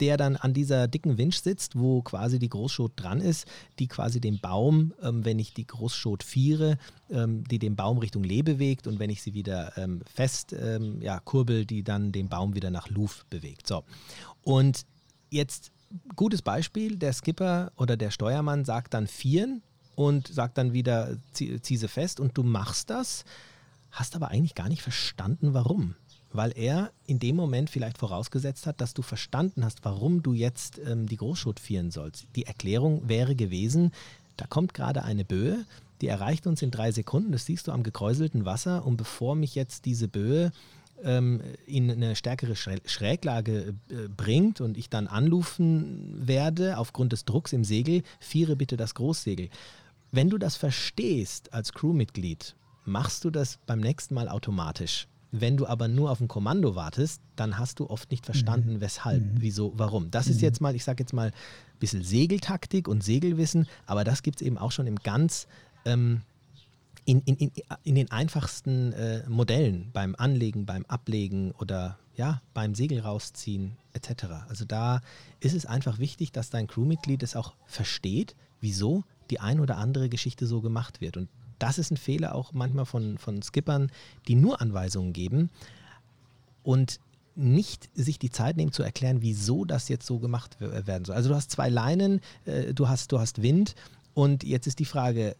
der 0.00 0.16
dann 0.16 0.36
an 0.36 0.54
dieser 0.54 0.88
dicken 0.88 1.18
Winch 1.18 1.40
sitzt, 1.40 1.78
wo 1.78 2.02
quasi 2.02 2.38
die 2.38 2.48
Großschot 2.48 2.92
dran 2.96 3.20
ist, 3.20 3.46
die 3.78 3.86
quasi 3.86 4.20
den 4.20 4.40
Baum, 4.40 4.92
ähm, 5.02 5.24
wenn 5.24 5.38
ich 5.38 5.54
die 5.54 5.66
Großschot 5.66 6.22
viere, 6.22 6.78
ähm, 7.10 7.44
die 7.44 7.58
den 7.58 7.76
Baum 7.76 7.98
Richtung 7.98 8.24
Lee 8.24 8.42
bewegt 8.42 8.86
und 8.86 8.98
wenn 8.98 9.10
ich 9.10 9.22
sie 9.22 9.34
wieder 9.34 9.76
ähm, 9.76 10.02
fest 10.12 10.52
ähm, 10.52 11.00
ja, 11.00 11.20
kurbel, 11.20 11.64
die 11.64 11.84
dann 11.84 12.12
den 12.12 12.28
Baum 12.28 12.54
wieder 12.54 12.70
nach 12.70 12.88
Luf 12.88 13.24
bewegt. 13.30 13.66
So. 13.66 13.84
Und 14.42 14.84
jetzt 15.34 15.70
gutes 16.16 16.42
Beispiel, 16.42 16.96
der 16.96 17.12
Skipper 17.12 17.72
oder 17.76 17.96
der 17.96 18.10
Steuermann 18.10 18.64
sagt 18.64 18.94
dann 18.94 19.06
vieren 19.06 19.62
und 19.94 20.28
sagt 20.28 20.58
dann 20.58 20.72
wieder, 20.72 21.16
zieh, 21.32 21.60
sie 21.76 21.88
fest 21.88 22.20
und 22.20 22.36
du 22.36 22.42
machst 22.42 22.90
das, 22.90 23.24
hast 23.90 24.16
aber 24.16 24.28
eigentlich 24.28 24.54
gar 24.54 24.68
nicht 24.68 24.82
verstanden, 24.82 25.54
warum. 25.54 25.94
Weil 26.32 26.52
er 26.56 26.90
in 27.06 27.20
dem 27.20 27.36
Moment 27.36 27.70
vielleicht 27.70 27.98
vorausgesetzt 27.98 28.66
hat, 28.66 28.80
dass 28.80 28.92
du 28.92 29.02
verstanden 29.02 29.64
hast, 29.64 29.84
warum 29.84 30.22
du 30.22 30.32
jetzt 30.32 30.80
ähm, 30.84 31.06
die 31.06 31.16
Großschot 31.16 31.60
vieren 31.60 31.92
sollst. 31.92 32.26
Die 32.34 32.46
Erklärung 32.46 33.08
wäre 33.08 33.36
gewesen, 33.36 33.92
da 34.36 34.46
kommt 34.46 34.74
gerade 34.74 35.04
eine 35.04 35.24
Böe, 35.24 35.64
die 36.00 36.08
erreicht 36.08 36.48
uns 36.48 36.60
in 36.60 36.72
drei 36.72 36.90
Sekunden, 36.90 37.30
das 37.30 37.46
siehst 37.46 37.68
du 37.68 37.72
am 37.72 37.84
gekräuselten 37.84 38.44
Wasser 38.44 38.84
und 38.84 38.96
bevor 38.96 39.36
mich 39.36 39.54
jetzt 39.54 39.84
diese 39.84 40.08
Böe 40.08 40.50
ähm, 41.04 41.40
in 41.66 41.90
eine 41.90 42.16
stärkere 42.16 42.56
Schrä 42.56 42.78
Schräglage 42.86 43.74
äh, 43.90 44.08
bringt 44.08 44.60
und 44.60 44.76
ich 44.76 44.88
dann 44.90 45.06
anrufen 45.06 46.26
werde 46.26 46.78
aufgrund 46.78 47.12
des 47.12 47.24
Drucks 47.24 47.52
im 47.52 47.64
Segel, 47.64 48.02
viere 48.18 48.56
bitte 48.56 48.76
das 48.76 48.94
Großsegel. 48.94 49.48
Wenn 50.10 50.30
du 50.30 50.38
das 50.38 50.56
verstehst 50.56 51.52
als 51.52 51.72
Crewmitglied, 51.72 52.54
machst 52.84 53.24
du 53.24 53.30
das 53.30 53.58
beim 53.66 53.80
nächsten 53.80 54.14
Mal 54.14 54.28
automatisch. 54.28 55.08
Wenn 55.36 55.56
du 55.56 55.66
aber 55.66 55.88
nur 55.88 56.12
auf 56.12 56.20
ein 56.20 56.28
Kommando 56.28 56.76
wartest, 56.76 57.20
dann 57.34 57.58
hast 57.58 57.80
du 57.80 57.90
oft 57.90 58.08
nicht 58.12 58.24
verstanden, 58.24 58.80
weshalb, 58.80 59.24
wieso, 59.34 59.72
warum. 59.76 60.12
Das 60.12 60.28
ist 60.28 60.40
jetzt 60.40 60.60
mal, 60.60 60.76
ich 60.76 60.84
sage 60.84 61.02
jetzt 61.02 61.12
mal, 61.12 61.30
ein 61.30 61.78
bisschen 61.80 62.04
Segeltaktik 62.04 62.86
und 62.86 63.02
Segelwissen, 63.02 63.66
aber 63.84 64.04
das 64.04 64.22
gibt 64.22 64.40
es 64.40 64.46
eben 64.46 64.58
auch 64.58 64.70
schon 64.70 64.86
im 64.86 64.94
ganz 64.94 65.48
ähm, 65.84 66.20
in, 67.04 67.20
in, 67.22 67.36
in, 67.36 67.52
in 67.82 67.94
den 67.94 68.10
einfachsten 68.10 68.92
äh, 68.92 69.28
Modellen, 69.28 69.90
beim 69.92 70.14
Anlegen, 70.16 70.66
beim 70.66 70.84
Ablegen 70.86 71.52
oder 71.52 71.98
ja, 72.16 72.40
beim 72.54 72.74
Segel 72.74 73.00
rausziehen 73.00 73.76
etc. 73.92 74.24
Also 74.48 74.64
da 74.64 75.00
ist 75.40 75.54
es 75.54 75.66
einfach 75.66 75.98
wichtig, 75.98 76.32
dass 76.32 76.50
dein 76.50 76.66
Crewmitglied 76.66 77.22
es 77.22 77.36
auch 77.36 77.54
versteht, 77.66 78.34
wieso 78.60 79.04
die 79.30 79.40
ein 79.40 79.60
oder 79.60 79.78
andere 79.78 80.08
Geschichte 80.08 80.46
so 80.46 80.60
gemacht 80.60 81.00
wird. 81.00 81.16
Und 81.16 81.28
das 81.58 81.78
ist 81.78 81.90
ein 81.90 81.96
Fehler 81.96 82.34
auch 82.34 82.52
manchmal 82.52 82.86
von, 82.86 83.18
von 83.18 83.42
Skippern, 83.42 83.90
die 84.28 84.34
nur 84.34 84.60
Anweisungen 84.60 85.12
geben 85.12 85.50
und 86.62 87.00
nicht 87.36 87.90
sich 87.94 88.18
die 88.18 88.30
Zeit 88.30 88.56
nehmen 88.56 88.72
zu 88.72 88.82
erklären, 88.82 89.20
wieso 89.20 89.64
das 89.64 89.88
jetzt 89.88 90.06
so 90.06 90.18
gemacht 90.18 90.56
werden 90.60 91.04
soll. 91.04 91.16
Also 91.16 91.30
du 91.30 91.34
hast 91.34 91.50
zwei 91.50 91.68
Leinen, 91.68 92.20
äh, 92.44 92.72
du, 92.74 92.88
hast, 92.88 93.10
du 93.10 93.18
hast 93.18 93.42
Wind 93.42 93.74
und 94.14 94.44
jetzt 94.44 94.66
ist 94.66 94.78
die 94.78 94.84
Frage, 94.84 95.36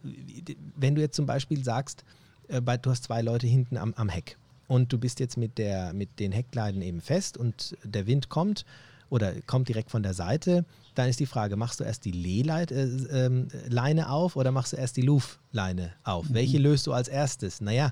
wenn 0.75 0.95
du 0.95 1.01
jetzt 1.01 1.15
zum 1.15 1.25
Beispiel 1.25 1.63
sagst, 1.63 2.03
äh, 2.47 2.61
du 2.61 2.89
hast 2.89 3.05
zwei 3.05 3.21
Leute 3.21 3.47
hinten 3.47 3.77
am, 3.77 3.93
am 3.95 4.09
Heck 4.09 4.37
und 4.67 4.91
du 4.91 4.97
bist 4.97 5.19
jetzt 5.19 5.37
mit, 5.37 5.57
der, 5.57 5.93
mit 5.93 6.19
den 6.19 6.31
Heckleinen 6.31 6.81
eben 6.81 7.01
fest 7.01 7.37
und 7.37 7.77
der 7.83 8.07
Wind 8.07 8.29
kommt 8.29 8.65
oder 9.09 9.33
kommt 9.45 9.69
direkt 9.69 9.91
von 9.91 10.03
der 10.03 10.13
Seite, 10.13 10.65
dann 10.95 11.09
ist 11.09 11.19
die 11.19 11.25
Frage, 11.25 11.55
machst 11.55 11.79
du 11.79 11.83
erst 11.83 12.05
die 12.05 12.11
Lehleine 12.11 12.71
äh, 12.71 13.25
ähm, 13.25 13.99
auf 14.03 14.35
oder 14.35 14.51
machst 14.51 14.73
du 14.73 14.77
erst 14.77 14.97
die 14.97 15.01
Luftleine 15.01 15.93
auf? 16.03 16.29
Mhm. 16.29 16.33
Welche 16.33 16.57
löst 16.57 16.87
du 16.87 16.93
als 16.93 17.07
erstes? 17.07 17.61
Naja, 17.61 17.91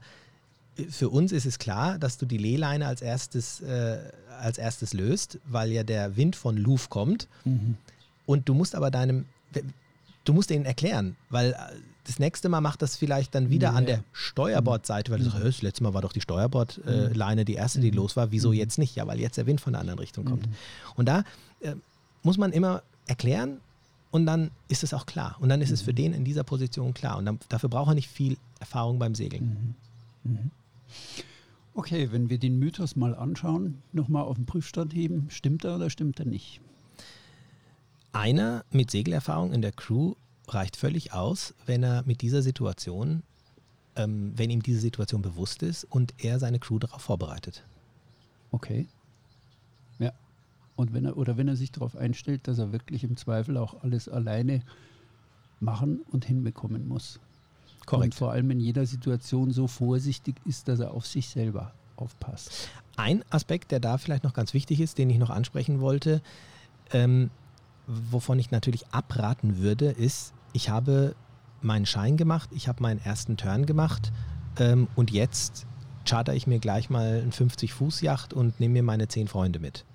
für 0.90 1.10
uns 1.10 1.32
ist 1.32 1.46
es 1.46 1.60
klar, 1.60 2.00
dass 2.00 2.18
du 2.18 2.26
die 2.26 2.38
Lehleine 2.38 2.88
als 2.88 3.02
erstes, 3.02 3.62
äh, 3.62 4.00
als 4.40 4.58
erstes 4.58 4.94
löst, 4.94 5.40
weil 5.46 5.72
ja 5.72 5.84
der 5.84 6.18
Wind 6.18 6.36
von 6.36 6.58
Luft 6.58 6.90
kommt. 6.90 7.28
Mhm. 7.46 7.78
Und 8.26 8.50
du 8.50 8.54
musst 8.54 8.74
aber 8.74 8.90
deinem, 8.90 9.26
du 10.24 10.34
musst 10.34 10.52
ihnen 10.52 10.66
erklären, 10.66 11.16
weil 11.30 11.52
äh, 11.52 11.56
das 12.06 12.20
nächste 12.20 12.50
Mal 12.50 12.62
macht 12.62 12.82
das 12.82 12.98
vielleicht 12.98 13.34
dann 13.34 13.50
wieder 13.50 13.70
ja. 13.70 13.74
an 13.74 13.86
der 13.86 14.04
Steuerbordseite, 14.12 15.12
weil 15.12 15.20
du 15.20 15.26
sagst, 15.26 15.46
das 15.46 15.62
letzte 15.62 15.84
Mal 15.84 15.94
war 15.94 16.02
doch 16.02 16.14
die 16.14 16.22
Steuerbordleine 16.22 17.42
äh, 17.42 17.46
die 17.46 17.54
erste, 17.54 17.80
die 17.80 17.92
mhm. 17.92 17.98
los 17.98 18.16
war. 18.16 18.32
Wieso 18.32 18.50
mhm. 18.50 18.56
jetzt 18.56 18.78
nicht? 18.78 18.96
Ja, 18.96 19.08
weil 19.08 19.20
jetzt 19.20 19.38
der 19.38 19.46
Wind 19.46 19.62
von 19.62 19.74
der 19.74 19.80
anderen 19.80 20.00
Richtung 20.00 20.26
kommt. 20.26 20.48
Mhm. 20.48 20.54
Und 20.96 21.08
da 21.08 21.24
äh, 21.62 21.76
muss 22.22 22.38
man 22.38 22.52
immer 22.52 22.84
erklären 23.08 23.60
und 24.12 24.26
dann 24.26 24.52
ist 24.68 24.84
es 24.84 24.94
auch 24.94 25.06
klar. 25.06 25.38
Und 25.40 25.50
dann 25.50 25.62
ist 25.62 25.72
es 25.72 25.82
für 25.82 25.94
den 25.94 26.14
in 26.14 26.26
dieser 26.26 26.44
Position 26.44 26.94
klar. 26.94 27.18
Und 27.18 27.26
dann, 27.26 27.40
dafür 27.50 27.70
braucht 27.70 27.92
er 27.92 27.96
nicht 27.96 28.10
viel 28.10 28.38
Erfahrung 28.60 29.00
beim 29.00 29.16
Segeln. 29.16 29.76
Okay, 31.74 32.12
wenn 32.12 32.30
wir 32.30 32.38
den 32.38 32.60
Mythos 32.60 32.96
mal 32.96 33.16
anschauen, 33.16 33.82
nochmal 33.92 34.24
auf 34.24 34.36
den 34.36 34.46
Prüfstand 34.46 34.94
heben, 34.94 35.28
stimmt 35.30 35.66
er 35.66 35.76
oder 35.76 35.90
stimmt 35.90 36.20
er 36.20 36.26
nicht? 36.26 36.62
Einer 38.14 38.64
mit 38.72 38.92
Segelerfahrung 38.92 39.54
in 39.54 39.62
der 39.62 39.72
Crew 39.72 40.14
reicht 40.48 40.78
völlig 40.78 41.14
aus, 41.14 41.54
wenn 41.66 41.84
er 41.84 42.04
mit 42.06 42.22
dieser 42.22 42.42
Situation, 42.42 43.24
ähm, 43.96 44.34
wenn 44.36 44.50
ihm 44.50 44.62
diese 44.62 44.80
Situation 44.80 45.22
bewusst 45.22 45.64
ist 45.64 45.84
und 45.84 46.14
er 46.20 46.40
seine 46.40 46.60
Crew 46.60 46.80
darauf 46.80 47.02
vorbereitet. 47.02 47.64
Okay. 48.52 48.88
Ja. 49.98 50.12
Und 50.76 50.94
wenn 50.94 51.06
er 51.06 51.18
oder 51.18 51.38
wenn 51.38 51.48
er 51.48 51.56
sich 51.56 51.72
darauf 51.72 51.96
einstellt, 51.96 52.48
dass 52.48 52.60
er 52.60 52.72
wirklich 52.72 53.04
im 53.04 53.18
Zweifel 53.18 53.58
auch 53.58 53.84
alles 53.84 54.08
alleine 54.08 54.62
machen 55.60 56.02
und 56.12 56.26
hinbekommen 56.26 56.88
muss. 56.88 57.20
Korrekt. 57.86 58.06
Und 58.06 58.16
vor 58.16 58.32
allem 58.32 58.52
in 58.52 58.60
jeder 58.60 58.86
Situation 58.86 59.52
so 59.52 59.68
vorsichtig 59.68 60.36
ist, 60.46 60.68
dass 60.68 60.80
er 60.80 60.92
auf 60.92 61.08
sich 61.08 61.30
selber 61.30 61.74
aufpasst. 61.96 62.70
Ein 62.96 63.24
Aspekt, 63.32 63.72
der 63.72 63.80
da 63.80 63.98
vielleicht 63.98 64.24
noch 64.24 64.34
ganz 64.34 64.54
wichtig 64.54 64.80
ist, 64.82 64.98
den 64.98 65.10
ich 65.10 65.18
noch 65.18 65.30
ansprechen 65.30 65.82
wollte, 65.82 66.22
ähm, 66.92 67.32
wovon 67.88 68.40
ich 68.40 68.52
natürlich 68.52 68.88
abraten 68.88 69.58
würde, 69.58 69.88
ist, 69.88 70.34
ich 70.54 70.70
habe 70.70 71.16
meinen 71.62 71.86
Schein 71.86 72.18
gemacht, 72.18 72.50
ich 72.54 72.68
habe 72.68 72.82
meinen 72.82 73.00
ersten 73.04 73.38
Turn 73.38 73.66
gemacht 73.66 74.12
ähm, 74.60 74.88
und 74.96 75.12
jetzt 75.12 75.66
charter 76.06 76.34
ich 76.34 76.48
mir 76.48 76.60
gleich 76.60 76.90
mal 76.90 77.22
ein 77.24 77.32
50-Fuß-Yacht 77.32 78.34
und 78.34 78.60
nehme 78.60 78.74
mir 78.74 78.84
meine 78.84 79.08
zehn 79.08 79.28
Freunde 79.28 79.60
mit. 79.60 79.86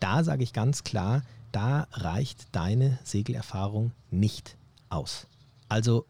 Da 0.00 0.22
sage 0.22 0.42
ich 0.42 0.52
ganz 0.52 0.84
klar, 0.84 1.22
da 1.52 1.86
reicht 1.92 2.48
deine 2.52 2.98
Segelerfahrung 3.02 3.92
nicht 4.10 4.56
aus. 4.88 5.26
Also 5.68 6.06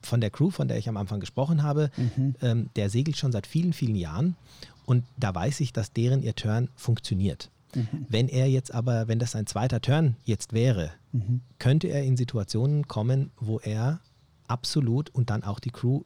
von 0.00 0.20
der 0.20 0.30
Crew, 0.30 0.50
von 0.50 0.68
der 0.68 0.78
ich 0.78 0.88
am 0.88 0.96
Anfang 0.96 1.20
gesprochen 1.20 1.62
habe, 1.62 1.90
mhm. 1.96 2.34
ähm, 2.42 2.70
der 2.76 2.90
segelt 2.90 3.16
schon 3.16 3.32
seit 3.32 3.46
vielen, 3.46 3.72
vielen 3.72 3.96
Jahren 3.96 4.36
und 4.84 5.04
da 5.16 5.34
weiß 5.34 5.60
ich, 5.60 5.72
dass 5.72 5.92
deren 5.92 6.22
ihr 6.22 6.34
Turn 6.34 6.68
funktioniert. 6.76 7.50
Mhm. 7.74 8.06
Wenn 8.08 8.28
er 8.28 8.48
jetzt 8.48 8.72
aber, 8.72 9.08
wenn 9.08 9.18
das 9.18 9.32
sein 9.32 9.46
zweiter 9.46 9.80
Turn 9.80 10.16
jetzt 10.24 10.52
wäre, 10.52 10.90
mhm. 11.12 11.40
könnte 11.58 11.88
er 11.88 12.04
in 12.04 12.16
Situationen 12.16 12.88
kommen, 12.88 13.30
wo 13.38 13.58
er 13.58 14.00
absolut 14.46 15.10
und 15.10 15.30
dann 15.30 15.42
auch 15.42 15.60
die 15.60 15.70
Crew 15.70 16.02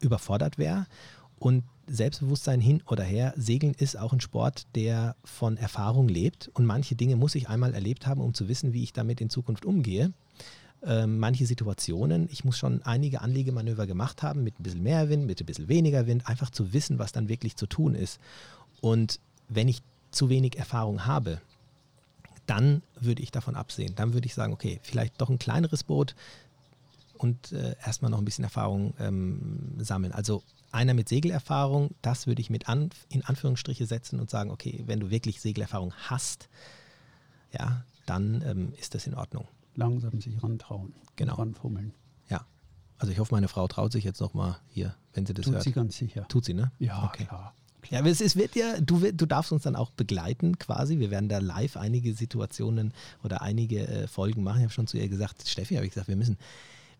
überfordert 0.00 0.58
wäre. 0.58 0.86
Und 1.38 1.64
Selbstbewusstsein 1.86 2.60
hin 2.60 2.82
oder 2.86 3.02
her, 3.02 3.34
Segeln 3.36 3.74
ist 3.74 3.98
auch 3.98 4.12
ein 4.12 4.20
Sport, 4.20 4.66
der 4.76 5.16
von 5.24 5.56
Erfahrung 5.56 6.08
lebt. 6.08 6.48
Und 6.54 6.66
manche 6.66 6.94
Dinge 6.94 7.16
muss 7.16 7.34
ich 7.34 7.48
einmal 7.48 7.74
erlebt 7.74 8.06
haben, 8.06 8.20
um 8.20 8.34
zu 8.34 8.48
wissen, 8.48 8.72
wie 8.72 8.82
ich 8.82 8.92
damit 8.92 9.20
in 9.20 9.30
Zukunft 9.30 9.64
umgehe. 9.64 10.12
Ähm, 10.82 11.18
manche 11.18 11.46
Situationen, 11.46 12.28
ich 12.30 12.44
muss 12.44 12.56
schon 12.56 12.82
einige 12.82 13.20
Anliegemanöver 13.20 13.86
gemacht 13.86 14.22
haben, 14.22 14.44
mit 14.44 14.58
ein 14.58 14.62
bisschen 14.62 14.82
mehr 14.82 15.08
Wind, 15.08 15.26
mit 15.26 15.40
ein 15.40 15.46
bisschen 15.46 15.68
weniger 15.68 16.06
Wind, 16.06 16.26
einfach 16.26 16.50
zu 16.50 16.72
wissen, 16.72 16.98
was 16.98 17.12
dann 17.12 17.28
wirklich 17.28 17.56
zu 17.56 17.66
tun 17.66 17.94
ist. 17.94 18.18
Und 18.80 19.18
wenn 19.48 19.68
ich 19.68 19.82
zu 20.10 20.28
wenig 20.28 20.58
Erfahrung 20.58 21.06
habe, 21.06 21.40
dann 22.46 22.82
würde 22.98 23.22
ich 23.22 23.30
davon 23.30 23.54
absehen. 23.54 23.94
Dann 23.94 24.12
würde 24.12 24.26
ich 24.26 24.34
sagen, 24.34 24.52
okay, 24.52 24.80
vielleicht 24.82 25.20
doch 25.20 25.30
ein 25.30 25.38
kleineres 25.38 25.84
Boot 25.84 26.16
und 27.16 27.52
äh, 27.52 27.76
erstmal 27.84 28.10
noch 28.10 28.18
ein 28.18 28.24
bisschen 28.24 28.44
Erfahrung 28.44 28.94
ähm, 28.98 29.76
sammeln. 29.78 30.12
Also 30.12 30.42
einer 30.72 30.94
mit 30.94 31.08
Segelerfahrung, 31.08 31.90
das 32.02 32.26
würde 32.26 32.40
ich 32.40 32.50
mit 32.50 32.68
an, 32.68 32.90
in 33.08 33.24
Anführungsstriche 33.24 33.86
setzen 33.86 34.20
und 34.20 34.30
sagen, 34.30 34.50
okay, 34.50 34.82
wenn 34.86 35.00
du 35.00 35.10
wirklich 35.10 35.40
Segelerfahrung 35.40 35.92
hast, 36.08 36.48
ja, 37.52 37.84
dann 38.06 38.42
ähm, 38.46 38.72
ist 38.78 38.94
das 38.94 39.06
in 39.06 39.14
Ordnung. 39.14 39.46
Langsam 39.74 40.20
sich 40.20 40.42
rantrauen. 40.42 40.94
Genau. 41.16 41.34
Ranfummeln. 41.34 41.92
Ja. 42.28 42.46
Also 42.98 43.12
ich 43.12 43.18
hoffe, 43.18 43.34
meine 43.34 43.48
Frau 43.48 43.68
traut 43.68 43.92
sich 43.92 44.04
jetzt 44.04 44.20
nochmal 44.20 44.56
hier, 44.68 44.94
wenn 45.12 45.26
sie 45.26 45.34
das 45.34 45.44
Tut 45.44 45.54
hört. 45.54 45.64
Tut 45.64 45.72
sie 45.72 45.78
ganz 45.78 45.96
sicher. 45.96 46.26
Tut 46.28 46.44
sie, 46.44 46.54
ne? 46.54 46.72
Ja, 46.78 47.04
okay. 47.04 47.26
klar. 47.26 47.54
Ja, 47.88 48.00
aber 48.00 48.08
es, 48.08 48.20
es, 48.20 48.36
wird 48.36 48.56
ja, 48.56 48.80
du, 48.80 48.98
du 49.12 49.26
darfst 49.26 49.52
uns 49.52 49.62
dann 49.62 49.76
auch 49.76 49.90
begleiten 49.90 50.58
quasi. 50.58 50.98
Wir 50.98 51.10
werden 51.10 51.28
da 51.28 51.38
live 51.38 51.76
einige 51.76 52.14
Situationen 52.14 52.92
oder 53.24 53.42
einige 53.42 53.86
äh, 53.86 54.06
Folgen 54.06 54.42
machen. 54.42 54.58
Ich 54.58 54.64
habe 54.64 54.72
schon 54.72 54.86
zu 54.86 54.98
ihr 54.98 55.08
gesagt, 55.08 55.48
Steffi, 55.48 55.74
habe 55.74 55.86
ich 55.86 55.92
gesagt, 55.92 56.08
wir 56.08 56.16
müssen 56.16 56.36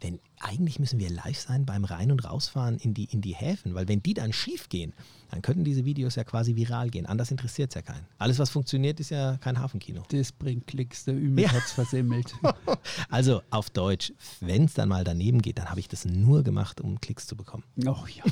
denn 0.02 0.18
eigentlich 0.38 0.78
müssen 0.78 0.98
wir 0.98 1.10
live 1.10 1.38
sein 1.38 1.66
beim 1.66 1.84
Rein- 1.84 2.10
und 2.10 2.24
Rausfahren 2.24 2.78
in 2.78 2.94
die, 2.94 3.04
in 3.04 3.20
die 3.20 3.34
Häfen, 3.34 3.74
weil 3.74 3.88
wenn 3.88 4.02
die 4.02 4.14
dann 4.14 4.32
schief 4.32 4.68
gehen, 4.68 4.94
dann 5.30 5.42
könnten 5.42 5.64
diese 5.64 5.84
Videos 5.84 6.16
ja 6.16 6.24
quasi 6.24 6.56
viral 6.56 6.90
gehen. 6.90 7.06
Anders 7.06 7.30
interessiert 7.30 7.70
es 7.70 7.74
ja 7.74 7.82
keinen. 7.82 8.06
Alles, 8.18 8.38
was 8.38 8.50
funktioniert, 8.50 8.98
ist 8.98 9.10
ja 9.10 9.36
kein 9.36 9.58
Hafenkino. 9.58 10.02
Das 10.10 10.32
bringt 10.32 10.66
Klicks, 10.66 11.04
der 11.04 11.14
Ümit 11.14 11.44
ja. 11.44 11.52
hat 11.52 11.62
es 11.64 11.72
versemmelt. 11.72 12.34
also 13.10 13.42
auf 13.50 13.70
Deutsch, 13.70 14.12
wenn 14.40 14.64
es 14.64 14.74
dann 14.74 14.88
mal 14.88 15.04
daneben 15.04 15.42
geht, 15.42 15.58
dann 15.58 15.68
habe 15.68 15.80
ich 15.80 15.88
das 15.88 16.04
nur 16.04 16.42
gemacht, 16.42 16.80
um 16.80 17.00
Klicks 17.00 17.26
zu 17.26 17.36
bekommen. 17.36 17.64
Oh 17.84 18.04
ja, 18.08 18.24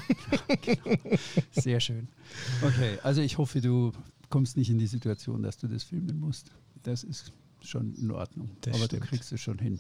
genau. 0.63 0.99
Sehr 1.53 1.81
schön. 1.81 2.09
Okay, 2.63 2.99
also 3.03 3.21
ich 3.21 3.39
hoffe, 3.39 3.61
du 3.61 3.93
kommst 4.31 4.57
nicht 4.57 4.71
in 4.71 4.79
die 4.79 4.87
Situation, 4.87 5.43
dass 5.43 5.59
du 5.59 5.69
das 5.69 5.85
filmen 5.85 6.19
musst. 6.19 6.51
Das 6.83 7.05
ist 7.05 7.33
schon 7.61 7.95
in 7.95 8.11
Ordnung. 8.11 8.51
Das 8.61 8.75
Aber 8.75 8.87
stimmt. 8.87 9.03
du 9.03 9.07
kriegst 9.07 9.33
es 9.33 9.41
schon 9.41 9.59
hin. 9.59 9.79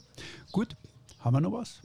Gut, 0.52 0.76
haben 1.20 1.34
wir 1.34 1.40
noch 1.40 1.52
was? 1.52 1.80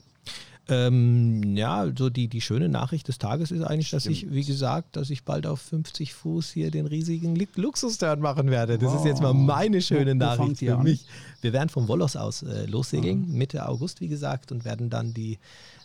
Ähm, 0.69 1.57
ja, 1.57 1.91
so 1.97 2.09
die, 2.09 2.29
die 2.29 2.39
schöne 2.39 2.69
Nachricht 2.69 3.09
des 3.09 3.17
Tages 3.17 3.51
ist 3.51 3.63
eigentlich, 3.63 3.87
Stimmt. 3.87 4.05
dass 4.05 4.11
ich, 4.11 4.31
wie 4.31 4.45
gesagt, 4.45 4.95
dass 4.95 5.09
ich 5.09 5.25
bald 5.25 5.45
auf 5.45 5.59
50 5.59 6.13
Fuß 6.13 6.51
hier 6.51 6.71
den 6.71 6.85
riesigen 6.85 7.35
Luxusturn 7.55 8.21
machen 8.21 8.49
werde. 8.49 8.77
Das 8.77 8.93
wow. 8.93 8.99
ist 8.99 9.05
jetzt 9.05 9.21
mal 9.21 9.33
meine 9.33 9.81
schöne 9.81 10.15
Nachricht 10.15 10.59
für 10.59 10.77
an? 10.77 10.83
mich. 10.83 11.05
Wir 11.41 11.51
werden 11.51 11.67
vom 11.67 11.89
Wollos 11.89 12.15
aus 12.15 12.43
äh, 12.43 12.65
lossegeln, 12.65 13.27
mhm. 13.27 13.37
Mitte 13.37 13.67
August, 13.67 13.99
wie 13.99 14.07
gesagt, 14.07 14.53
und 14.53 14.63
werden 14.63 14.89
dann 14.89 15.13
die 15.13 15.37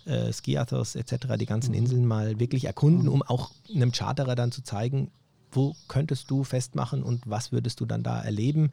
äh, 0.04 0.32
Skiathos 0.32 0.94
etc., 0.94 1.36
die 1.40 1.46
ganzen 1.46 1.72
mhm. 1.72 1.78
Inseln 1.78 2.06
mal 2.06 2.38
wirklich 2.38 2.66
erkunden, 2.66 3.06
mhm. 3.06 3.12
um 3.12 3.22
auch 3.22 3.50
einem 3.74 3.90
Charterer 3.90 4.36
dann 4.36 4.52
zu 4.52 4.62
zeigen, 4.62 5.10
wo 5.50 5.74
könntest 5.88 6.30
du 6.30 6.44
festmachen 6.44 7.02
und 7.02 7.22
was 7.26 7.50
würdest 7.50 7.80
du 7.80 7.86
dann 7.86 8.04
da 8.04 8.20
erleben. 8.20 8.70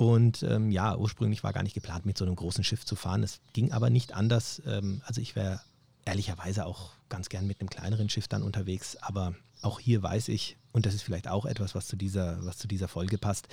Und 0.00 0.42
ähm, 0.44 0.70
ja, 0.70 0.96
ursprünglich 0.96 1.44
war 1.44 1.52
gar 1.52 1.62
nicht 1.62 1.74
geplant, 1.74 2.06
mit 2.06 2.16
so 2.16 2.24
einem 2.24 2.34
großen 2.34 2.64
Schiff 2.64 2.86
zu 2.86 2.96
fahren. 2.96 3.22
Es 3.22 3.42
ging 3.52 3.70
aber 3.70 3.90
nicht 3.90 4.14
anders. 4.14 4.62
Ähm, 4.66 5.02
also 5.04 5.20
ich 5.20 5.36
wäre 5.36 5.60
ehrlicherweise 6.06 6.64
auch 6.64 6.92
ganz 7.10 7.28
gern 7.28 7.46
mit 7.46 7.60
einem 7.60 7.68
kleineren 7.68 8.08
Schiff 8.08 8.26
dann 8.26 8.42
unterwegs. 8.42 8.96
Aber 9.02 9.34
auch 9.60 9.78
hier 9.78 10.02
weiß 10.02 10.28
ich, 10.28 10.56
und 10.72 10.86
das 10.86 10.94
ist 10.94 11.02
vielleicht 11.02 11.28
auch 11.28 11.44
etwas, 11.44 11.74
was 11.74 11.86
zu 11.86 11.96
dieser, 11.96 12.42
was 12.46 12.56
zu 12.56 12.66
dieser 12.66 12.88
Folge 12.88 13.18
passt, 13.18 13.48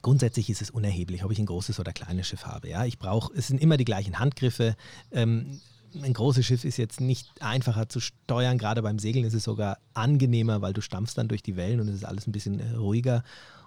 Grundsätzlich 0.00 0.48
ist 0.48 0.62
es 0.62 0.70
unerheblich, 0.70 1.24
ob 1.24 1.32
ich 1.32 1.40
ein 1.40 1.46
großes 1.46 1.80
oder 1.80 1.92
kleines 1.92 2.28
Schiff 2.28 2.46
habe. 2.46 2.68
Ja, 2.68 2.84
ich 2.84 3.00
brauche, 3.00 3.34
es 3.34 3.48
sind 3.48 3.60
immer 3.60 3.76
die 3.76 3.84
gleichen 3.84 4.20
Handgriffe. 4.20 4.76
Ähm, 5.10 5.60
ein 6.02 6.12
großes 6.12 6.46
Schiff 6.46 6.64
ist 6.64 6.76
jetzt 6.76 7.00
nicht 7.00 7.26
einfacher 7.42 7.88
zu 7.88 7.98
steuern. 7.98 8.58
Gerade 8.58 8.82
beim 8.82 9.00
Segeln 9.00 9.24
ist 9.24 9.34
es 9.34 9.42
sogar 9.42 9.78
angenehmer, 9.94 10.60
weil 10.60 10.72
du 10.72 10.82
stampfst 10.82 11.14
dann 11.16 11.26
durch 11.26 11.42
die 11.42 11.56
Wellen 11.56 11.80
und 11.80 11.88
es 11.88 11.96
ist 11.96 12.04
alles 12.04 12.28
ein 12.28 12.32
bisschen 12.32 12.60
äh, 12.60 12.76
ruhiger. 12.76 13.24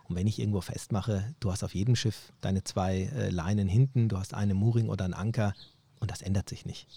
Und 0.08 0.16
wenn 0.16 0.28
ich 0.28 0.40
irgendwo 0.40 0.62
festmache, 0.62 1.34
du 1.40 1.52
hast 1.52 1.64
auf 1.64 1.74
jedem 1.74 1.96
Schiff 1.96 2.34
deine 2.42 2.64
zwei 2.64 3.10
äh, 3.16 3.30
Leinen 3.30 3.68
hinten, 3.68 4.10
du 4.10 4.18
hast 4.18 4.34
eine 4.34 4.54
Mooring 4.54 4.90
oder 4.90 5.06
einen 5.06 5.14
Anker 5.14 5.54
und 6.00 6.12
das 6.12 6.22
ändert 6.22 6.50
sich 6.50 6.66
nicht. 6.66 6.88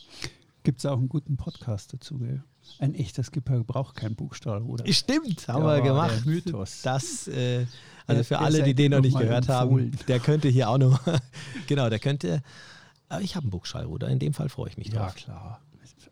Gibt 0.64 0.78
es 0.78 0.86
auch 0.86 0.96
einen 0.96 1.08
guten 1.08 1.36
Podcast 1.36 1.92
dazu, 1.92 2.18
gell? 2.18 2.42
Ein 2.78 2.94
echter 2.94 3.22
Skipper 3.22 3.62
braucht 3.62 3.96
kein 3.96 4.14
Buchstabenruder. 4.14 4.90
Stimmt, 4.90 5.46
haben 5.46 5.64
wir 5.64 5.82
gemacht. 5.82 6.24
Mythos. 6.24 6.80
Das, 6.82 7.28
äh, 7.28 7.66
also 8.06 8.20
der, 8.20 8.24
für 8.24 8.38
alle, 8.38 8.62
die 8.62 8.74
den 8.74 8.92
noch 8.92 9.00
nicht 9.00 9.16
gehört 9.16 9.48
empfohlen. 9.48 9.92
haben, 9.92 10.06
der 10.08 10.20
könnte 10.20 10.48
hier 10.48 10.70
auch 10.70 10.78
noch, 10.78 10.98
genau, 11.66 11.90
der 11.90 11.98
könnte, 11.98 12.42
aber 13.08 13.20
ich 13.20 13.36
habe 13.36 13.46
ein 13.46 13.50
Buchstabenruder, 13.50 14.08
in 14.08 14.18
dem 14.18 14.32
Fall 14.32 14.48
freue 14.48 14.70
ich 14.70 14.78
mich 14.78 14.88
drauf. 14.88 15.14
Ja, 15.14 15.24
klar. 15.24 15.60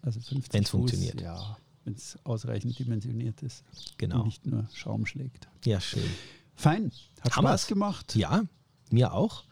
Also 0.03 0.21
wenn 0.51 0.62
es 0.62 0.71
funktioniert. 0.71 1.21
Ja, 1.21 1.57
wenn 1.85 1.95
es 1.95 2.19
ausreichend 2.25 2.79
dimensioniert 2.79 3.43
ist. 3.43 3.64
Genau. 3.99 4.19
Und 4.19 4.25
nicht 4.27 4.47
nur 4.47 4.69
Schaum 4.75 5.07
schlägt. 5.07 5.49
Ja, 5.64 5.81
schön. 5.81 6.03
Fein. 6.55 6.93
Hat 7.21 7.37
Hammer. 7.37 7.51
Spaß 7.51 7.67
gemacht. 7.67 8.17
Ja, 8.17 8.43
mir 8.91 9.13
auch. 9.13 9.45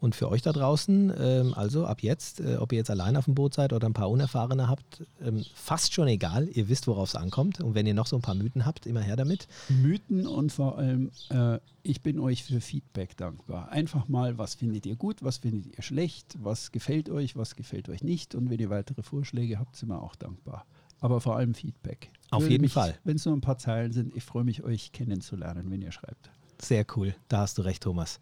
Und 0.00 0.14
für 0.14 0.28
euch 0.28 0.42
da 0.42 0.52
draußen, 0.52 1.14
ähm, 1.18 1.54
also 1.54 1.86
ab 1.86 2.02
jetzt, 2.02 2.40
äh, 2.40 2.56
ob 2.56 2.72
ihr 2.72 2.78
jetzt 2.78 2.90
allein 2.90 3.16
auf 3.16 3.24
dem 3.24 3.34
Boot 3.34 3.54
seid 3.54 3.72
oder 3.72 3.86
ein 3.86 3.94
paar 3.94 4.10
Unerfahrene 4.10 4.68
habt, 4.68 5.02
ähm, 5.22 5.44
fast 5.54 5.94
schon 5.94 6.08
egal. 6.08 6.48
Ihr 6.48 6.68
wisst, 6.68 6.86
worauf 6.86 7.08
es 7.08 7.14
ankommt. 7.14 7.60
Und 7.60 7.74
wenn 7.74 7.86
ihr 7.86 7.94
noch 7.94 8.06
so 8.06 8.16
ein 8.16 8.20
paar 8.20 8.34
Mythen 8.34 8.66
habt, 8.66 8.86
immer 8.86 9.00
her 9.00 9.16
damit. 9.16 9.48
Mythen 9.70 10.26
und 10.26 10.52
vor 10.52 10.76
allem, 10.76 11.10
äh, 11.30 11.58
ich 11.82 12.02
bin 12.02 12.18
euch 12.18 12.44
für 12.44 12.60
Feedback 12.60 13.16
dankbar. 13.16 13.70
Einfach 13.70 14.08
mal, 14.08 14.36
was 14.36 14.54
findet 14.54 14.84
ihr 14.84 14.96
gut, 14.96 15.22
was 15.22 15.38
findet 15.38 15.74
ihr 15.74 15.82
schlecht, 15.82 16.36
was 16.38 16.70
gefällt 16.70 17.08
euch, 17.08 17.36
was 17.36 17.56
gefällt 17.56 17.88
euch 17.88 18.02
nicht. 18.02 18.34
Und 18.34 18.50
wenn 18.50 18.58
ihr 18.58 18.68
weitere 18.70 19.02
Vorschläge 19.02 19.58
habt, 19.58 19.76
sind 19.76 19.88
wir 19.88 20.02
auch 20.02 20.16
dankbar. 20.16 20.66
Aber 21.04 21.20
vor 21.20 21.36
allem 21.36 21.52
Feedback. 21.52 22.10
Auf 22.30 22.44
Würde 22.44 22.52
jeden 22.52 22.62
mich, 22.62 22.72
Fall. 22.72 22.94
Wenn 23.04 23.16
es 23.16 23.26
nur 23.26 23.36
ein 23.36 23.42
paar 23.42 23.58
Zeilen 23.58 23.92
sind, 23.92 24.16
ich 24.16 24.24
freue 24.24 24.42
mich, 24.42 24.64
euch 24.64 24.90
kennenzulernen, 24.90 25.70
wenn 25.70 25.82
ihr 25.82 25.92
schreibt. 25.92 26.30
Sehr 26.62 26.86
cool. 26.96 27.14
Da 27.28 27.40
hast 27.40 27.58
du 27.58 27.62
recht, 27.62 27.82
Thomas. 27.82 28.18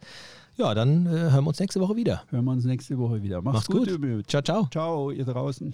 Ja, 0.57 0.73
dann 0.73 1.05
äh, 1.05 1.09
hören 1.09 1.45
wir 1.45 1.47
uns 1.47 1.61
nächste 1.61 1.79
Woche 1.79 1.95
wieder. 1.95 2.25
Hören 2.27 2.43
wir 2.43 2.51
uns 2.51 2.65
nächste 2.65 2.97
Woche 2.97 3.23
wieder. 3.23 3.41
Macht's, 3.41 3.69
Macht's 3.69 3.89
gut. 3.89 4.01
gut. 4.01 4.29
Ciao, 4.29 4.41
ciao. 4.41 4.67
Ciao, 4.69 5.11
ihr 5.11 5.23
draußen. 5.23 5.73